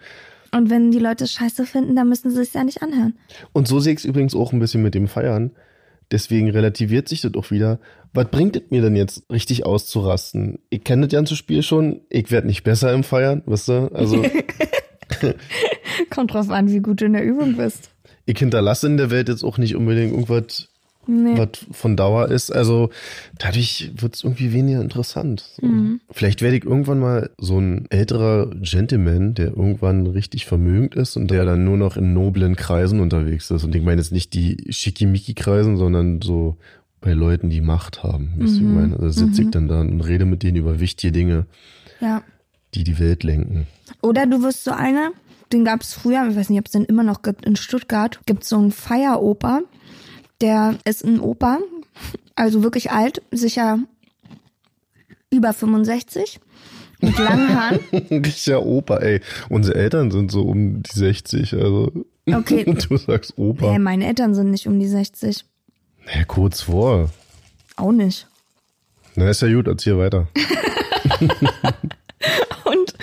Und 0.51 0.69
wenn 0.69 0.91
die 0.91 0.99
Leute 0.99 1.27
scheiße 1.27 1.65
finden, 1.65 1.95
dann 1.95 2.09
müssen 2.09 2.31
sie 2.31 2.41
es 2.41 2.53
ja 2.53 2.63
nicht 2.63 2.81
anhören. 2.81 3.13
Und 3.53 3.67
so 3.67 3.79
sehe 3.79 3.93
ich 3.93 3.99
es 3.99 4.05
übrigens 4.05 4.35
auch 4.35 4.51
ein 4.51 4.59
bisschen 4.59 4.81
mit 4.81 4.95
dem 4.95 5.07
Feiern. 5.07 5.51
Deswegen 6.13 6.51
relativiert 6.51 7.09
sich 7.09 7.21
das 7.21 7.33
auch 7.33 7.49
wieder. 7.49 7.79
Was 8.13 8.29
bringt 8.29 8.55
es 8.55 8.61
mir 8.69 8.83
denn 8.83 8.95
jetzt 8.95 9.23
richtig 9.31 9.65
auszurasten? 9.65 10.59
Ich 10.69 10.83
kenne 10.83 11.07
das 11.07 11.17
ganze 11.17 11.35
Spiel 11.35 11.63
schon. 11.63 12.01
Ich 12.09 12.29
werde 12.29 12.45
nicht 12.45 12.63
besser 12.63 12.93
im 12.93 13.03
Feiern, 13.03 13.41
wisst 13.47 13.67
ihr? 13.67 13.89
Also 13.95 14.23
Kommt 16.11 16.33
drauf 16.33 16.51
an, 16.51 16.71
wie 16.71 16.81
gut 16.81 17.01
du 17.01 17.05
in 17.05 17.13
der 17.13 17.23
Übung 17.23 17.57
bist. 17.57 17.89
ich 18.25 18.37
hinterlasse 18.37 18.85
in 18.85 18.97
der 18.97 19.09
Welt 19.09 19.27
jetzt 19.27 19.43
auch 19.43 19.57
nicht 19.57 19.75
unbedingt 19.75 20.11
irgendwas, 20.11 20.69
Nee. 21.05 21.37
was 21.37 21.49
von 21.71 21.97
Dauer 21.97 22.29
ist. 22.29 22.51
Also 22.51 22.89
dadurch 23.37 23.91
wird 23.97 24.15
es 24.15 24.23
irgendwie 24.23 24.53
weniger 24.53 24.81
interessant. 24.81 25.43
So. 25.59 25.65
Mhm. 25.67 26.01
Vielleicht 26.11 26.41
werde 26.41 26.57
ich 26.57 26.63
irgendwann 26.65 26.99
mal 26.99 27.29
so 27.37 27.59
ein 27.59 27.87
älterer 27.89 28.51
Gentleman, 28.61 29.33
der 29.33 29.47
irgendwann 29.47 30.07
richtig 30.07 30.45
vermögend 30.45 30.95
ist 30.95 31.17
und 31.17 31.29
der 31.29 31.45
dann 31.45 31.65
nur 31.65 31.77
noch 31.77 31.97
in 31.97 32.13
noblen 32.13 32.55
Kreisen 32.55 32.99
unterwegs 32.99 33.51
ist. 33.51 33.63
Und 33.63 33.75
ich 33.75 33.81
meine 33.83 34.01
jetzt 34.01 34.11
nicht 34.11 34.33
die 34.33 34.57
Schickimicki-Kreisen, 34.69 35.77
sondern 35.77 36.21
so 36.21 36.57
bei 37.01 37.11
Leuten, 37.13 37.49
die 37.49 37.61
Macht 37.61 38.03
haben. 38.03 38.33
Mhm. 38.37 38.45
ich 38.45 38.61
meine? 38.61 38.95
Da 38.97 39.09
sitze 39.09 39.41
ich 39.43 39.51
dann 39.51 39.67
da 39.67 39.81
und 39.81 40.01
rede 40.01 40.25
mit 40.25 40.41
denen 40.43 40.55
über 40.57 40.79
wichtige 40.79 41.11
Dinge, 41.11 41.45
Ja. 41.99 42.23
die 42.75 42.83
die 42.85 42.97
Welt 42.99 43.23
lenken. 43.23 43.67
Oder 44.01 44.25
du 44.25 44.41
wirst 44.41 44.63
so 44.63 44.71
einer, 44.71 45.11
den 45.51 45.65
gab 45.65 45.81
es 45.81 45.93
früher, 45.93 46.25
ich 46.29 46.35
weiß 46.37 46.49
nicht, 46.49 46.59
ob 46.59 46.67
es 46.67 46.71
den 46.71 46.85
immer 46.85 47.03
noch 47.03 47.21
gibt, 47.21 47.45
in 47.45 47.55
Stuttgart 47.57 48.21
gibt 48.25 48.43
es 48.43 48.49
so 48.49 48.57
einen 48.57 48.71
Feieroper. 48.71 49.61
Der 50.43 50.77
ist 50.83 51.03
ein 51.05 51.21
Opa, 51.21 51.59
also 52.35 52.63
wirklich 52.63 52.91
alt, 52.91 53.21
sicher 53.31 53.79
über 55.31 55.53
65, 55.53 56.41
mit 56.99 57.17
langen 57.17 57.55
Haaren. 57.55 57.79
Richtiger 58.11 58.65
Opa, 58.65 58.97
ey. 58.97 59.21
Unsere 59.47 59.77
Eltern 59.77 60.11
sind 60.11 60.33
so 60.33 60.41
um 60.41 60.83
die 60.83 60.91
60, 60.91 61.53
also. 61.53 61.93
Okay. 62.29 62.65
Du 62.89 62.97
sagst 62.97 63.37
Opa. 63.37 63.69
Hey, 63.69 63.79
meine 63.79 64.05
Eltern 64.05 64.35
sind 64.35 64.51
nicht 64.51 64.67
um 64.67 64.81
die 64.81 64.89
60. 64.89 65.45
Ja, 66.13 66.25
kurz 66.25 66.63
vor. 66.63 67.09
Auch 67.77 67.93
nicht. 67.93 68.27
Na, 69.15 69.29
ist 69.29 69.43
ja 69.43 69.53
gut, 69.53 69.67
erzähl 69.67 69.97
weiter. 69.97 70.27
Und 72.65 72.93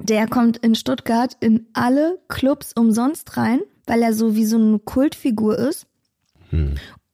der 0.00 0.26
kommt 0.28 0.56
in 0.56 0.74
Stuttgart 0.74 1.36
in 1.40 1.66
alle 1.74 2.18
Clubs 2.28 2.72
umsonst 2.74 3.36
rein, 3.36 3.60
weil 3.86 4.00
er 4.00 4.14
so 4.14 4.34
wie 4.34 4.46
so 4.46 4.56
eine 4.56 4.78
Kultfigur 4.78 5.58
ist. 5.58 5.86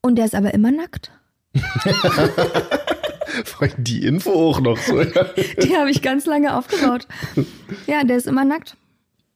Und 0.03 0.17
der 0.17 0.25
ist 0.25 0.35
aber 0.35 0.55
immer 0.55 0.71
nackt. 0.71 1.11
Die 3.79 4.05
Info 4.05 4.31
auch 4.33 4.61
noch 4.61 4.79
so. 4.79 5.03
Die 5.63 5.77
habe 5.77 5.91
ich 5.91 6.03
ganz 6.03 6.27
lange 6.27 6.57
aufgebaut. 6.57 7.07
Ja, 7.87 8.05
der 8.05 8.17
ist 8.17 8.27
immer 8.27 8.45
nackt. 8.45 8.77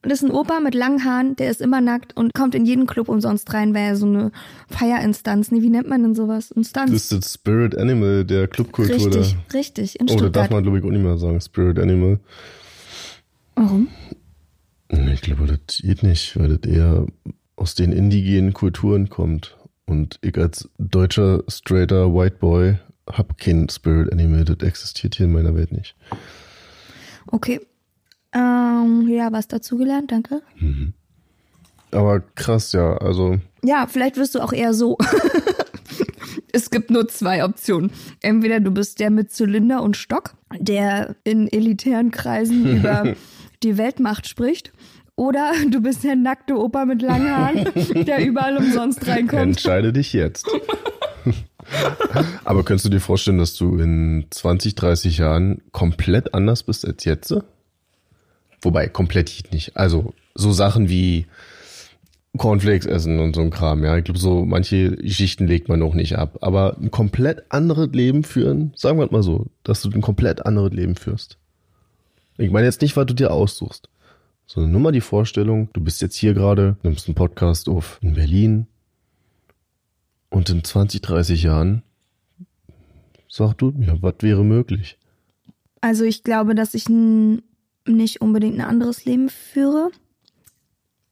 Das 0.02 0.20
ist 0.20 0.22
ein 0.22 0.30
Opa 0.32 0.60
mit 0.60 0.74
langen 0.74 1.04
Haaren, 1.04 1.34
der 1.36 1.50
ist 1.50 1.62
immer 1.62 1.80
nackt 1.80 2.14
und 2.14 2.34
kommt 2.34 2.54
in 2.54 2.66
jeden 2.66 2.86
Club 2.86 3.08
umsonst 3.08 3.54
rein, 3.54 3.74
weil 3.74 3.84
er 3.88 3.96
so 3.96 4.04
eine 4.04 4.32
Feierinstanz, 4.68 5.50
nee, 5.50 5.62
wie 5.62 5.70
nennt 5.70 5.88
man 5.88 6.02
denn 6.02 6.14
sowas? 6.14 6.50
Instanz. 6.50 6.90
Das 6.90 7.02
ist 7.02 7.12
das 7.12 7.32
Spirit 7.34 7.76
Animal 7.78 8.24
der 8.26 8.46
Clubkultur. 8.48 8.98
da. 9.10 9.18
richtig, 9.20 9.36
richtig, 9.54 10.00
in 10.00 10.10
Oh, 10.10 10.16
da 10.16 10.16
darf 10.16 10.20
Stuttgart. 10.24 10.50
man, 10.50 10.62
glaube 10.62 10.78
ich, 10.78 10.84
auch 10.84 10.90
nicht 10.90 11.02
mehr 11.02 11.16
sagen. 11.16 11.40
Spirit 11.40 11.78
Animal. 11.78 12.20
Warum? 13.54 13.88
Ich 15.14 15.22
glaube, 15.22 15.46
das 15.46 15.78
geht 15.78 16.02
nicht, 16.02 16.38
weil 16.38 16.58
das 16.58 16.70
eher 16.70 17.06
aus 17.56 17.74
den 17.74 17.92
indigenen 17.92 18.52
Kulturen 18.52 19.08
kommt. 19.08 19.56
Und 19.86 20.18
ich 20.22 20.36
als 20.38 20.68
deutscher, 20.78 21.42
straighter 21.48 22.14
White 22.14 22.36
Boy 22.38 22.78
hab 23.10 23.38
kein 23.38 23.68
Spirit 23.68 24.12
Animal. 24.12 24.44
Das 24.44 24.66
existiert 24.66 25.14
hier 25.14 25.26
in 25.26 25.32
meiner 25.32 25.54
Welt 25.54 25.72
nicht. 25.72 25.94
Okay. 27.26 27.60
Ähm, 28.32 29.06
ja, 29.08 29.30
was 29.30 29.46
dazugelernt, 29.46 30.10
danke. 30.10 30.42
Aber 31.90 32.20
krass, 32.20 32.72
ja. 32.72 32.96
Also, 32.96 33.38
Ja, 33.62 33.86
vielleicht 33.86 34.16
wirst 34.16 34.34
du 34.34 34.40
auch 34.40 34.52
eher 34.52 34.74
so. 34.74 34.98
es 36.52 36.70
gibt 36.70 36.90
nur 36.90 37.06
zwei 37.08 37.44
Optionen. 37.44 37.92
Entweder 38.20 38.60
du 38.60 38.70
bist 38.70 38.98
der 39.00 39.10
mit 39.10 39.30
Zylinder 39.30 39.82
und 39.82 39.96
Stock, 39.96 40.34
der 40.58 41.14
in 41.24 41.46
elitären 41.52 42.10
Kreisen 42.10 42.66
über 42.78 43.14
die 43.62 43.78
Weltmacht 43.78 44.28
spricht. 44.28 44.72
Oder 45.16 45.52
du 45.70 45.80
bist 45.80 46.04
der 46.04 46.16
nackte 46.16 46.56
Opa 46.58 46.84
mit 46.84 47.02
langen 47.02 47.30
Haaren, 47.30 48.04
der 48.04 48.24
überall 48.26 48.56
umsonst 48.56 49.06
reinkommt. 49.06 49.42
entscheide 49.42 49.92
dich 49.92 50.12
jetzt. 50.12 50.46
Aber 52.44 52.62
könntest 52.62 52.84
du 52.86 52.90
dir 52.90 53.00
vorstellen, 53.00 53.38
dass 53.38 53.54
du 53.54 53.78
in 53.78 54.26
20, 54.30 54.74
30 54.74 55.18
Jahren 55.18 55.62
komplett 55.72 56.34
anders 56.34 56.62
bist 56.62 56.86
als 56.86 57.04
jetzt? 57.04 57.34
Wobei, 58.60 58.88
komplett 58.88 59.44
nicht. 59.50 59.76
Also, 59.76 60.12
so 60.34 60.52
Sachen 60.52 60.88
wie 60.88 61.26
Cornflakes 62.36 62.86
essen 62.86 63.20
und 63.20 63.34
so 63.34 63.42
ein 63.42 63.50
Kram, 63.50 63.84
ja. 63.84 63.96
Ich 63.96 64.04
glaube, 64.04 64.18
so 64.18 64.44
manche 64.44 64.96
Geschichten 64.96 65.46
legt 65.46 65.68
man 65.68 65.78
noch 65.78 65.94
nicht 65.94 66.16
ab. 66.18 66.38
Aber 66.40 66.76
ein 66.78 66.90
komplett 66.90 67.44
anderes 67.50 67.90
Leben 67.92 68.24
führen, 68.24 68.72
sagen 68.76 68.98
wir 68.98 69.10
mal 69.10 69.22
so, 69.22 69.46
dass 69.62 69.82
du 69.82 69.90
ein 69.90 70.02
komplett 70.02 70.44
anderes 70.44 70.72
Leben 70.72 70.96
führst. 70.96 71.38
Ich 72.36 72.50
meine 72.50 72.66
jetzt 72.66 72.82
nicht, 72.82 72.96
was 72.96 73.06
du 73.06 73.14
dir 73.14 73.30
aussuchst, 73.32 73.88
sondern 74.46 74.72
nur 74.72 74.80
mal 74.80 74.92
die 74.92 75.00
Vorstellung, 75.00 75.68
du 75.72 75.80
bist 75.80 76.02
jetzt 76.02 76.16
hier 76.16 76.34
gerade, 76.34 76.76
nimmst 76.82 77.08
einen 77.08 77.14
Podcast 77.14 77.68
auf 77.68 77.98
in 78.02 78.14
Berlin 78.14 78.66
und 80.30 80.50
in 80.50 80.64
20, 80.64 81.00
30 81.00 81.42
Jahren, 81.42 81.82
sag 83.28 83.54
du 83.54 83.70
mir, 83.70 84.00
was 84.02 84.14
wäre 84.20 84.44
möglich? 84.44 84.98
Also 85.80 86.04
ich 86.04 86.24
glaube, 86.24 86.54
dass 86.54 86.74
ich 86.74 86.88
nicht 86.88 88.20
unbedingt 88.20 88.58
ein 88.58 88.66
anderes 88.66 89.04
Leben 89.04 89.28
führe. 89.28 89.90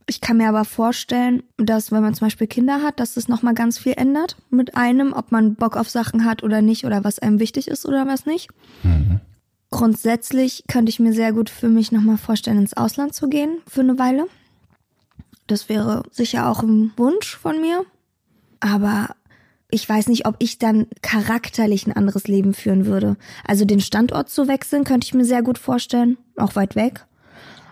Ich 0.07 0.21
kann 0.21 0.39
mir 0.39 0.49
aber 0.49 0.65
vorstellen, 0.65 1.43
dass 1.57 1.93
wenn 1.93 2.03
man 2.03 2.15
zum 2.15 2.27
Beispiel 2.27 2.47
Kinder 2.47 2.83
hat, 2.83 2.99
dass 2.99 3.17
es 3.17 3.29
nochmal 3.29 3.55
ganz 3.55 3.79
viel 3.79 3.95
ändert 3.97 4.37
mit 4.51 4.77
einem, 4.77 5.13
ob 5.13 5.31
man 5.31 5.55
Bock 5.55 5.77
auf 5.77 5.89
Sachen 5.89 6.25
hat 6.25 6.43
oder 6.43 6.61
nicht 6.61 6.85
oder 6.85 7.05
was 7.05 7.19
einem 7.19 7.39
wichtig 7.39 7.69
ist 7.69 7.87
oder 7.87 8.07
was 8.07 8.27
nicht. 8.27 8.49
Grundsätzlich 9.73 10.65
könnte 10.69 10.91
ich 10.91 11.01
mir 11.01 11.15
sehr 11.15 11.33
gut 11.33 11.49
für 11.49 11.69
mich 11.69 11.93
nochmal 11.93 12.19
vorstellen, 12.19 12.59
ins 12.59 12.77
Ausland 12.77 13.15
zu 13.15 13.29
gehen 13.29 13.59
für 13.67 13.81
eine 13.81 13.99
Weile. 13.99 14.27
Das 15.47 15.71
wäre 15.71 16.03
sicher 16.11 16.49
auch 16.49 16.63
ein 16.63 16.93
Wunsch 16.97 17.37
von 17.37 17.59
mir. 17.59 17.85
Aber 18.61 19.17
ich 19.71 19.89
weiß 19.89 20.09
nicht, 20.09 20.27
ob 20.27 20.37
ich 20.41 20.59
dann 20.59 20.89
charakterlich 21.01 21.87
ein 21.87 21.97
anderes 21.97 22.29
Leben 22.29 22.53
führen 22.53 22.85
würde. 22.85 23.17
Also 23.45 23.65
den 23.65 23.81
Standort 23.81 24.29
zu 24.29 24.47
wechseln, 24.47 24.85
könnte 24.85 25.07
ich 25.07 25.15
mir 25.15 25.25
sehr 25.25 25.43
gut 25.43 25.57
vorstellen, 25.57 26.19
auch 26.37 26.55
weit 26.55 26.77
weg. 26.77 27.07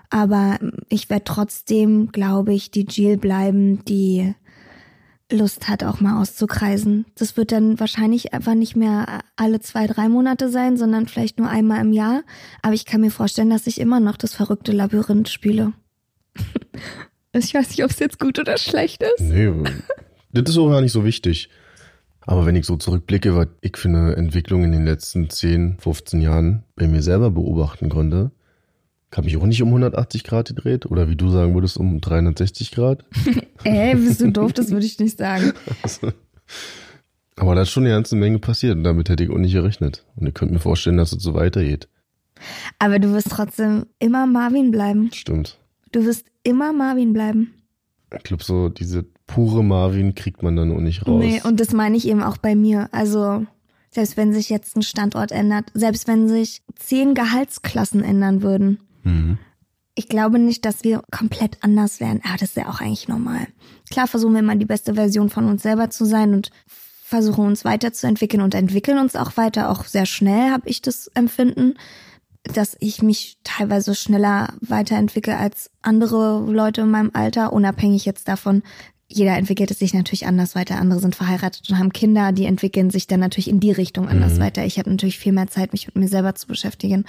Aber 0.09 0.59
ich 0.89 1.11
werde 1.11 1.25
trotzdem, 1.25 2.11
glaube 2.13 2.55
ich, 2.55 2.71
die 2.71 2.87
Jill 2.87 3.19
bleiben, 3.19 3.85
die 3.85 4.35
Lust 5.31 5.69
hat, 5.69 5.85
auch 5.85 6.01
mal 6.01 6.21
auszukreisen. 6.21 7.07
Das 7.17 7.37
wird 7.37 7.53
dann 7.53 7.79
wahrscheinlich 7.81 8.33
einfach 8.33 8.55
nicht 8.55 8.77
mehr 8.77 9.21
alle 9.37 9.61
zwei, 9.61 9.87
drei 9.87 10.09
Monate 10.09 10.49
sein, 10.51 10.77
sondern 10.77 11.07
vielleicht 11.07 11.39
nur 11.39 11.49
einmal 11.49 11.81
im 11.81 11.93
Jahr. 11.93 12.23
Aber 12.63 12.75
ich 12.75 12.85
kann 12.85 13.01
mir 13.01 13.11
vorstellen, 13.11 13.51
dass 13.51 13.67
ich 13.67 13.81
immer 13.81 14.01
noch 14.01 14.17
das 14.17 14.35
verrückte 14.35 14.73
Labyrinth 14.73 15.29
spiele. 15.29 15.73
ich 17.33 17.55
weiß 17.55 17.71
nicht, 17.71 17.85
ob 17.85 17.91
es 17.91 17.99
jetzt 17.99 18.19
gut 18.19 18.39
oder 18.39 18.59
schlecht 18.59 19.03
ist. 19.03 19.21
Nee, 19.21 19.53
das 20.33 20.51
ist 20.51 20.59
auch 20.59 20.71
gar 20.71 20.81
nicht 20.81 20.93
so 20.93 21.05
wichtig. 21.05 21.51
Aber 22.21 22.47
wenn 22.47 22.57
ich 22.57 22.67
so 22.67 22.77
zurückblicke, 22.77 23.35
was 23.35 23.49
ich 23.61 23.77
für 23.77 23.89
eine 23.89 24.15
Entwicklung 24.15 24.63
in 24.65 24.73
den 24.73 24.85
letzten 24.85 25.31
10, 25.31 25.79
15 25.79 26.21
Jahren 26.21 26.65
bei 26.77 26.87
mir 26.87 27.03
selber 27.03 27.31
beobachten 27.31 27.89
konnte, 27.89 28.31
habe 29.15 29.29
ich 29.29 29.37
auch 29.37 29.47
nicht 29.47 29.63
um 29.63 29.69
180 29.69 30.25
Grad 30.25 30.49
gedreht 30.49 30.87
oder 30.87 31.09
wie 31.09 31.17
du 31.17 31.31
sagen 31.31 31.55
würdest, 31.55 31.77
um 31.77 32.01
360 32.01 32.71
Grad. 32.71 33.05
Ey, 33.65 33.95
bist 33.97 34.21
du 34.21 34.31
doof, 34.31 34.53
das 34.53 34.71
würde 34.71 34.87
ich 34.87 34.99
nicht 34.99 35.19
sagen. 35.19 35.53
Aber 37.37 37.55
da 37.55 37.63
ist 37.63 37.71
schon 37.71 37.85
eine 37.85 37.95
ganze 37.95 38.17
Menge 38.17 38.39
passiert 38.39 38.77
und 38.77 38.85
damit 38.85 39.09
hätte 39.09 39.25
ich 39.25 39.31
auch 39.31 39.39
nicht 39.39 39.55
gerechnet. 39.55 40.05
Und 40.17 40.27
ich 40.27 40.35
könnte 40.35 40.55
mir 40.55 40.61
vorstellen, 40.61 40.99
dass 40.99 41.13
es 41.13 41.23
so 41.23 41.35
weitergeht. 41.35 41.89
Aber 42.79 42.99
du 42.99 43.13
wirst 43.13 43.31
trotzdem 43.31 43.87
immer 43.99 44.27
Marvin 44.27 44.71
bleiben. 44.71 45.11
Stimmt. 45.13 45.59
Du 45.93 46.05
wirst 46.05 46.27
immer 46.43 46.73
Marvin 46.73 47.13
bleiben. 47.13 47.55
Ich 48.17 48.23
glaube, 48.25 48.45
so 48.45 48.69
diese 48.69 49.05
pure 49.27 49.65
Marvin 49.65 50.15
kriegt 50.15 50.43
man 50.43 50.57
dann 50.57 50.73
auch 50.73 50.81
nicht 50.81 51.07
raus. 51.07 51.23
Nee, 51.23 51.41
und 51.45 51.61
das 51.61 51.73
meine 51.73 51.97
ich 51.97 52.07
eben 52.09 52.23
auch 52.23 52.37
bei 52.37 52.55
mir. 52.55 52.89
Also 52.93 53.47
Selbst 53.91 54.17
wenn 54.17 54.33
sich 54.33 54.49
jetzt 54.51 54.77
ein 54.77 54.83
Standort 54.83 55.33
ändert, 55.33 55.67
selbst 55.75 56.07
wenn 56.07 56.29
sich 56.29 56.63
zehn 56.77 57.15
Gehaltsklassen 57.15 58.05
ändern 58.05 58.43
würden. 58.43 58.79
Mhm. 59.03 59.39
Ich 59.95 60.09
glaube 60.09 60.39
nicht, 60.39 60.65
dass 60.65 60.85
wir 60.85 61.03
komplett 61.11 61.59
anders 61.63 62.01
werden. 62.01 62.21
Aber 62.25 62.39
das 62.39 62.51
ist 62.51 62.57
ja 62.57 62.69
auch 62.69 62.81
eigentlich 62.81 63.09
normal. 63.09 63.49
Klar 63.91 64.07
versuchen 64.07 64.33
wir 64.33 64.41
immer 64.41 64.57
die 64.57 64.65
beste 64.65 64.95
Version 64.95 65.31
von 65.31 65.47
uns 65.47 65.63
selber 65.63 65.91
zu 65.91 66.05
sein 66.05 66.33
und 66.33 66.51
versuchen 66.67 67.45
uns 67.45 67.65
weiterzuentwickeln 67.65 68.43
und 68.43 68.55
entwickeln 68.55 68.99
uns 68.99 69.17
auch 69.17 69.37
weiter. 69.37 69.69
Auch 69.69 69.85
sehr 69.85 70.07
schnell 70.07 70.51
habe 70.51 70.69
ich 70.69 70.81
das 70.81 71.09
Empfinden, 71.09 71.75
dass 72.45 72.77
ich 72.81 73.03
mich 73.03 73.39
teilweise 73.45 73.95
schneller 73.95 74.55
weiterentwickle 74.61 75.37
als 75.37 75.71
andere 75.83 76.47
Leute 76.51 76.83
in 76.83 76.91
meinem 76.91 77.11
Alter, 77.13 77.53
unabhängig 77.53 78.05
jetzt 78.05 78.29
davon, 78.29 78.63
jeder 79.13 79.37
entwickelt 79.37 79.73
es 79.73 79.81
sich 79.81 79.93
natürlich 79.93 80.27
anders 80.27 80.55
weiter. 80.55 80.77
Andere 80.77 81.01
sind 81.01 81.17
verheiratet 81.17 81.69
und 81.69 81.79
haben 81.79 81.93
Kinder, 81.93 82.31
die 82.31 82.45
entwickeln 82.45 82.91
sich 82.91 83.09
dann 83.09 83.19
natürlich 83.19 83.49
in 83.51 83.59
die 83.59 83.73
Richtung 83.73 84.09
anders 84.09 84.39
weiter. 84.39 84.65
Ich 84.65 84.79
habe 84.79 84.89
natürlich 84.89 85.19
viel 85.19 85.33
mehr 85.33 85.49
Zeit, 85.49 85.73
mich 85.73 85.89
mit 85.89 85.97
mir 85.97 86.09
selber 86.09 86.37
zu 86.37 86.47
beschäftigen 86.47 87.05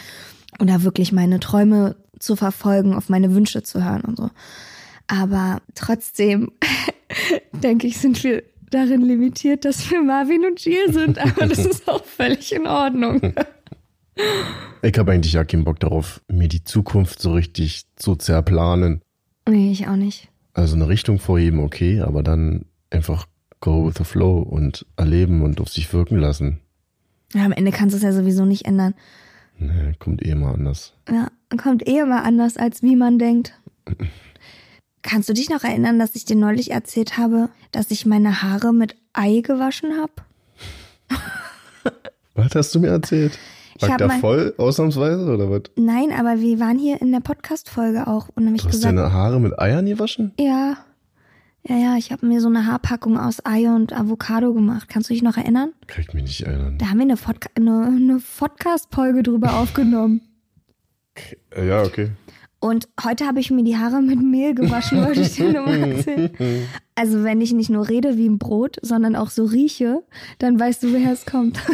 oder 0.59 0.83
wirklich 0.83 1.11
meine 1.11 1.39
Träume 1.39 1.95
zu 2.19 2.35
verfolgen, 2.35 2.93
auf 2.93 3.09
meine 3.09 3.33
Wünsche 3.33 3.63
zu 3.63 3.83
hören 3.83 4.01
und 4.01 4.17
so. 4.17 4.29
Aber 5.07 5.61
trotzdem 5.75 6.51
denke 7.53 7.87
ich, 7.87 7.97
sind 7.97 8.23
wir 8.23 8.43
darin 8.69 9.01
limitiert, 9.01 9.65
dass 9.65 9.89
wir 9.91 10.01
Marvin 10.01 10.45
und 10.45 10.63
Jill 10.63 10.93
sind. 10.93 11.19
Aber 11.19 11.45
das 11.45 11.65
ist 11.65 11.87
auch 11.89 12.05
völlig 12.05 12.53
in 12.53 12.67
Ordnung. 12.67 13.33
Ich 14.83 14.97
habe 14.99 15.13
eigentlich 15.13 15.33
ja 15.33 15.43
keinen 15.45 15.63
Bock 15.63 15.79
darauf, 15.79 16.21
mir 16.27 16.47
die 16.47 16.63
Zukunft 16.63 17.21
so 17.21 17.33
richtig 17.33 17.85
zu 17.95 18.15
zerplanen. 18.15 19.01
Nee, 19.47 19.71
ich 19.71 19.87
auch 19.87 19.95
nicht. 19.95 20.27
Also 20.53 20.75
eine 20.75 20.89
Richtung 20.89 21.17
vorheben, 21.17 21.59
okay, 21.59 22.01
aber 22.01 22.21
dann 22.21 22.65
einfach 22.89 23.25
go 23.61 23.87
with 23.87 23.95
the 23.97 24.03
flow 24.03 24.39
und 24.39 24.85
erleben 24.97 25.43
und 25.43 25.61
auf 25.61 25.69
sich 25.69 25.91
wirken 25.93 26.17
lassen. 26.17 26.59
Ja, 27.33 27.45
am 27.45 27.53
Ende 27.53 27.71
kannst 27.71 27.93
du 27.93 27.97
es 27.97 28.03
ja 28.03 28.11
sowieso 28.11 28.45
nicht 28.45 28.65
ändern. 28.65 28.93
Nee, 29.61 29.93
kommt 29.99 30.25
eh 30.25 30.33
mal 30.33 30.53
anders. 30.53 30.93
Ja, 31.07 31.27
kommt 31.55 31.87
eh 31.87 31.99
immer 31.99 32.23
anders, 32.23 32.57
als 32.57 32.81
wie 32.81 32.95
man 32.95 33.19
denkt. 33.19 33.53
Kannst 35.03 35.29
du 35.29 35.33
dich 35.33 35.49
noch 35.51 35.63
erinnern, 35.63 35.99
dass 35.99 36.15
ich 36.15 36.25
dir 36.25 36.35
neulich 36.35 36.71
erzählt 36.71 37.17
habe, 37.19 37.49
dass 37.71 37.91
ich 37.91 38.07
meine 38.07 38.41
Haare 38.41 38.73
mit 38.73 38.95
Ei 39.13 39.41
gewaschen 39.41 39.91
habe? 39.99 40.13
Was 42.33 42.55
hast 42.55 42.73
du 42.73 42.79
mir 42.79 42.87
erzählt? 42.89 43.37
Ich 43.75 43.81
Lag 43.83 43.91
hab 43.91 43.97
da 43.99 44.09
voll 44.09 44.53
ausnahmsweise 44.57 45.31
oder 45.31 45.49
was? 45.49 45.63
Nein, 45.75 46.11
aber 46.11 46.39
wir 46.39 46.59
waren 46.59 46.77
hier 46.77 47.01
in 47.01 47.11
der 47.11 47.19
Podcast-Folge 47.19 48.05
auch 48.07 48.29
und 48.35 48.45
habe 48.45 48.55
ich 48.55 48.61
Du 48.61 48.67
hast 48.67 48.75
gesagt, 48.75 48.95
deine 48.97 49.11
Haare 49.11 49.39
mit 49.39 49.57
Eiern 49.59 49.85
gewaschen? 49.85 50.33
ja, 50.39 50.77
ja, 51.67 51.77
ja, 51.77 51.97
ich 51.97 52.11
habe 52.11 52.25
mir 52.25 52.41
so 52.41 52.47
eine 52.47 52.65
Haarpackung 52.65 53.17
aus 53.17 53.45
Ei 53.45 53.69
und 53.69 53.93
Avocado 53.93 54.53
gemacht. 54.53 54.89
Kannst 54.89 55.09
du 55.09 55.13
dich 55.13 55.23
noch 55.23 55.37
erinnern? 55.37 55.71
Kriegt 55.87 56.13
mich 56.13 56.23
nicht 56.23 56.41
erinnern. 56.41 56.77
Da 56.77 56.87
haben 56.87 56.97
wir 56.97 57.03
eine, 57.03 57.17
Podca 57.17 57.49
eine, 57.55 57.85
eine 57.85 58.21
Podcast-Folge 58.37 59.23
drüber 59.23 59.53
aufgenommen. 59.59 60.21
Äh, 61.55 61.67
Ja, 61.67 61.83
okay. 61.83 62.11
Und 62.59 62.87
heute 63.03 63.25
habe 63.25 63.39
ich 63.39 63.49
mir 63.49 63.63
die 63.63 63.77
Haare 63.77 64.03
mit 64.03 64.21
Mehl 64.21 64.53
gewaschen, 64.53 65.03
wollte 65.03 65.21
ich 65.21 65.33
dir 65.35 65.51
nur 65.51 65.63
mal 65.63 65.79
erzählen. 65.79 66.31
Also 66.93 67.23
wenn 67.23 67.41
ich 67.41 67.51
nicht 67.53 67.71
nur 67.71 67.89
rede 67.89 68.17
wie 68.17 68.27
ein 68.27 68.37
Brot, 68.37 68.77
sondern 68.83 69.15
auch 69.15 69.31
so 69.31 69.45
rieche, 69.45 70.03
dann 70.37 70.59
weißt 70.59 70.83
du, 70.83 70.93
woher 70.93 71.13
es 71.13 71.25
kommt. 71.25 71.59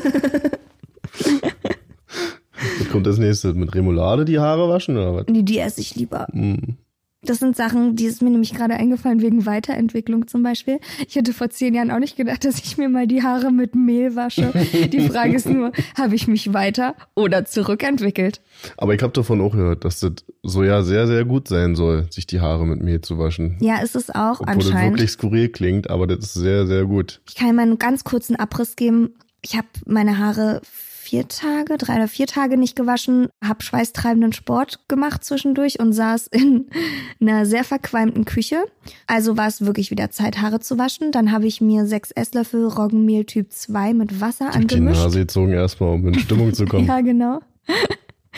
Kommt 2.91 3.05
das 3.05 3.17
nächste? 3.17 3.53
Mit 3.53 3.75
Remoulade 3.75 4.23
die 4.23 4.39
Haare 4.39 4.69
waschen 4.69 4.95
oder 4.95 5.13
was? 5.15 5.25
Die, 5.25 5.43
die 5.43 5.59
esse 5.59 5.81
ich 5.81 5.95
lieber. 5.95 6.27
Hm. 6.31 6.77
Das 7.23 7.39
sind 7.39 7.57
Sachen, 7.57 7.95
die 7.95 8.05
ist 8.05 8.21
mir 8.21 8.29
nämlich 8.29 8.53
gerade 8.53 8.75
eingefallen 8.75 9.21
wegen 9.21 9.45
Weiterentwicklung 9.47 10.27
zum 10.27 10.43
Beispiel. 10.43 10.79
Ich 11.07 11.15
hätte 11.15 11.33
vor 11.33 11.49
zehn 11.49 11.73
Jahren 11.73 11.89
auch 11.89 11.97
nicht 11.99 12.15
gedacht, 12.15 12.45
dass 12.45 12.59
ich 12.59 12.77
mir 12.77 12.89
mal 12.89 13.07
die 13.07 13.23
Haare 13.23 13.51
mit 13.51 13.73
Mehl 13.73 14.15
wasche. 14.15 14.53
Die 14.91 15.09
Frage 15.09 15.35
ist 15.35 15.49
nur, 15.49 15.71
habe 15.97 16.13
ich 16.13 16.27
mich 16.27 16.53
weiter 16.53 16.95
oder 17.15 17.43
zurückentwickelt? 17.45 18.41
Aber 18.77 18.93
ich 18.93 19.01
habe 19.01 19.13
davon 19.13 19.41
auch 19.41 19.53
gehört, 19.53 19.83
dass 19.83 19.99
das 19.99 20.11
so 20.43 20.63
ja 20.63 20.83
sehr, 20.83 21.07
sehr 21.07 21.25
gut 21.25 21.47
sein 21.47 21.75
soll, 21.75 22.05
sich 22.11 22.27
die 22.27 22.39
Haare 22.39 22.67
mit 22.67 22.81
Mehl 22.83 23.01
zu 23.01 23.17
waschen. 23.17 23.57
Ja, 23.61 23.81
ist 23.81 23.95
es 23.95 24.11
auch 24.11 24.39
Obwohl 24.39 24.55
das 24.55 24.65
anscheinend. 24.67 24.93
wirklich 24.93 25.11
skurril 25.11 25.49
klingt, 25.49 25.89
aber 25.89 26.05
das 26.05 26.19
ist 26.19 26.33
sehr, 26.35 26.67
sehr 26.67 26.85
gut. 26.85 27.21
Ich 27.27 27.35
kann 27.35 27.55
mal 27.55 27.63
einen 27.63 27.79
ganz 27.79 28.03
kurzen 28.03 28.35
Abriss 28.35 28.75
geben. 28.75 29.15
Ich 29.41 29.57
habe 29.57 29.67
meine 29.85 30.19
Haare 30.19 30.61
vier 31.07 31.27
Tage, 31.29 31.77
drei 31.77 31.95
oder 31.95 32.09
vier 32.09 32.27
Tage 32.27 32.57
nicht 32.57 32.75
gewaschen, 32.75 33.29
habe 33.41 33.63
schweißtreibenden 33.63 34.33
Sport 34.33 34.89
gemacht 34.89 35.23
zwischendurch 35.23 35.79
und 35.79 35.93
saß 35.93 36.27
in 36.27 36.69
einer 37.21 37.45
sehr 37.45 37.63
verqualmten 37.63 38.25
Küche. 38.25 38.65
Also 39.07 39.37
war 39.37 39.47
es 39.47 39.65
wirklich 39.65 39.89
wieder 39.89 40.11
Zeit, 40.11 40.41
Haare 40.41 40.59
zu 40.59 40.77
waschen. 40.77 41.13
Dann 41.13 41.31
habe 41.31 41.47
ich 41.47 41.61
mir 41.61 41.85
sechs 41.85 42.11
Esslöffel 42.11 42.67
Roggenmehl 42.67 43.23
Typ 43.23 43.53
2 43.53 43.93
mit 43.93 44.19
Wasser 44.19 44.49
Die 44.51 44.57
angemischt. 44.57 45.01
Nase 45.01 45.19
gezogen 45.19 45.53
erstmal, 45.53 45.93
um 45.93 46.05
in 46.09 46.19
Stimmung 46.19 46.53
zu 46.53 46.65
kommen. 46.67 46.85
Ja, 46.87 46.99
genau. 46.99 47.39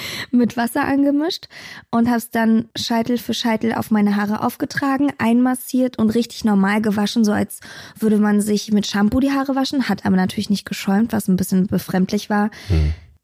mit 0.32 0.58
Wasser 0.58 0.86
angemischt 0.86 1.48
und 1.92 2.08
habe 2.08 2.18
es 2.18 2.30
dann 2.30 2.70
Scheitel 2.76 3.18
für 3.18 3.34
Scheitel 3.34 3.74
auf 3.74 3.92
meine 3.92 4.16
Haare 4.16 4.44
aufgetragen, 4.44 5.12
einmassiert 5.18 5.98
und 5.98 6.10
richtig 6.12 6.46
normal 6.46 6.82
gewaschen, 6.82 7.24
so 7.24 7.32
als 7.32 7.60
würde 7.98 8.18
man 8.18 8.42
sich 8.42 8.72
mit 8.72 8.88
Shampoo 8.88 9.20
die 9.20 9.32
Haare 9.32 9.56
waschen, 9.56 9.90
hat 9.90 10.06
aber 10.06 10.16
natürlich 10.16 10.50
nicht 10.50 10.66
geschäumt, 10.66 11.14
was 11.14 11.28
ein 11.28 11.36
bisschen 11.36 11.68
befremdlich 11.68 12.30
war. 12.30 12.50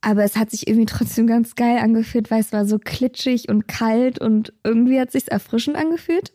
Aber 0.01 0.23
es 0.23 0.35
hat 0.35 0.51
sich 0.51 0.67
irgendwie 0.67 0.85
trotzdem 0.85 1.25
ganz 1.25 1.55
geil 1.55 1.79
angefühlt, 1.79 2.29
weil 2.29 2.39
es 2.39 2.53
war 2.53 2.65
so 2.65 2.77
klitschig 2.77 3.49
und 3.49 3.67
kalt 3.67 4.19
und 4.19 4.53
irgendwie 4.63 4.99
hat 4.99 5.11
sich's 5.11 5.27
erfrischend 5.27 5.77
angefühlt. 5.77 6.31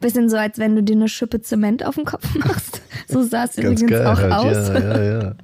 Bisschen 0.00 0.28
so, 0.28 0.36
als 0.36 0.58
wenn 0.58 0.76
du 0.76 0.82
dir 0.82 0.94
eine 0.96 1.08
Schippe 1.08 1.40
Zement 1.40 1.84
auf 1.84 1.94
den 1.96 2.04
Kopf 2.04 2.34
machst. 2.36 2.82
So 3.08 3.22
sah 3.22 3.44
es 3.44 3.56
übrigens 3.56 3.88
geil 3.88 4.04
auch 4.04 4.18
halt. 4.18 4.32
aus. 4.32 4.68
Ja, 4.68 4.78
ja, 4.78 5.20
ja. 5.22 5.34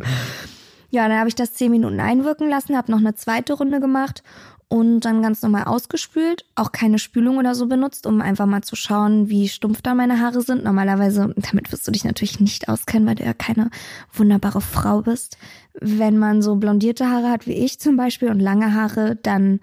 Ja, 0.93 1.09
dann 1.09 1.19
habe 1.19 1.29
ich 1.31 1.35
das 1.35 1.55
zehn 1.55 1.71
Minuten 1.71 2.01
einwirken 2.01 2.51
lassen, 2.51 2.77
habe 2.77 2.93
noch 2.93 2.99
eine 2.99 3.15
zweite 3.15 3.55
Runde 3.55 3.81
gemacht 3.81 4.23
und 4.69 5.01
dann 5.01 5.23
ganz 5.23 5.41
normal 5.41 5.65
ausgespült. 5.65 6.45
Auch 6.55 6.71
keine 6.71 6.99
Spülung 6.99 7.39
oder 7.39 7.55
so 7.55 7.67
benutzt, 7.67 8.07
um 8.07 8.21
einfach 8.21 8.45
mal 8.45 8.61
zu 8.61 8.77
schauen, 8.77 9.31
wie 9.31 9.49
stumpf 9.49 9.81
da 9.81 9.95
meine 9.95 10.21
Haare 10.21 10.43
sind. 10.43 10.65
Normalerweise, 10.65 11.35
damit 11.51 11.73
wirst 11.73 11.89
du 11.89 11.93
dich 11.93 12.05
natürlich 12.05 12.41
nicht 12.41 12.69
auskennen, 12.69 13.09
weil 13.09 13.15
du 13.15 13.25
ja 13.25 13.33
keine 13.33 13.71
wunderbare 14.13 14.61
Frau 14.61 15.01
bist. 15.01 15.39
Wenn 15.81 16.19
man 16.19 16.43
so 16.43 16.57
blondierte 16.57 17.09
Haare 17.09 17.31
hat 17.31 17.47
wie 17.47 17.55
ich 17.55 17.81
zum 17.81 17.97
Beispiel 17.97 18.29
und 18.29 18.41
lange 18.41 18.75
Haare, 18.75 19.17
dann 19.17 19.61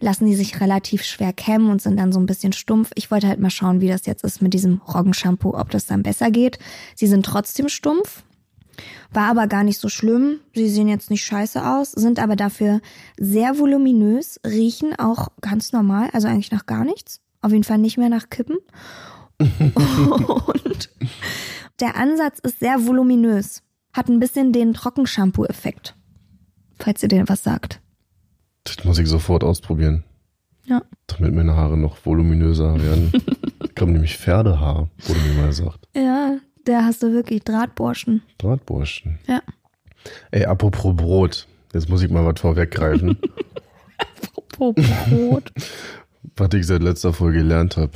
lassen 0.00 0.26
die 0.26 0.34
sich 0.34 0.60
relativ 0.60 1.04
schwer 1.04 1.32
kämmen 1.32 1.70
und 1.70 1.80
sind 1.80 2.00
dann 2.00 2.10
so 2.10 2.18
ein 2.18 2.26
bisschen 2.26 2.52
stumpf. 2.52 2.90
Ich 2.96 3.12
wollte 3.12 3.28
halt 3.28 3.38
mal 3.38 3.50
schauen, 3.50 3.80
wie 3.80 3.88
das 3.88 4.06
jetzt 4.06 4.24
ist 4.24 4.42
mit 4.42 4.54
diesem 4.54 4.80
Roggenshampoo, 4.92 5.56
ob 5.56 5.70
das 5.70 5.86
dann 5.86 6.02
besser 6.02 6.32
geht. 6.32 6.58
Sie 6.96 7.06
sind 7.06 7.24
trotzdem 7.24 7.68
stumpf, 7.68 8.24
war 9.12 9.28
aber 9.28 9.46
gar 9.46 9.64
nicht 9.64 9.78
so 9.78 9.88
schlimm. 9.88 10.40
Sie 10.54 10.68
sehen 10.68 10.88
jetzt 10.88 11.10
nicht 11.10 11.24
scheiße 11.24 11.64
aus, 11.64 11.92
sind 11.92 12.18
aber 12.18 12.36
dafür 12.36 12.80
sehr 13.18 13.58
voluminös, 13.58 14.40
riechen 14.46 14.94
auch 14.98 15.28
ganz 15.40 15.72
normal, 15.72 16.10
also 16.12 16.28
eigentlich 16.28 16.50
nach 16.50 16.66
gar 16.66 16.84
nichts. 16.84 17.20
Auf 17.40 17.52
jeden 17.52 17.64
Fall 17.64 17.78
nicht 17.78 17.98
mehr 17.98 18.08
nach 18.08 18.30
Kippen. 18.30 18.56
Und 19.38 20.90
der 21.80 21.96
Ansatz 21.96 22.38
ist 22.40 22.60
sehr 22.60 22.86
voluminös. 22.86 23.62
Hat 23.92 24.08
ein 24.08 24.20
bisschen 24.20 24.52
den 24.52 24.74
Trockenshampoo-Effekt. 24.74 25.94
Falls 26.78 27.02
ihr 27.02 27.08
dir 27.08 27.24
was 27.28 27.42
sagt. 27.44 27.80
Das 28.64 28.84
muss 28.84 28.98
ich 28.98 29.08
sofort 29.08 29.44
ausprobieren, 29.44 30.04
Ja. 30.64 30.82
damit 31.06 31.34
meine 31.34 31.54
Haare 31.54 31.76
noch 31.76 32.04
voluminöser 32.04 32.80
werden. 32.82 33.12
Ich 33.76 33.80
habe 33.82 33.90
nämlich 33.90 34.16
Pferdehaar, 34.16 34.88
wurde 34.98 35.18
mir 35.20 35.34
mal 35.34 35.48
gesagt. 35.48 35.88
Ja, 35.96 36.36
da 36.64 36.84
hast 36.84 37.02
du 37.02 37.12
wirklich 37.12 37.42
Drahtborschen. 37.44 38.22
Drahtburschen. 38.38 39.18
Ja. 39.26 39.42
Ey, 40.30 40.44
apropos 40.44 40.94
Brot. 40.96 41.46
Jetzt 41.72 41.88
muss 41.88 42.02
ich 42.02 42.10
mal 42.10 42.24
was 42.24 42.40
vorweggreifen, 42.40 43.18
Apropos 44.36 44.84
Brot. 45.08 45.52
was 46.36 46.48
ich 46.54 46.66
seit 46.66 46.82
letzter 46.82 47.12
Folge 47.12 47.38
gelernt 47.38 47.76
habe. 47.76 47.92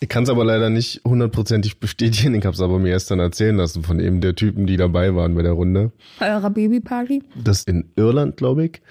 Ich 0.00 0.10
kann 0.10 0.24
es 0.24 0.28
aber 0.28 0.44
leider 0.44 0.68
nicht 0.68 1.00
hundertprozentig 1.06 1.80
bestätigen. 1.80 2.34
Ich 2.34 2.44
habe 2.44 2.54
es 2.54 2.60
aber 2.60 2.78
mir 2.78 2.90
erst 2.90 3.10
dann 3.10 3.18
erzählen 3.18 3.56
lassen 3.56 3.82
von 3.82 3.98
eben 3.98 4.20
der 4.20 4.34
Typen, 4.34 4.66
die 4.66 4.76
dabei 4.76 5.14
waren 5.14 5.34
bei 5.34 5.42
der 5.42 5.52
Runde. 5.52 5.90
Bei 6.18 6.34
eurer 6.34 6.50
Babyparty. 6.50 7.22
Das 7.42 7.64
in 7.64 7.90
Irland, 7.96 8.36
glaube 8.36 8.66
ich, 8.66 8.82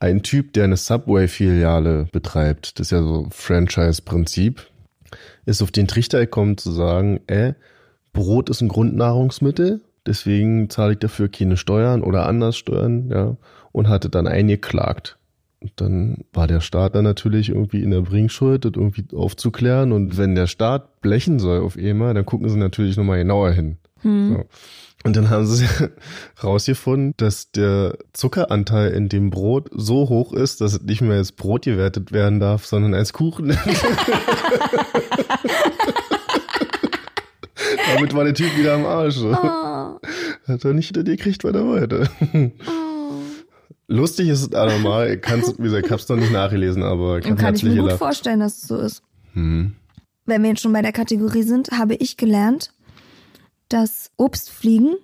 ein 0.00 0.22
Typ, 0.24 0.52
der 0.54 0.64
eine 0.64 0.76
Subway-Filiale 0.76 2.08
betreibt. 2.10 2.78
Das 2.80 2.88
ist 2.88 2.90
ja 2.90 3.02
so 3.02 3.28
Franchise-Prinzip. 3.30 4.66
Ist 5.46 5.62
auf 5.62 5.70
den 5.70 5.86
Trichter 5.86 6.18
gekommen 6.18 6.58
zu 6.58 6.72
sagen, 6.72 7.20
äh, 7.28 7.54
Brot 8.16 8.50
ist 8.50 8.60
ein 8.60 8.68
Grundnahrungsmittel, 8.68 9.80
deswegen 10.06 10.68
zahle 10.70 10.94
ich 10.94 10.98
dafür 10.98 11.28
keine 11.28 11.56
Steuern 11.56 12.02
oder 12.02 12.26
anders 12.26 12.56
Steuern, 12.56 13.10
ja, 13.10 13.36
und 13.70 13.88
hatte 13.88 14.08
dann 14.08 14.26
eingeklagt. 14.26 15.18
Und 15.60 15.72
dann 15.76 16.24
war 16.32 16.46
der 16.46 16.60
Staat 16.60 16.94
dann 16.94 17.04
natürlich 17.04 17.48
irgendwie 17.48 17.82
in 17.82 17.90
der 17.90 18.02
Bringschuld, 18.02 18.64
das 18.64 18.72
irgendwie 18.74 19.04
aufzuklären. 19.14 19.92
Und 19.92 20.18
wenn 20.18 20.34
der 20.34 20.46
Staat 20.46 21.00
blechen 21.00 21.38
soll 21.38 21.60
auf 21.60 21.76
EMA, 21.76 22.12
dann 22.12 22.26
gucken 22.26 22.48
sie 22.48 22.58
natürlich 22.58 22.96
nochmal 22.96 23.18
genauer 23.18 23.52
hin. 23.52 23.78
So. 24.02 24.44
Und 25.04 25.16
dann 25.16 25.30
haben 25.30 25.46
sie 25.46 25.66
rausgefunden, 26.42 27.14
dass 27.16 27.50
der 27.50 27.96
Zuckeranteil 28.12 28.90
in 28.90 29.08
dem 29.08 29.30
Brot 29.30 29.68
so 29.72 30.08
hoch 30.08 30.32
ist, 30.32 30.60
dass 30.60 30.74
es 30.74 30.82
nicht 30.82 31.00
mehr 31.00 31.16
als 31.16 31.32
Brot 31.32 31.64
gewertet 31.64 32.12
werden 32.12 32.40
darf, 32.40 32.66
sondern 32.66 32.94
als 32.94 33.12
Kuchen. 33.12 33.50
Damit 37.96 38.14
war 38.14 38.24
der 38.24 38.34
Typ 38.34 38.56
wieder 38.56 38.74
am 38.74 38.84
Arsch. 38.86 39.16
So. 39.16 39.30
Oh, 39.30 39.98
Hat 40.48 40.64
er 40.64 40.72
nicht 40.74 40.86
hinter 40.88 41.02
dir 41.02 41.16
gekriegt, 41.16 41.44
weiter 41.44 41.68
weiter. 41.68 42.08
oh. 42.32 43.12
Lustig 43.88 44.28
ist 44.28 44.40
es 44.42 44.52
allemal. 44.52 45.14
Ich 45.14 45.20
kann's, 45.22 45.58
wie 45.58 45.62
gesagt, 45.64 45.86
ich 45.86 45.92
hab's 45.92 46.08
noch 46.08 46.16
nicht 46.16 46.32
nachgelesen, 46.32 46.82
aber 46.82 47.20
hab 47.24 47.38
kann 47.38 47.54
ich 47.54 47.62
mir 47.62 47.70
gut 47.70 47.78
gelacht. 47.84 47.98
vorstellen, 47.98 48.40
dass 48.40 48.56
es 48.62 48.68
so 48.68 48.76
ist. 48.78 49.02
Hm. 49.34 49.74
Wenn 50.24 50.42
wir 50.42 50.50
jetzt 50.50 50.60
schon 50.62 50.72
bei 50.72 50.82
der 50.82 50.92
Kategorie 50.92 51.42
sind, 51.44 51.70
habe 51.70 51.94
ich 51.94 52.16
gelernt, 52.16 52.72
dass 53.68 54.10
Obstfliegen, 54.16 54.96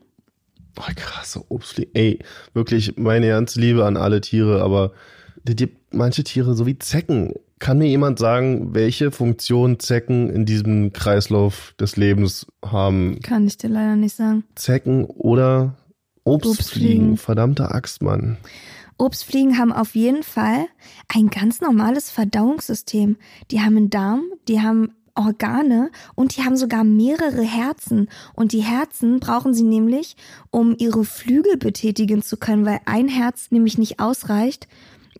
Oh, 0.78 0.90
krasse 0.96 1.44
Obstfliegen. 1.48 1.94
Ey, 1.94 2.18
wirklich 2.54 2.96
meine 2.96 3.28
ganze 3.28 3.60
Liebe 3.60 3.84
an 3.84 3.96
alle 3.98 4.22
Tiere, 4.22 4.62
aber 4.62 4.92
die 5.44 5.54
gibt 5.54 5.94
manche 5.94 6.24
Tiere 6.24 6.54
so 6.54 6.64
wie 6.66 6.78
Zecken. 6.78 7.34
Kann 7.62 7.78
mir 7.78 7.86
jemand 7.86 8.18
sagen, 8.18 8.74
welche 8.74 9.12
Funktion 9.12 9.78
Zecken 9.78 10.28
in 10.30 10.44
diesem 10.44 10.92
Kreislauf 10.92 11.74
des 11.78 11.96
Lebens 11.96 12.48
haben? 12.60 13.20
kann 13.22 13.46
ich 13.46 13.56
dir 13.56 13.68
leider 13.68 13.94
nicht 13.94 14.16
sagen. 14.16 14.42
Zecken 14.56 15.04
oder 15.04 15.76
Obstfliegen? 16.24 16.50
Obstfliegen. 16.50 17.16
Verdammte 17.18 17.70
Axt, 17.70 18.02
Mann. 18.02 18.38
Obstfliegen 18.98 19.58
haben 19.58 19.72
auf 19.72 19.94
jeden 19.94 20.24
Fall 20.24 20.66
ein 21.06 21.30
ganz 21.30 21.60
normales 21.60 22.10
Verdauungssystem. 22.10 23.16
Die 23.52 23.60
haben 23.60 23.76
einen 23.76 23.90
Darm, 23.90 24.24
die 24.48 24.60
haben 24.60 24.94
Organe 25.14 25.92
und 26.16 26.36
die 26.36 26.42
haben 26.42 26.56
sogar 26.56 26.82
mehrere 26.82 27.42
Herzen. 27.42 28.08
Und 28.34 28.50
die 28.52 28.62
Herzen 28.62 29.20
brauchen 29.20 29.54
sie 29.54 29.62
nämlich, 29.62 30.16
um 30.50 30.74
ihre 30.78 31.04
Flügel 31.04 31.56
betätigen 31.58 32.22
zu 32.22 32.36
können, 32.36 32.66
weil 32.66 32.80
ein 32.86 33.06
Herz 33.06 33.50
nämlich 33.50 33.78
nicht 33.78 34.00
ausreicht. 34.00 34.66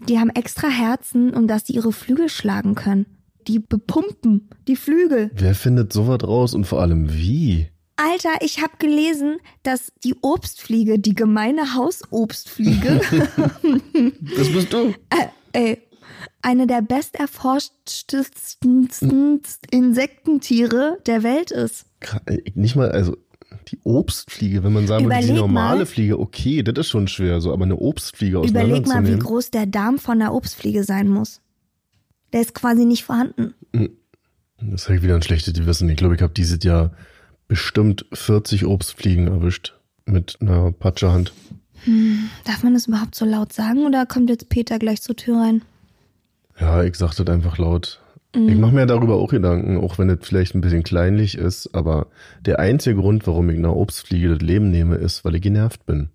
Die 0.08 0.18
haben 0.18 0.30
extra 0.30 0.68
Herzen, 0.68 1.34
um 1.34 1.46
dass 1.46 1.66
sie 1.66 1.74
ihre 1.74 1.92
Flügel 1.92 2.28
schlagen 2.28 2.74
können. 2.74 3.06
Die 3.46 3.58
bepumpen 3.58 4.48
die 4.68 4.76
Flügel. 4.76 5.30
Wer 5.34 5.54
findet 5.54 5.92
sowas 5.92 6.22
raus 6.22 6.54
und 6.54 6.64
vor 6.64 6.80
allem 6.80 7.12
wie? 7.12 7.68
Alter, 7.96 8.30
ich 8.40 8.62
habe 8.62 8.72
gelesen, 8.78 9.38
dass 9.62 9.92
die 10.02 10.14
Obstfliege, 10.22 10.98
die 10.98 11.14
gemeine 11.14 11.74
Hausobstfliege, 11.74 13.00
Das 14.36 14.52
bist 14.52 14.72
du. 14.72 14.94
äh, 15.10 15.26
ey, 15.52 15.82
eine 16.40 16.66
der 16.66 16.82
besterforschtesten 16.82 18.88
Insektentiere 19.70 20.98
der 21.06 21.22
Welt 21.22 21.50
ist. 21.50 21.84
Ey, 22.26 22.42
Nicht 22.54 22.76
mal, 22.76 22.90
also 22.90 23.16
die 23.68 23.78
Obstfliege, 23.84 24.64
wenn 24.64 24.72
man 24.72 24.86
sagen 24.86 25.06
würde, 25.06 25.26
die 25.26 25.32
normale 25.32 25.80
mal. 25.80 25.86
Fliege, 25.86 26.18
okay, 26.18 26.62
das 26.62 26.86
ist 26.86 26.88
schon 26.88 27.08
schwer, 27.08 27.40
so, 27.40 27.52
aber 27.52 27.64
eine 27.64 27.76
Obstfliege 27.76 28.38
Überleg 28.38 28.86
mal, 28.86 29.06
wie 29.06 29.18
groß 29.18 29.50
der 29.50 29.66
Darm 29.66 29.98
von 29.98 30.20
einer 30.20 30.34
Obstfliege 30.34 30.84
sein 30.84 31.08
muss. 31.08 31.40
Der 32.32 32.40
ist 32.40 32.54
quasi 32.54 32.84
nicht 32.84 33.04
vorhanden. 33.04 33.54
Das 34.60 34.84
habe 34.84 34.96
ich 34.96 35.02
wieder 35.02 35.14
ein 35.14 35.22
schlechtes 35.22 35.54
Gewissen. 35.54 35.88
Ich 35.88 35.96
glaube, 35.96 36.14
ich 36.14 36.22
habe 36.22 36.32
dieses 36.32 36.62
Jahr 36.62 36.92
bestimmt 37.48 38.06
40 38.12 38.64
Obstfliegen 38.64 39.26
erwischt 39.26 39.74
mit 40.06 40.38
einer 40.40 40.72
Patschehand. 40.72 41.32
Darf 42.44 42.62
man 42.62 42.74
das 42.74 42.86
überhaupt 42.86 43.14
so 43.14 43.24
laut 43.24 43.52
sagen 43.52 43.86
oder 43.86 44.06
kommt 44.06 44.30
jetzt 44.30 44.48
Peter 44.48 44.78
gleich 44.78 45.02
zur 45.02 45.16
Tür 45.16 45.40
rein? 45.40 45.62
Ja, 46.60 46.84
ich 46.84 46.94
sag 46.96 47.14
das 47.14 47.26
einfach 47.26 47.58
laut. 47.58 48.00
Mhm. 48.34 48.48
Ich 48.48 48.56
mache 48.56 48.74
mir 48.74 48.86
darüber 48.86 49.16
auch 49.16 49.30
Gedanken, 49.30 49.78
auch 49.78 49.98
wenn 49.98 50.08
das 50.08 50.18
vielleicht 50.22 50.54
ein 50.54 50.60
bisschen 50.60 50.82
kleinlich 50.82 51.36
ist, 51.36 51.74
aber 51.74 52.06
der 52.44 52.58
einzige 52.58 52.96
Grund, 52.96 53.26
warum 53.26 53.50
ich 53.50 53.58
einer 53.58 53.76
Obstfliege 53.76 54.30
das 54.30 54.40
Leben 54.40 54.70
nehme, 54.70 54.96
ist, 54.96 55.24
weil 55.24 55.34
ich 55.34 55.42
genervt 55.42 55.84
bin. 55.86 56.10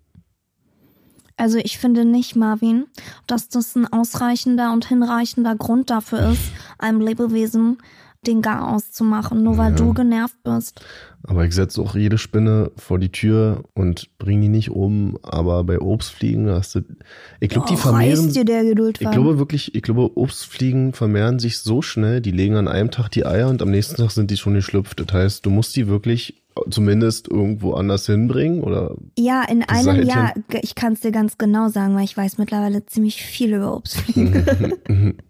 Also 1.36 1.58
ich 1.58 1.78
finde 1.78 2.04
nicht, 2.04 2.34
Marvin, 2.34 2.86
dass 3.28 3.48
das 3.48 3.76
ein 3.76 3.86
ausreichender 3.86 4.72
und 4.72 4.88
hinreichender 4.88 5.54
Grund 5.54 5.88
dafür 5.88 6.30
ist, 6.30 6.50
einem 6.78 7.00
Lebewesen 7.00 7.78
den 8.26 8.42
Gar 8.42 8.74
auszumachen, 8.74 9.42
nur 9.42 9.56
weil 9.58 9.70
Ja. 9.70 9.76
du 9.76 9.94
genervt 9.94 10.36
bist. 10.42 10.80
Aber 11.26 11.44
ich 11.44 11.54
setze 11.54 11.80
auch 11.80 11.94
jede 11.94 12.18
Spinne 12.18 12.70
vor 12.76 12.98
die 12.98 13.10
Tür 13.12 13.62
und 13.74 14.08
bringe 14.18 14.42
die 14.42 14.48
nicht 14.48 14.70
um. 14.70 15.18
Aber 15.22 15.62
bei 15.64 15.80
Obstfliegen 15.80 16.48
hast 16.50 16.74
du. 16.74 16.80
Ich 17.40 17.48
glaube, 17.48 17.68
die 17.68 17.74
Oh, 17.74 17.78
vermehren. 17.78 18.32
dir 18.32 18.44
der 18.44 18.62
Ich 18.62 18.68
Geduldfaden. 18.70 19.12
glaube 19.12 19.38
wirklich, 19.38 19.74
ich 19.74 19.82
glaube, 19.82 20.16
Obstfliegen 20.16 20.92
vermehren 20.94 21.38
sich 21.38 21.58
so 21.60 21.80
schnell, 21.82 22.20
die 22.20 22.30
legen 22.32 22.56
an 22.56 22.66
einem 22.68 22.90
Tag 22.90 23.08
die 23.10 23.24
Eier 23.24 23.48
und 23.48 23.62
am 23.62 23.70
nächsten 23.70 23.96
Tag 23.96 24.10
sind 24.10 24.30
die 24.30 24.36
schon 24.36 24.54
geschlüpft. 24.54 25.00
Das 25.00 25.12
heißt, 25.12 25.46
du 25.46 25.50
musst 25.50 25.74
die 25.76 25.86
wirklich 25.88 26.42
zumindest 26.70 27.28
irgendwo 27.28 27.74
anders 27.74 28.06
hinbringen 28.06 28.62
oder 28.62 28.96
Ja, 29.16 29.44
in 29.48 29.62
einem. 29.62 30.02
Jahr, 30.04 30.34
ich 30.60 30.74
kann 30.74 30.94
es 30.94 31.00
dir 31.00 31.12
ganz 31.12 31.38
genau 31.38 31.68
sagen, 31.68 31.94
weil 31.94 32.04
ich 32.04 32.16
weiß 32.16 32.36
mittlerweile 32.38 32.84
ziemlich 32.84 33.22
viel 33.22 33.54
über 33.54 33.76
Obstfliegen. 33.76 34.44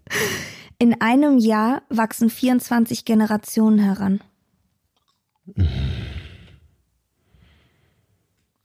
in 0.79 0.99
einem 1.01 1.37
Jahr 1.37 1.83
wachsen 1.89 2.29
24 2.29 3.05
Generationen 3.05 3.79
heran. 3.79 4.21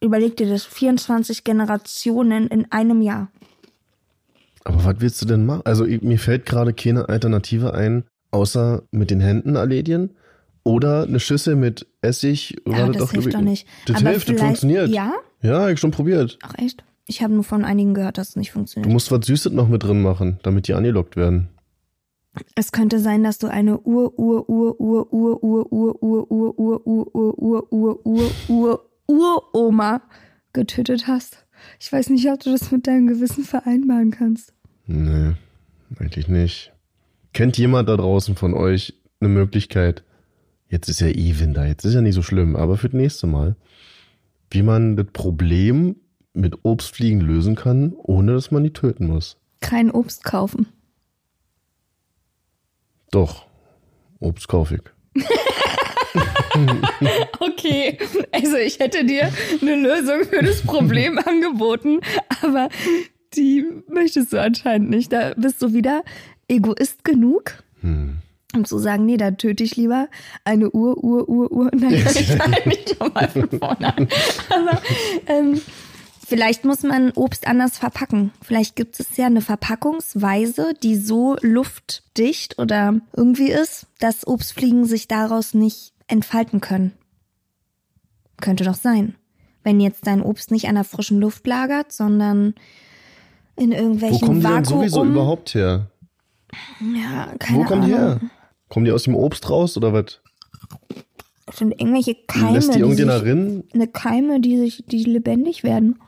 Überleg 0.01 0.37
dir 0.37 0.49
das, 0.49 0.65
24 0.65 1.45
Generationen 1.45 2.47
in 2.49 2.71
einem 2.71 3.03
Jahr. 3.03 3.29
Aber 4.65 4.85
was 4.85 4.97
willst 4.99 5.21
du 5.23 5.27
denn 5.27 5.45
machen? 5.45 5.63
Also 5.65 5.85
mir 5.85 6.19
fällt 6.19 6.47
gerade 6.47 6.73
keine 6.73 7.09
Alternative 7.09 7.75
ein, 7.75 8.05
außer 8.31 8.83
mit 8.91 9.11
den 9.11 9.21
Händen 9.21 9.57
erledigen 9.57 10.11
oder 10.63 11.03
eine 11.05 11.21
Schüssel 11.21 11.57
mit 11.57 11.87
Essig. 12.01 12.57
Ja, 12.67 12.87
das 12.87 12.97
glaub 12.97 13.11
hilft 13.11 13.35
doch 13.35 13.41
nicht. 13.41 13.67
Das 13.87 13.97
Aber 14.01 14.11
hilft, 14.11 14.29
das 14.29 14.41
funktioniert. 14.41 14.89
Ja? 14.89 15.13
Ja, 15.43 15.69
ich 15.69 15.81
schon 15.81 15.91
probiert. 15.91 16.39
Ach 16.43 16.55
echt? 16.59 16.85
Ich 17.07 17.23
habe 17.23 17.35
nur 17.35 17.45
von 17.45 17.65
einigen 17.65 17.93
gehört, 17.93 18.17
dass 18.17 18.31
es 18.31 18.37
nicht 18.37 18.51
Du 18.51 18.55
funktioniert. 18.55 18.91
musst 18.91 19.11
was 19.11 19.27
Süßes 19.27 19.53
noch 19.53 19.69
mit 19.69 19.83
drin 19.83 20.01
machen, 20.01 20.39
damit 20.43 20.69
die 20.69 20.75
angelockt 20.75 21.17
werden. 21.17 21.49
Es 22.55 22.73
könnte 22.73 22.99
sein, 22.99 23.23
dass 23.23 23.39
du 23.39 23.47
eine 23.47 23.81
Ur 23.81 24.19
Ur 24.19 24.49
Ur 24.49 24.49
Ur 24.49 25.13
Ur 25.13 25.13
Ur 25.13 25.43
Ur 25.43 25.73
Ur 25.73 26.03
Ur 26.03 26.31
Ur 26.31 26.87
Ur 26.87 27.43
Ur 27.43 27.73
Ur 27.73 28.07
Ur 28.07 28.07
Ur 28.07 28.31
Ur 28.49 28.81
Uroma 29.07 30.03
getötet 30.53 31.07
hast. 31.07 31.45
Ich 31.81 31.93
weiß 31.93 32.11
nicht, 32.11 32.29
ob 32.31 32.41
du 32.41 32.51
das 32.51 32.71
mit 32.71 32.87
deinem 32.87 33.07
Gewissen 33.07 33.45
vereinbaren 33.45 34.11
kannst. 34.11 34.53
Nee, 34.87 35.33
eigentlich 35.99 36.29
nicht. 36.29 36.73
Kennt 37.33 37.59
jemand 37.59 37.89
da 37.89 37.97
draußen 37.97 38.37
von 38.37 38.55
euch 38.55 38.95
eine 39.21 39.29
Möglichkeit? 39.29 40.05
Jetzt 40.69 40.89
ist 40.89 41.01
ja 41.01 41.09
eh 41.09 41.39
Winter, 41.39 41.67
jetzt 41.67 41.85
ist 41.85 41.95
ja 41.95 42.01
nicht 42.01 42.15
so 42.15 42.23
schlimm, 42.23 42.57
aber 42.57 42.77
für 42.77 42.89
das 42.89 42.97
nächste 42.97 43.27
Mal, 43.27 43.57
wie 44.51 44.63
man 44.63 44.97
das 44.97 45.07
Problem 45.13 45.97
mit 46.33 46.65
Obstfliegen 46.65 47.21
lösen 47.21 47.55
kann, 47.55 47.93
ohne 47.97 48.33
dass 48.33 48.51
man 48.51 48.65
die 48.65 48.73
töten 48.73 49.07
muss. 49.07 49.37
Kein 49.61 49.91
Obst 49.91 50.25
kaufen. 50.25 50.67
Doch, 53.15 53.47
Obst 54.19 54.49
kaufe 54.49 54.75
ich. 55.15 55.23
Okay, 57.41 57.99
also 58.33 58.57
ich 58.57 58.79
hätte 58.79 59.05
dir 59.05 59.31
eine 59.61 59.75
Lösung 59.77 60.25
für 60.25 60.43
das 60.45 60.63
Problem 60.63 61.19
angeboten, 61.27 62.01
aber 62.43 62.69
die 63.35 63.65
möchtest 63.89 64.33
du 64.33 64.41
anscheinend 64.41 64.91
nicht. 64.91 65.13
Da 65.13 65.33
bist 65.37 65.61
du 65.63 65.73
wieder 65.73 66.03
Egoist 66.49 67.05
genug, 67.05 67.63
Hm. 67.81 68.19
um 68.55 68.65
zu 68.65 68.79
sagen, 68.79 69.05
nee, 69.07 69.17
da 69.17 69.33
töte 69.33 69.65
ich 69.65 69.77
lieber 69.77 70.09
eine 70.45 70.71
Uhr, 70.71 70.97
Uhr, 71.03 71.29
Uhr, 71.29 71.51
Uhr. 71.51 71.71
Nein, 71.75 71.95
ich 71.95 72.27
fange 72.33 72.63
nicht 72.67 72.97
schon 72.97 73.13
mal 73.13 73.29
von 73.29 73.49
vorne 73.51 73.97
an. 73.97 74.09
Aber 74.51 74.81
ähm, 75.27 75.61
vielleicht 76.27 76.65
muss 76.65 76.83
man 76.83 77.11
Obst 77.13 77.47
anders 77.47 77.79
verpacken. 77.79 78.33
Vielleicht 78.43 78.77
gibt 78.77 78.99
es 79.01 79.17
ja 79.17 79.27
eine 79.27 79.41
Verpackungsweise, 79.41 80.75
die 80.83 80.97
so 80.97 81.37
luftdicht 81.41 82.59
oder 82.59 83.01
irgendwie 83.17 83.51
ist, 83.51 83.87
dass 84.01 84.27
Obstfliegen 84.27 84.85
sich 84.85 85.09
daraus 85.09 85.55
nicht 85.55 85.93
entfalten 86.09 86.61
können. 86.61 86.93
Könnte 88.41 88.65
doch 88.65 88.75
sein. 88.75 89.15
Wenn 89.63 89.81
jetzt 89.81 90.07
dein 90.07 90.23
Obst 90.23 90.51
nicht 90.51 90.69
an 90.69 90.75
der 90.75 90.85
frischen 90.85 91.21
Luft 91.21 91.47
lagert, 91.47 91.93
sondern 91.93 92.55
in 93.57 93.71
Wo 93.71 93.77
irgendwelchen 93.77 94.27
kommen 94.27 94.41
die 94.41 94.47
denn 94.47 94.65
sowieso 94.65 95.05
überhaupt 95.05 95.55
her? 95.55 95.91
Ja, 96.81 97.35
keine 97.39 97.59
Wo 97.59 97.65
kommen 97.65 97.87
die 97.87 97.95
Ahnung. 97.95 98.21
her? 98.21 98.31
Kommen 98.69 98.85
die 98.85 98.93
aus 98.93 99.05
dem 99.05 99.15
Obst 99.15 99.49
raus 99.49 99.77
oder 99.77 99.93
was? 99.93 100.21
Das 101.47 101.59
sind 101.59 101.73
irgendwelche 101.73 102.17
Keime, 102.27 102.53
Lässt 102.53 102.71
die 102.71 102.75
die 102.75 102.81
irgendjemand 102.81 103.21
sich, 103.21 103.29
rin? 103.29 103.65
eine 103.73 103.87
Keime, 103.87 104.41
die 104.41 104.59
sich, 104.59 104.85
die 104.87 105.05
lebendig 105.05 105.63
werden. 105.63 105.99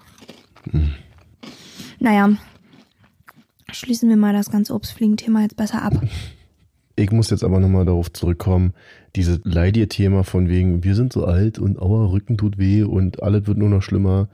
Naja, 1.98 2.30
schließen 3.72 4.08
wir 4.08 4.16
mal 4.16 4.32
das 4.32 4.50
ganze 4.50 4.74
Obstfliegen-Thema 4.74 5.42
jetzt 5.42 5.56
besser 5.56 5.82
ab. 5.82 6.00
Ich 6.96 7.10
muss 7.12 7.30
jetzt 7.30 7.44
aber 7.44 7.60
nochmal 7.60 7.84
darauf 7.84 8.10
zurückkommen, 8.12 8.72
dieses 9.16 9.40
Leidir-Thema 9.44 10.24
von 10.24 10.48
wegen, 10.48 10.82
wir 10.82 10.94
sind 10.94 11.12
so 11.12 11.24
alt 11.24 11.58
und 11.58 11.78
aua, 11.78 12.06
Rücken 12.06 12.38
tut 12.38 12.56
weh 12.58 12.82
und 12.84 13.22
alles 13.22 13.46
wird 13.46 13.58
nur 13.58 13.68
noch 13.68 13.82
schlimmer. 13.82 14.28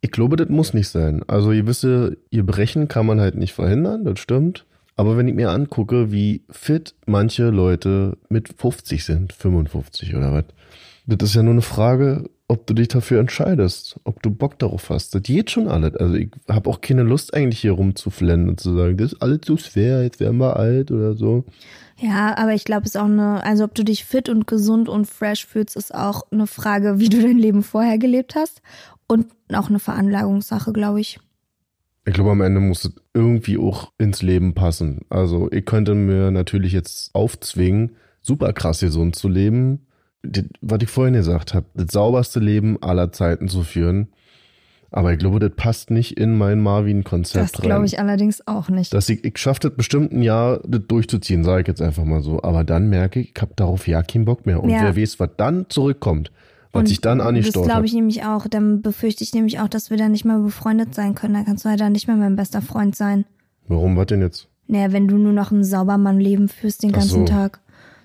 Ich 0.00 0.12
glaube, 0.12 0.36
das 0.36 0.48
muss 0.48 0.74
nicht 0.74 0.88
sein. 0.88 1.24
Also 1.26 1.50
ihr 1.50 1.66
wisst, 1.66 1.82
ihr 1.82 2.46
Brechen 2.46 2.86
kann 2.86 3.06
man 3.06 3.20
halt 3.20 3.34
nicht 3.34 3.52
verhindern, 3.52 4.04
das 4.04 4.20
stimmt. 4.20 4.64
Aber 4.94 5.16
wenn 5.16 5.28
ich 5.28 5.34
mir 5.34 5.50
angucke, 5.50 6.12
wie 6.12 6.42
fit 6.50 6.94
manche 7.04 7.50
Leute 7.50 8.16
mit 8.28 8.48
50 8.48 9.04
sind, 9.04 9.32
55 9.32 10.14
oder 10.14 10.32
was, 10.32 10.44
Das 11.06 11.30
ist 11.30 11.36
ja 11.36 11.42
nur 11.42 11.52
eine 11.52 11.62
Frage, 11.62 12.28
ob 12.48 12.66
du 12.66 12.74
dich 12.74 12.88
dafür 12.88 13.20
entscheidest, 13.20 13.98
ob 14.04 14.22
du 14.22 14.30
Bock 14.30 14.58
darauf 14.58 14.90
hast. 14.90 15.14
Das 15.14 15.22
geht 15.22 15.50
schon 15.50 15.68
alles. 15.68 15.94
Also 15.96 16.14
ich 16.14 16.30
habe 16.48 16.70
auch 16.70 16.80
keine 16.80 17.02
Lust 17.02 17.34
eigentlich 17.34 17.60
hier 17.60 17.72
rumzuflennen 17.72 18.48
und 18.48 18.60
zu 18.60 18.74
sagen, 18.76 18.96
das 18.96 19.12
ist 19.12 19.22
alles 19.22 19.40
zu 19.42 19.56
schwer, 19.56 20.02
jetzt 20.02 20.20
werden 20.20 20.38
wir 20.38 20.56
alt 20.56 20.90
oder 20.90 21.14
so. 21.14 21.44
Ja, 21.98 22.36
aber 22.36 22.54
ich 22.54 22.64
glaube, 22.64 22.82
es 22.82 22.94
ist 22.94 23.00
auch 23.00 23.06
eine, 23.06 23.42
also 23.44 23.64
ob 23.64 23.74
du 23.74 23.84
dich 23.84 24.04
fit 24.04 24.28
und 24.28 24.46
gesund 24.46 24.88
und 24.88 25.06
fresh 25.06 25.46
fühlst, 25.46 25.76
ist 25.76 25.94
auch 25.94 26.22
eine 26.30 26.46
Frage, 26.46 26.98
wie 26.98 27.08
du 27.08 27.22
dein 27.22 27.38
Leben 27.38 27.62
vorher 27.62 27.98
gelebt 27.98 28.34
hast 28.34 28.60
und 29.06 29.26
auch 29.52 29.68
eine 29.68 29.78
Veranlagungssache, 29.78 30.72
glaube 30.72 31.00
ich. 31.00 31.18
Ich 32.04 32.14
glaube, 32.14 32.30
am 32.30 32.42
Ende 32.42 32.60
muss 32.60 32.84
es 32.84 32.92
irgendwie 33.14 33.58
auch 33.58 33.92
ins 33.98 34.22
Leben 34.22 34.54
passen. 34.54 35.00
Also 35.08 35.50
ich 35.50 35.64
könnte 35.64 35.94
mir 35.94 36.30
natürlich 36.30 36.72
jetzt 36.72 37.12
aufzwingen, 37.14 37.96
super 38.22 38.52
krass 38.52 38.80
gesund 38.80 39.16
zu 39.16 39.28
leben. 39.28 39.85
Das, 40.22 40.44
was 40.60 40.78
ich 40.82 40.88
vorhin 40.90 41.14
gesagt 41.14 41.54
habe, 41.54 41.66
das 41.74 41.88
sauberste 41.92 42.40
Leben 42.40 42.82
aller 42.82 43.12
Zeiten 43.12 43.48
zu 43.48 43.62
führen. 43.62 44.08
Aber 44.90 45.12
ich 45.12 45.18
glaube, 45.18 45.40
das 45.40 45.50
passt 45.56 45.90
nicht 45.90 46.16
in 46.16 46.38
mein 46.38 46.60
Marvin-Konzept 46.60 47.54
Das 47.54 47.60
glaube 47.60 47.86
ich 47.86 47.98
allerdings 47.98 48.46
auch 48.46 48.68
nicht. 48.68 48.94
Dass 48.94 49.08
ich, 49.08 49.24
ich 49.24 49.36
schaffe 49.36 49.60
das 49.60 49.72
bestimmt 49.76 50.12
ein 50.12 50.22
Jahr, 50.22 50.60
das 50.66 50.82
durchzuziehen, 50.88 51.44
sage 51.44 51.62
ich 51.62 51.68
jetzt 51.68 51.82
einfach 51.82 52.04
mal 52.04 52.22
so. 52.22 52.42
Aber 52.42 52.64
dann 52.64 52.88
merke 52.88 53.20
ich, 53.20 53.32
ich 53.34 53.42
habe 53.42 53.52
darauf 53.56 53.86
ja 53.88 54.02
keinen 54.02 54.24
Bock 54.24 54.46
mehr. 54.46 54.62
Und 54.62 54.70
Ja. 54.70 54.82
wer 54.82 54.96
weiß, 54.96 55.18
was 55.20 55.30
dann 55.36 55.66
zurückkommt, 55.68 56.30
was 56.72 56.80
Und 56.80 56.86
sich 56.86 57.00
dann 57.00 57.18
Das 57.18 57.26
angestaut 57.26 57.64
glaube 57.64 57.84
ich 57.84 57.92
nämlich 57.94 58.24
auch. 58.24 58.46
Dann 58.46 58.80
befürchte 58.80 59.24
ich 59.24 59.34
nämlich 59.34 59.58
auch, 59.60 59.68
dass 59.68 59.90
wir 59.90 59.96
dann 59.96 60.12
nicht 60.12 60.24
mehr 60.24 60.38
befreundet 60.38 60.94
sein 60.94 61.14
können. 61.14 61.34
Dann 61.34 61.44
kannst 61.44 61.64
du 61.64 61.68
halt 61.68 61.80
dann 61.80 61.92
nicht 61.92 62.06
mehr 62.06 62.16
mein 62.16 62.36
bester 62.36 62.62
Freund 62.62 62.94
sein. 62.96 63.24
Warum, 63.68 63.96
was 63.96 64.06
denn 64.06 64.22
jetzt? 64.22 64.48
Naja, 64.68 64.92
wenn 64.92 65.08
du 65.08 65.16
nur 65.18 65.32
noch 65.32 65.50
ein 65.50 65.64
Saubermann-Leben 65.64 66.48
führst 66.48 66.82
den 66.82 66.92
ganzen 66.92 67.26
so. 67.26 67.32
Tag. 67.32 67.60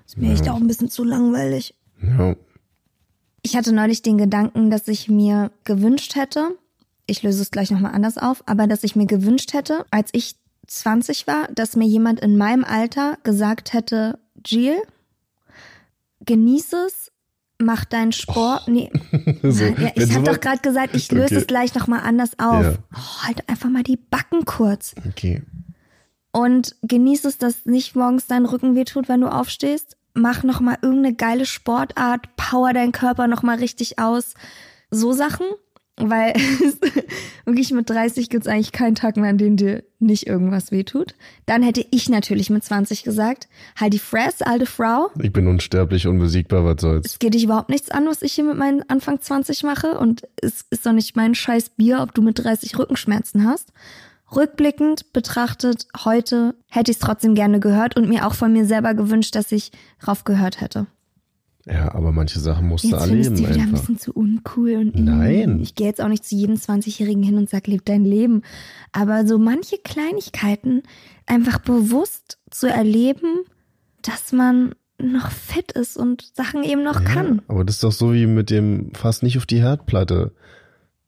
Ist 0.06 0.18
mir 0.18 0.32
echt 0.32 0.48
auch 0.48 0.56
ein 0.56 0.66
bisschen 0.66 0.90
zu 0.90 1.04
langweilig. 1.04 1.74
Ja, 2.02 2.34
Ich 3.42 3.56
hatte 3.56 3.72
neulich 3.72 4.02
den 4.02 4.18
Gedanken, 4.18 4.70
dass 4.70 4.88
ich 4.88 5.08
mir 5.08 5.50
gewünscht 5.64 6.14
hätte, 6.16 6.56
ich 7.06 7.22
löse 7.22 7.42
es 7.42 7.50
gleich 7.50 7.70
nochmal 7.70 7.92
anders 7.94 8.18
auf, 8.18 8.42
aber 8.46 8.66
dass 8.66 8.84
ich 8.84 8.94
mir 8.96 9.06
gewünscht 9.06 9.52
hätte, 9.52 9.84
als 9.90 10.10
ich 10.12 10.36
20 10.68 11.26
war, 11.26 11.48
dass 11.52 11.74
mir 11.76 11.86
jemand 11.86 12.20
in 12.20 12.36
meinem 12.36 12.64
Alter 12.64 13.18
gesagt 13.24 13.72
hätte, 13.72 14.18
Jill, 14.44 14.80
genieße 16.24 16.76
es, 16.86 17.10
mach 17.58 17.84
deinen 17.84 18.12
Sport. 18.12 18.68
Nee, 18.68 18.90
so, 19.42 19.64
ja, 19.64 19.90
ich 19.94 20.14
habe 20.14 20.24
doch 20.24 20.40
gerade 20.40 20.60
gesagt, 20.60 20.94
ich 20.94 21.10
löse 21.10 21.26
Okay. 21.26 21.36
es 21.36 21.46
gleich 21.46 21.74
nochmal 21.74 22.00
anders 22.00 22.38
auf. 22.38 22.62
Ja. 22.64 22.74
Oh, 22.94 23.24
halt 23.26 23.48
einfach 23.48 23.68
mal 23.70 23.82
die 23.82 23.96
Backen 23.96 24.44
kurz. 24.44 24.94
Okay. 25.08 25.42
Und 26.32 26.76
genieß 26.82 27.24
es, 27.26 27.38
dass 27.38 27.66
nicht 27.66 27.94
morgens 27.94 28.26
dein 28.26 28.46
Rücken 28.46 28.74
wehtut, 28.74 29.08
wenn 29.08 29.20
du 29.20 29.28
aufstehst. 29.28 29.96
Mach 30.14 30.42
noch 30.42 30.60
mal 30.60 30.78
irgendeine 30.82 31.14
geile 31.14 31.46
Sportart, 31.46 32.36
power 32.36 32.72
deinen 32.72 32.92
Körper 32.92 33.28
noch 33.28 33.42
mal 33.42 33.58
richtig 33.58 33.98
aus. 33.98 34.34
So 34.90 35.12
Sachen, 35.12 35.46
weil 35.96 36.34
wirklich 37.44 37.72
mit 37.72 37.88
30 37.88 38.28
gibt's 38.28 38.46
eigentlich 38.46 38.72
keinen 38.72 38.94
Tag 38.94 39.16
mehr, 39.16 39.30
an 39.30 39.38
dem 39.38 39.56
dir 39.56 39.84
nicht 39.98 40.26
irgendwas 40.26 40.72
wehtut. 40.72 41.14
Dann 41.46 41.62
hätte 41.62 41.84
ich 41.90 42.08
natürlich 42.08 42.50
mit 42.50 42.64
20 42.64 43.04
gesagt, 43.04 43.48
halt 43.78 43.92
die 43.92 43.98
Fresse, 43.98 44.46
alte 44.46 44.66
Frau. 44.66 45.10
Ich 45.20 45.32
bin 45.32 45.46
unsterblich, 45.46 46.06
unbesiegbar, 46.06 46.64
was 46.64 46.80
soll's. 46.80 47.06
Es 47.06 47.18
geht 47.18 47.34
dich 47.34 47.44
überhaupt 47.44 47.70
nichts 47.70 47.90
an, 47.90 48.06
was 48.06 48.22
ich 48.22 48.32
hier 48.32 48.44
mit 48.44 48.56
meinen 48.56 48.82
Anfang 48.88 49.20
20 49.20 49.62
mache. 49.64 49.98
Und 49.98 50.22
es 50.36 50.64
ist 50.70 50.86
doch 50.86 50.92
nicht 50.92 51.16
mein 51.16 51.34
scheiß 51.34 51.70
Bier, 51.70 52.00
ob 52.00 52.14
du 52.14 52.22
mit 52.22 52.42
30 52.42 52.78
Rückenschmerzen 52.78 53.46
hast. 53.46 53.72
Rückblickend 54.34 55.12
betrachtet, 55.12 55.86
heute 56.04 56.54
hätte 56.68 56.90
ich 56.90 56.96
es 56.96 57.00
trotzdem 57.00 57.34
gerne 57.34 57.60
gehört 57.60 57.96
und 57.96 58.08
mir 58.08 58.26
auch 58.26 58.34
von 58.34 58.52
mir 58.52 58.64
selber 58.66 58.94
gewünscht, 58.94 59.34
dass 59.34 59.52
ich 59.52 59.72
drauf 60.00 60.24
gehört 60.24 60.60
hätte. 60.60 60.86
Ja, 61.64 61.94
aber 61.94 62.10
manche 62.10 62.40
Sachen 62.40 62.66
musst 62.66 62.84
du 62.84 62.88
Jetzt 62.88 63.04
findest 63.04 63.30
erleben 63.30 63.44
du 63.44 63.54
wieder 63.54 63.62
ein 63.62 63.72
bisschen 63.72 63.98
zu 63.98 64.12
uncool 64.12 64.74
und 64.74 64.96
mm, 64.98 65.04
Nein. 65.04 65.60
Ich 65.60 65.76
gehe 65.76 65.86
jetzt 65.86 66.00
auch 66.00 66.08
nicht 66.08 66.24
zu 66.24 66.34
jedem 66.34 66.56
20-Jährigen 66.56 67.22
hin 67.22 67.38
und 67.38 67.48
sag, 67.48 67.68
leb 67.68 67.84
dein 67.84 68.04
Leben. 68.04 68.42
Aber 68.90 69.26
so 69.26 69.38
manche 69.38 69.78
Kleinigkeiten 69.78 70.82
einfach 71.26 71.58
bewusst 71.60 72.38
zu 72.50 72.66
erleben, 72.66 73.44
dass 74.02 74.32
man 74.32 74.74
noch 74.98 75.30
fit 75.30 75.72
ist 75.72 75.96
und 75.96 76.30
Sachen 76.34 76.64
eben 76.64 76.82
noch 76.82 77.04
kann. 77.04 77.42
Aber 77.48 77.64
das 77.64 77.76
ist 77.76 77.84
doch 77.84 77.92
so 77.92 78.12
wie 78.12 78.26
mit 78.26 78.50
dem 78.50 78.92
Fass 78.94 79.22
nicht 79.22 79.38
auf 79.38 79.46
die 79.46 79.62
Herdplatte. 79.62 80.32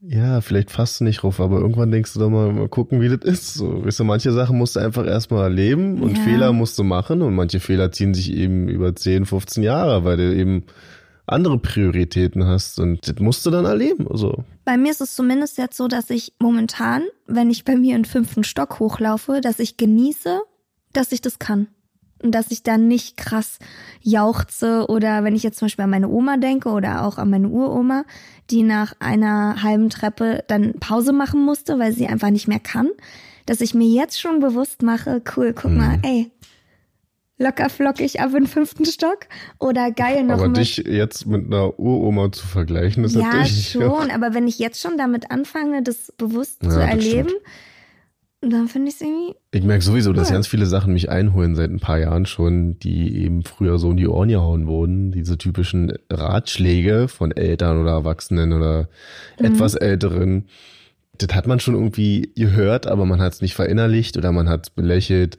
Ja, 0.07 0.43
vielleicht 0.43 0.71
fasst 0.71 1.01
du 1.01 1.05
nicht 1.05 1.23
drauf, 1.23 1.41
aber 1.41 1.61
irgendwann 1.61 1.91
denkst 1.91 2.13
du 2.13 2.21
doch 2.21 2.29
mal, 2.29 2.53
mal 2.53 2.69
gucken, 2.69 3.01
wie 3.01 3.09
das 3.09 3.21
ist. 3.23 3.55
So, 3.55 3.85
weißt 3.85 4.01
du, 4.01 4.05
manche 4.05 4.33
Sachen 4.33 4.59
musst 4.59 4.77
du 4.77 4.81
einfach 4.81 5.07
erstmal 5.07 5.45
erleben 5.45 6.03
und 6.03 6.19
Ja. 6.19 6.25
Fehler 6.25 6.53
musst 6.53 6.79
du 6.79 6.85
machen 6.85 7.23
und 7.23 7.35
manche 7.35 7.59
Fehler 7.59 7.91
ziehen 7.91 8.13
sich 8.13 8.33
eben 8.33 8.69
über 8.69 8.95
10, 8.95 9.25
15 9.25 9.63
Jahre, 9.63 10.05
weil 10.05 10.19
du 10.19 10.35
eben 10.35 10.65
andere 11.27 11.59
Prioritäten 11.59 12.45
hast 12.47 12.79
und 12.79 13.09
das 13.09 13.19
musst 13.19 13.47
du 13.47 13.51
dann 13.51 13.65
erleben. 13.65 14.07
So. 14.13 14.45
Bei 14.67 14.77
mir 14.77 14.91
ist 14.91 15.01
es 15.01 15.15
zumindest 15.15 15.57
jetzt 15.57 15.77
so, 15.77 15.89
dass 15.89 16.11
ich 16.11 16.35
momentan, 16.39 17.03
wenn 17.27 17.49
ich 17.49 17.65
bei 17.65 17.77
mir 17.77 17.97
in 17.97 18.05
fünften 18.05 18.45
Stock 18.45 18.79
hochlaufe, 18.81 19.41
dass 19.41 19.59
ich 19.59 19.79
genieße, 19.79 20.41
dass 20.93 21.13
ich 21.13 21.23
das 21.23 21.39
kann. 21.39 21.69
Und 22.25 22.33
dass 22.33 22.51
ich 22.51 22.63
dann 22.63 22.89
nicht 22.89 23.19
krass 23.19 23.59
jauchze 24.01 24.87
oder 24.89 25.25
wenn 25.25 25.37
ich 25.37 25.43
jetzt 25.43 25.59
zum 25.59 25.67
Beispiel 25.67 25.85
an 25.85 25.91
meine 25.91 26.09
Oma 26.09 26.39
denke 26.39 26.71
oder 26.71 27.05
auch 27.05 27.19
an 27.19 27.29
meine 27.29 27.49
Uroma, 27.49 28.05
die 28.51 28.63
nach 28.63 28.95
einer 28.99 29.63
halben 29.63 29.91
Treppe 29.91 30.43
dann 30.49 30.73
Pause 30.81 31.13
machen 31.13 31.45
musste, 31.45 31.79
weil 31.79 31.93
sie 31.93 32.07
einfach 32.07 32.31
nicht 32.31 32.49
mehr 32.49 32.61
kann, 32.61 32.89
dass 33.45 33.61
ich 33.61 33.75
mir 33.75 33.89
jetzt 33.89 34.19
schon 34.19 34.41
bewusst 34.41 34.83
mache, 34.83 35.23
cool, 35.37 35.53
guck 35.53 35.71
mal, 35.71 35.99
ey, 36.03 36.31
locker 37.39 37.69
flockig 37.69 38.21
ab 38.21 38.31
in 38.31 38.45
den 38.45 38.47
fünften 38.47 38.87
Stock 38.87 39.27
oder 39.59 39.91
geil 39.91 40.23
noch 40.23 40.35
aber 40.35 40.49
mit 40.49 40.57
dich 40.57 40.77
jetzt 40.79 41.27
mit 41.27 41.47
einer 41.47 41.79
Uroma 41.79 42.33
zu 42.33 42.47
vergleichen, 42.47 43.05
ist 43.05 43.15
ja, 43.15 43.21
natürlich 43.23 43.71
schon, 43.73 44.11
aber 44.11 44.35
wenn 44.35 44.47
ich 44.47 44.59
jetzt 44.59 44.81
schon 44.81 44.97
damit 44.97 45.31
anfange, 45.31 45.83
das 45.83 46.13
bewusst 46.17 46.63
Ja, 46.63 46.71
zu 46.71 46.81
erleben, 46.81 47.33
dann 48.51 48.69
finde 48.69 48.89
ich 48.89 48.95
es 48.97 49.01
irgendwie. 49.01 49.35
Ich 49.53 49.63
merke 49.63 49.85
sowieso, 49.85 50.13
dass 50.13 50.29
Cool. 50.29 50.35
ganz 50.35 50.47
viele 50.47 50.67
Sachen 50.67 50.93
mich 50.93 51.11
einholen 51.11 51.55
seit 51.57 51.71
ein 51.71 51.81
paar 51.81 51.99
Jahren 51.99 52.27
schon, 52.27 52.79
die 52.79 53.17
eben 53.23 53.43
früher 53.45 53.79
so 53.79 53.91
in 53.91 53.97
die 53.97 54.07
Ohren 54.09 54.29
gehauen 54.29 54.67
wurden. 54.67 55.13
Diese 55.13 55.39
typischen 55.39 55.93
Ratschläge 56.11 57.09
von 57.09 57.33
Eltern 57.33 57.81
oder 57.81 57.93
Erwachsenen 57.93 58.53
oder 58.53 58.89
Mhm. 59.39 59.47
etwas 59.47 59.75
Älteren. 59.75 60.47
Das 61.19 61.35
hat 61.35 61.47
man 61.47 61.61
schon 61.61 61.75
irgendwie 61.75 62.33
gehört, 62.35 62.87
aber 62.87 63.05
man 63.07 63.21
hat 63.21 63.35
es 63.35 63.41
nicht 63.41 63.55
verinnerlicht 63.55 64.17
oder 64.17 64.33
man 64.33 64.49
hat 64.49 64.67
es 64.67 64.71
belächelt. 64.71 65.39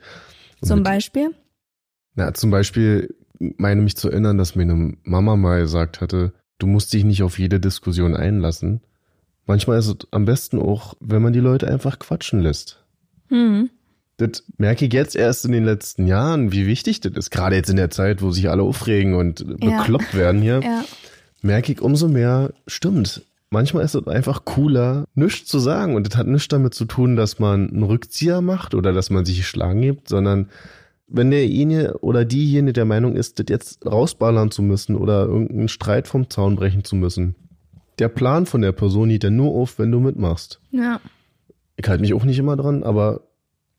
Und 0.61 0.67
Zum 0.67 0.77
mit- 0.79 0.85
Beispiel. 0.85 1.31
Na, 2.15 2.33
zum 2.33 2.49
Beispiel 2.51 3.13
meine 3.57 3.81
mich 3.81 3.97
zu 3.97 4.09
erinnern, 4.09 4.37
dass 4.37 4.55
mir 4.55 4.61
eine 4.63 4.93
Mama 5.03 5.35
mal 5.35 5.61
gesagt 5.61 5.99
hatte, 5.99 6.31
du 6.59 6.67
musst 6.67 6.93
dich 6.93 7.03
nicht 7.03 7.23
auf 7.23 7.37
jede 7.39 7.59
Diskussion 7.59 8.15
einlassen. 8.15 8.79
Manchmal 9.45 9.77
ist 9.77 9.87
es 9.87 9.95
am 10.11 10.23
besten 10.25 10.57
auch, 10.59 10.95
wenn 11.01 11.21
man 11.21 11.33
die 11.33 11.39
Leute 11.41 11.67
einfach 11.67 11.99
quatschen 11.99 12.39
lässt. 12.39 12.84
Hm. 13.29 13.69
Das 14.17 14.43
merke 14.57 14.85
ich 14.85 14.93
jetzt 14.93 15.15
erst 15.15 15.43
in 15.45 15.51
den 15.51 15.65
letzten 15.65 16.07
Jahren, 16.07 16.51
wie 16.53 16.65
wichtig 16.67 17.01
das 17.01 17.13
ist. 17.13 17.31
Gerade 17.31 17.55
jetzt 17.57 17.69
in 17.69 17.75
der 17.75 17.89
Zeit, 17.89 18.21
wo 18.21 18.31
sich 18.31 18.49
alle 18.49 18.63
aufregen 18.63 19.13
und 19.13 19.45
Ja. 19.61 19.79
bekloppt 19.81 20.13
werden 20.15 20.41
hier, 20.41 20.61
Ja. 20.63 20.85
merke 21.41 21.73
ich 21.73 21.81
umso 21.81 22.07
mehr, 22.07 22.53
stimmt. 22.65 23.23
Manchmal 23.49 23.83
ist 23.83 23.93
es 23.95 24.07
einfach 24.07 24.45
cooler, 24.45 25.05
nichts 25.15 25.45
zu 25.49 25.59
sagen. 25.59 25.95
Und 25.95 26.07
das 26.07 26.17
hat 26.17 26.27
nichts 26.27 26.47
damit 26.47 26.73
zu 26.73 26.85
tun, 26.85 27.15
dass 27.15 27.39
man 27.39 27.69
einen 27.69 27.83
Rückzieher 27.83 28.41
macht 28.41 28.73
oder 28.73 28.93
dass 28.93 29.09
man 29.09 29.25
sich 29.25 29.37
geschlagen 29.37 29.81
gibt, 29.81 30.07
sondern 30.09 30.49
wenn 31.07 31.29
derjenige 31.29 31.99
oder 32.01 32.25
diejenige 32.25 32.73
der 32.73 32.85
Meinung 32.85 33.15
ist, 33.15 33.37
das 33.39 33.45
jetzt 33.49 33.85
rausballern 33.85 34.49
zu 34.49 34.63
müssen 34.63 34.95
oder 34.95 35.25
irgendeinen 35.25 35.67
Streit 35.67 36.07
vom 36.07 36.29
Zaun 36.29 36.55
brechen 36.55 36.83
zu 36.83 36.95
müssen. 36.95 37.35
Der 37.99 38.09
Plan 38.09 38.45
von 38.45 38.61
der 38.61 38.71
Person 38.71 39.09
geht 39.09 39.23
ja 39.23 39.29
nur 39.29 39.53
auf, 39.53 39.77
wenn 39.77 39.91
du 39.91 39.99
mitmachst. 39.99 40.59
Ja. 40.71 40.99
Ich 41.77 41.87
halte 41.87 42.01
mich 42.01 42.13
auch 42.13 42.23
nicht 42.23 42.39
immer 42.39 42.55
dran, 42.55 42.83
aber 42.83 43.21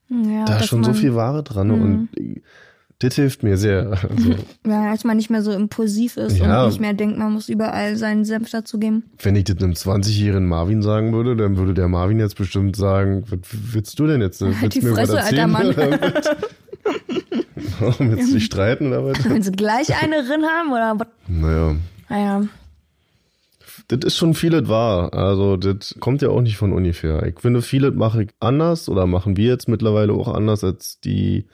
ja 0.09 0.45
da 0.45 0.59
ist 0.59 0.67
schon 0.67 0.85
so 0.85 0.93
viel 0.95 1.15
Wahre 1.15 1.43
dran 1.43 1.69
Mhm. 1.69 1.83
und 1.83 2.09
das 2.99 3.15
hilft 3.15 3.43
mir 3.43 3.57
sehr. 3.59 3.91
Also, 3.91 4.35
Ja, 4.67 4.91
als 4.91 5.05
man 5.05 5.17
nicht 5.19 5.29
mehr 5.31 5.43
so 5.43 5.53
impulsiv 5.53 6.17
ist 6.17 6.39
Ja. 6.39 6.63
und 6.63 6.69
nicht 6.71 6.81
mehr 6.81 6.95
denkt, 6.95 7.19
man 7.19 7.33
muss 7.33 7.49
überall 7.49 7.97
seinen 7.97 8.25
Senf 8.25 8.51
dazugeben. 8.51 9.05
wenn 9.23 9.37
ich 9.37 9.45
das 9.45 9.57
einem 9.63 9.73
20-jährigen 9.73 10.47
Marvin 10.47 10.81
sagen 10.83 11.13
würde, 11.13 11.37
dann 11.37 11.57
würde 11.57 11.75
der 11.75 11.89
Marvin 11.89 12.19
jetzt 12.21 12.37
bestimmt 12.37 12.77
sagen, 12.77 13.25
was 13.29 13.39
willst 13.51 13.99
du 13.99 14.07
denn 14.07 14.21
jetzt? 14.21 14.41
Willst 14.43 14.63
Halt 14.63 14.75
die 14.75 14.81
mir 14.83 14.95
Fresse, 14.95 15.21
alter? 15.23 15.47
Mann. 15.47 15.75
Willst 17.99 18.31
du 18.31 18.35
dich 18.35 18.45
streiten 18.45 18.89
oder 18.89 19.05
was? 19.05 19.29
Wenn 19.29 19.43
sie 19.43 19.53
gleich 19.53 20.01
eine 20.03 20.23
drin 20.25 20.45
haben 20.45 20.71
oder 20.73 20.99
was? 20.99 21.09
Naja, 21.29 21.75
Naja. 22.09 22.43
Das 23.89 24.01
ist 24.05 24.17
schon 24.17 24.35
vieles 24.35 24.69
wahr. 24.69 25.13
Also 25.15 25.57
das 25.57 25.95
kommt 26.01 26.23
ja 26.23 26.29
auch 26.31 26.41
nicht 26.41 26.57
von 26.57 26.73
ungefähr. 26.73 27.25
Ich 27.27 27.41
finde, 27.41 27.63
vieles 27.63 27.95
mache 27.95 28.25
ich 28.25 28.31
anders 28.41 28.89
oder 28.89 29.07
machen 29.07 29.37
wir 29.37 29.47
jetzt 29.49 29.69
mittlerweile 29.69 30.13
auch 30.13 30.29
anders 30.29 30.65
als 30.65 31.01
die 31.01 31.47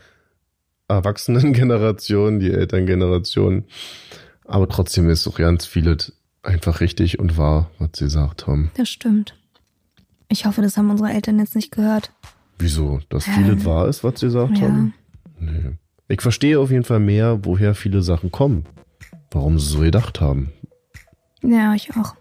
Erwachsenengeneration, 0.88 2.38
die 2.40 2.50
Elterngeneration. 2.50 3.64
Aber 4.44 4.68
trotzdem 4.68 5.08
ist 5.10 5.26
auch 5.26 5.36
ganz 5.36 5.66
vieles 5.66 6.12
einfach 6.42 6.80
richtig 6.80 7.18
und 7.18 7.36
wahr, 7.36 7.70
was 7.78 7.90
sie 7.96 8.08
sagt 8.10 8.46
haben. 8.46 8.70
Das 8.76 8.88
stimmt. 8.88 9.34
Ich 10.28 10.46
hoffe, 10.46 10.62
das 10.62 10.76
haben 10.76 10.90
unsere 10.90 11.10
Eltern 11.12 11.38
jetzt 11.38 11.54
nicht 11.54 11.72
gehört. 11.72 12.10
Wieso? 12.58 13.00
Dass 13.08 13.24
vieles 13.24 13.64
wahr 13.64 13.88
ist, 13.88 14.02
was 14.04 14.20
sie 14.20 14.26
gesagt 14.26 14.58
Ja. 14.58 14.64
haben? 14.64 14.94
Nee. 15.38 15.72
Ich 16.08 16.20
verstehe 16.20 16.58
auf 16.58 16.70
jeden 16.70 16.84
Fall 16.84 17.00
mehr, 17.00 17.40
woher 17.44 17.74
viele 17.74 18.02
Sachen 18.02 18.30
kommen. 18.30 18.66
Warum 19.30 19.58
sie 19.58 19.66
so 19.68 19.80
gedacht 19.80 20.20
haben. 20.20 20.52
Ja, 21.42 21.74
ich 21.74 21.90
auch. 21.96 22.14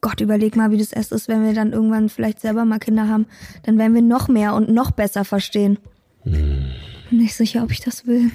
Gott, 0.00 0.20
überleg 0.20 0.56
mal, 0.56 0.70
wie 0.70 0.78
das 0.78 0.92
erst 0.92 1.12
ist, 1.12 1.28
wenn 1.28 1.44
wir 1.44 1.52
dann 1.52 1.72
irgendwann 1.72 2.08
vielleicht 2.08 2.40
selber 2.40 2.64
mal 2.64 2.78
Kinder 2.78 3.08
haben. 3.08 3.26
Dann 3.64 3.78
werden 3.78 3.94
wir 3.94 4.02
noch 4.02 4.28
mehr 4.28 4.54
und 4.54 4.70
noch 4.70 4.90
besser 4.92 5.24
verstehen. 5.24 5.78
Bin 6.24 6.72
nicht 7.10 7.34
sicher, 7.34 7.62
ob 7.62 7.70
ich 7.70 7.80
das 7.80 8.06
will. 8.06 8.30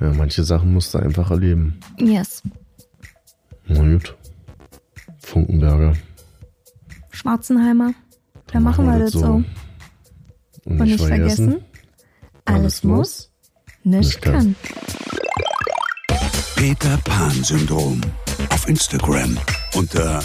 Ja, 0.00 0.12
manche 0.14 0.44
Sachen 0.44 0.72
musst 0.72 0.94
du 0.94 0.98
einfach 0.98 1.30
erleben. 1.30 1.78
Yes. 1.98 2.42
Na 3.66 3.80
gut. 3.80 4.16
Funkenberger. 5.20 5.94
Schwarzenheimer. 7.10 7.92
Dann 8.46 8.62
machen 8.62 8.86
wir 8.86 8.98
das 8.98 9.12
so. 9.12 9.24
Und 9.24 9.46
Und 10.64 10.78
nicht 10.82 11.00
vergessen, 11.04 11.62
alles 12.44 12.84
muss, 12.84 13.30
nicht 13.84 14.06
nicht 14.06 14.22
kann. 14.22 14.32
kann. 14.32 14.56
Peter 16.56 16.96
Pan 17.04 17.44
Syndrom. 17.44 18.00
Auf 18.50 18.68
Instagram 18.68 19.36
unter 19.74 20.20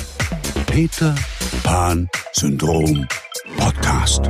Peter 0.68 1.16
Pan 1.64 2.10
Syndrom 2.34 3.08
Podcast. 3.58 4.30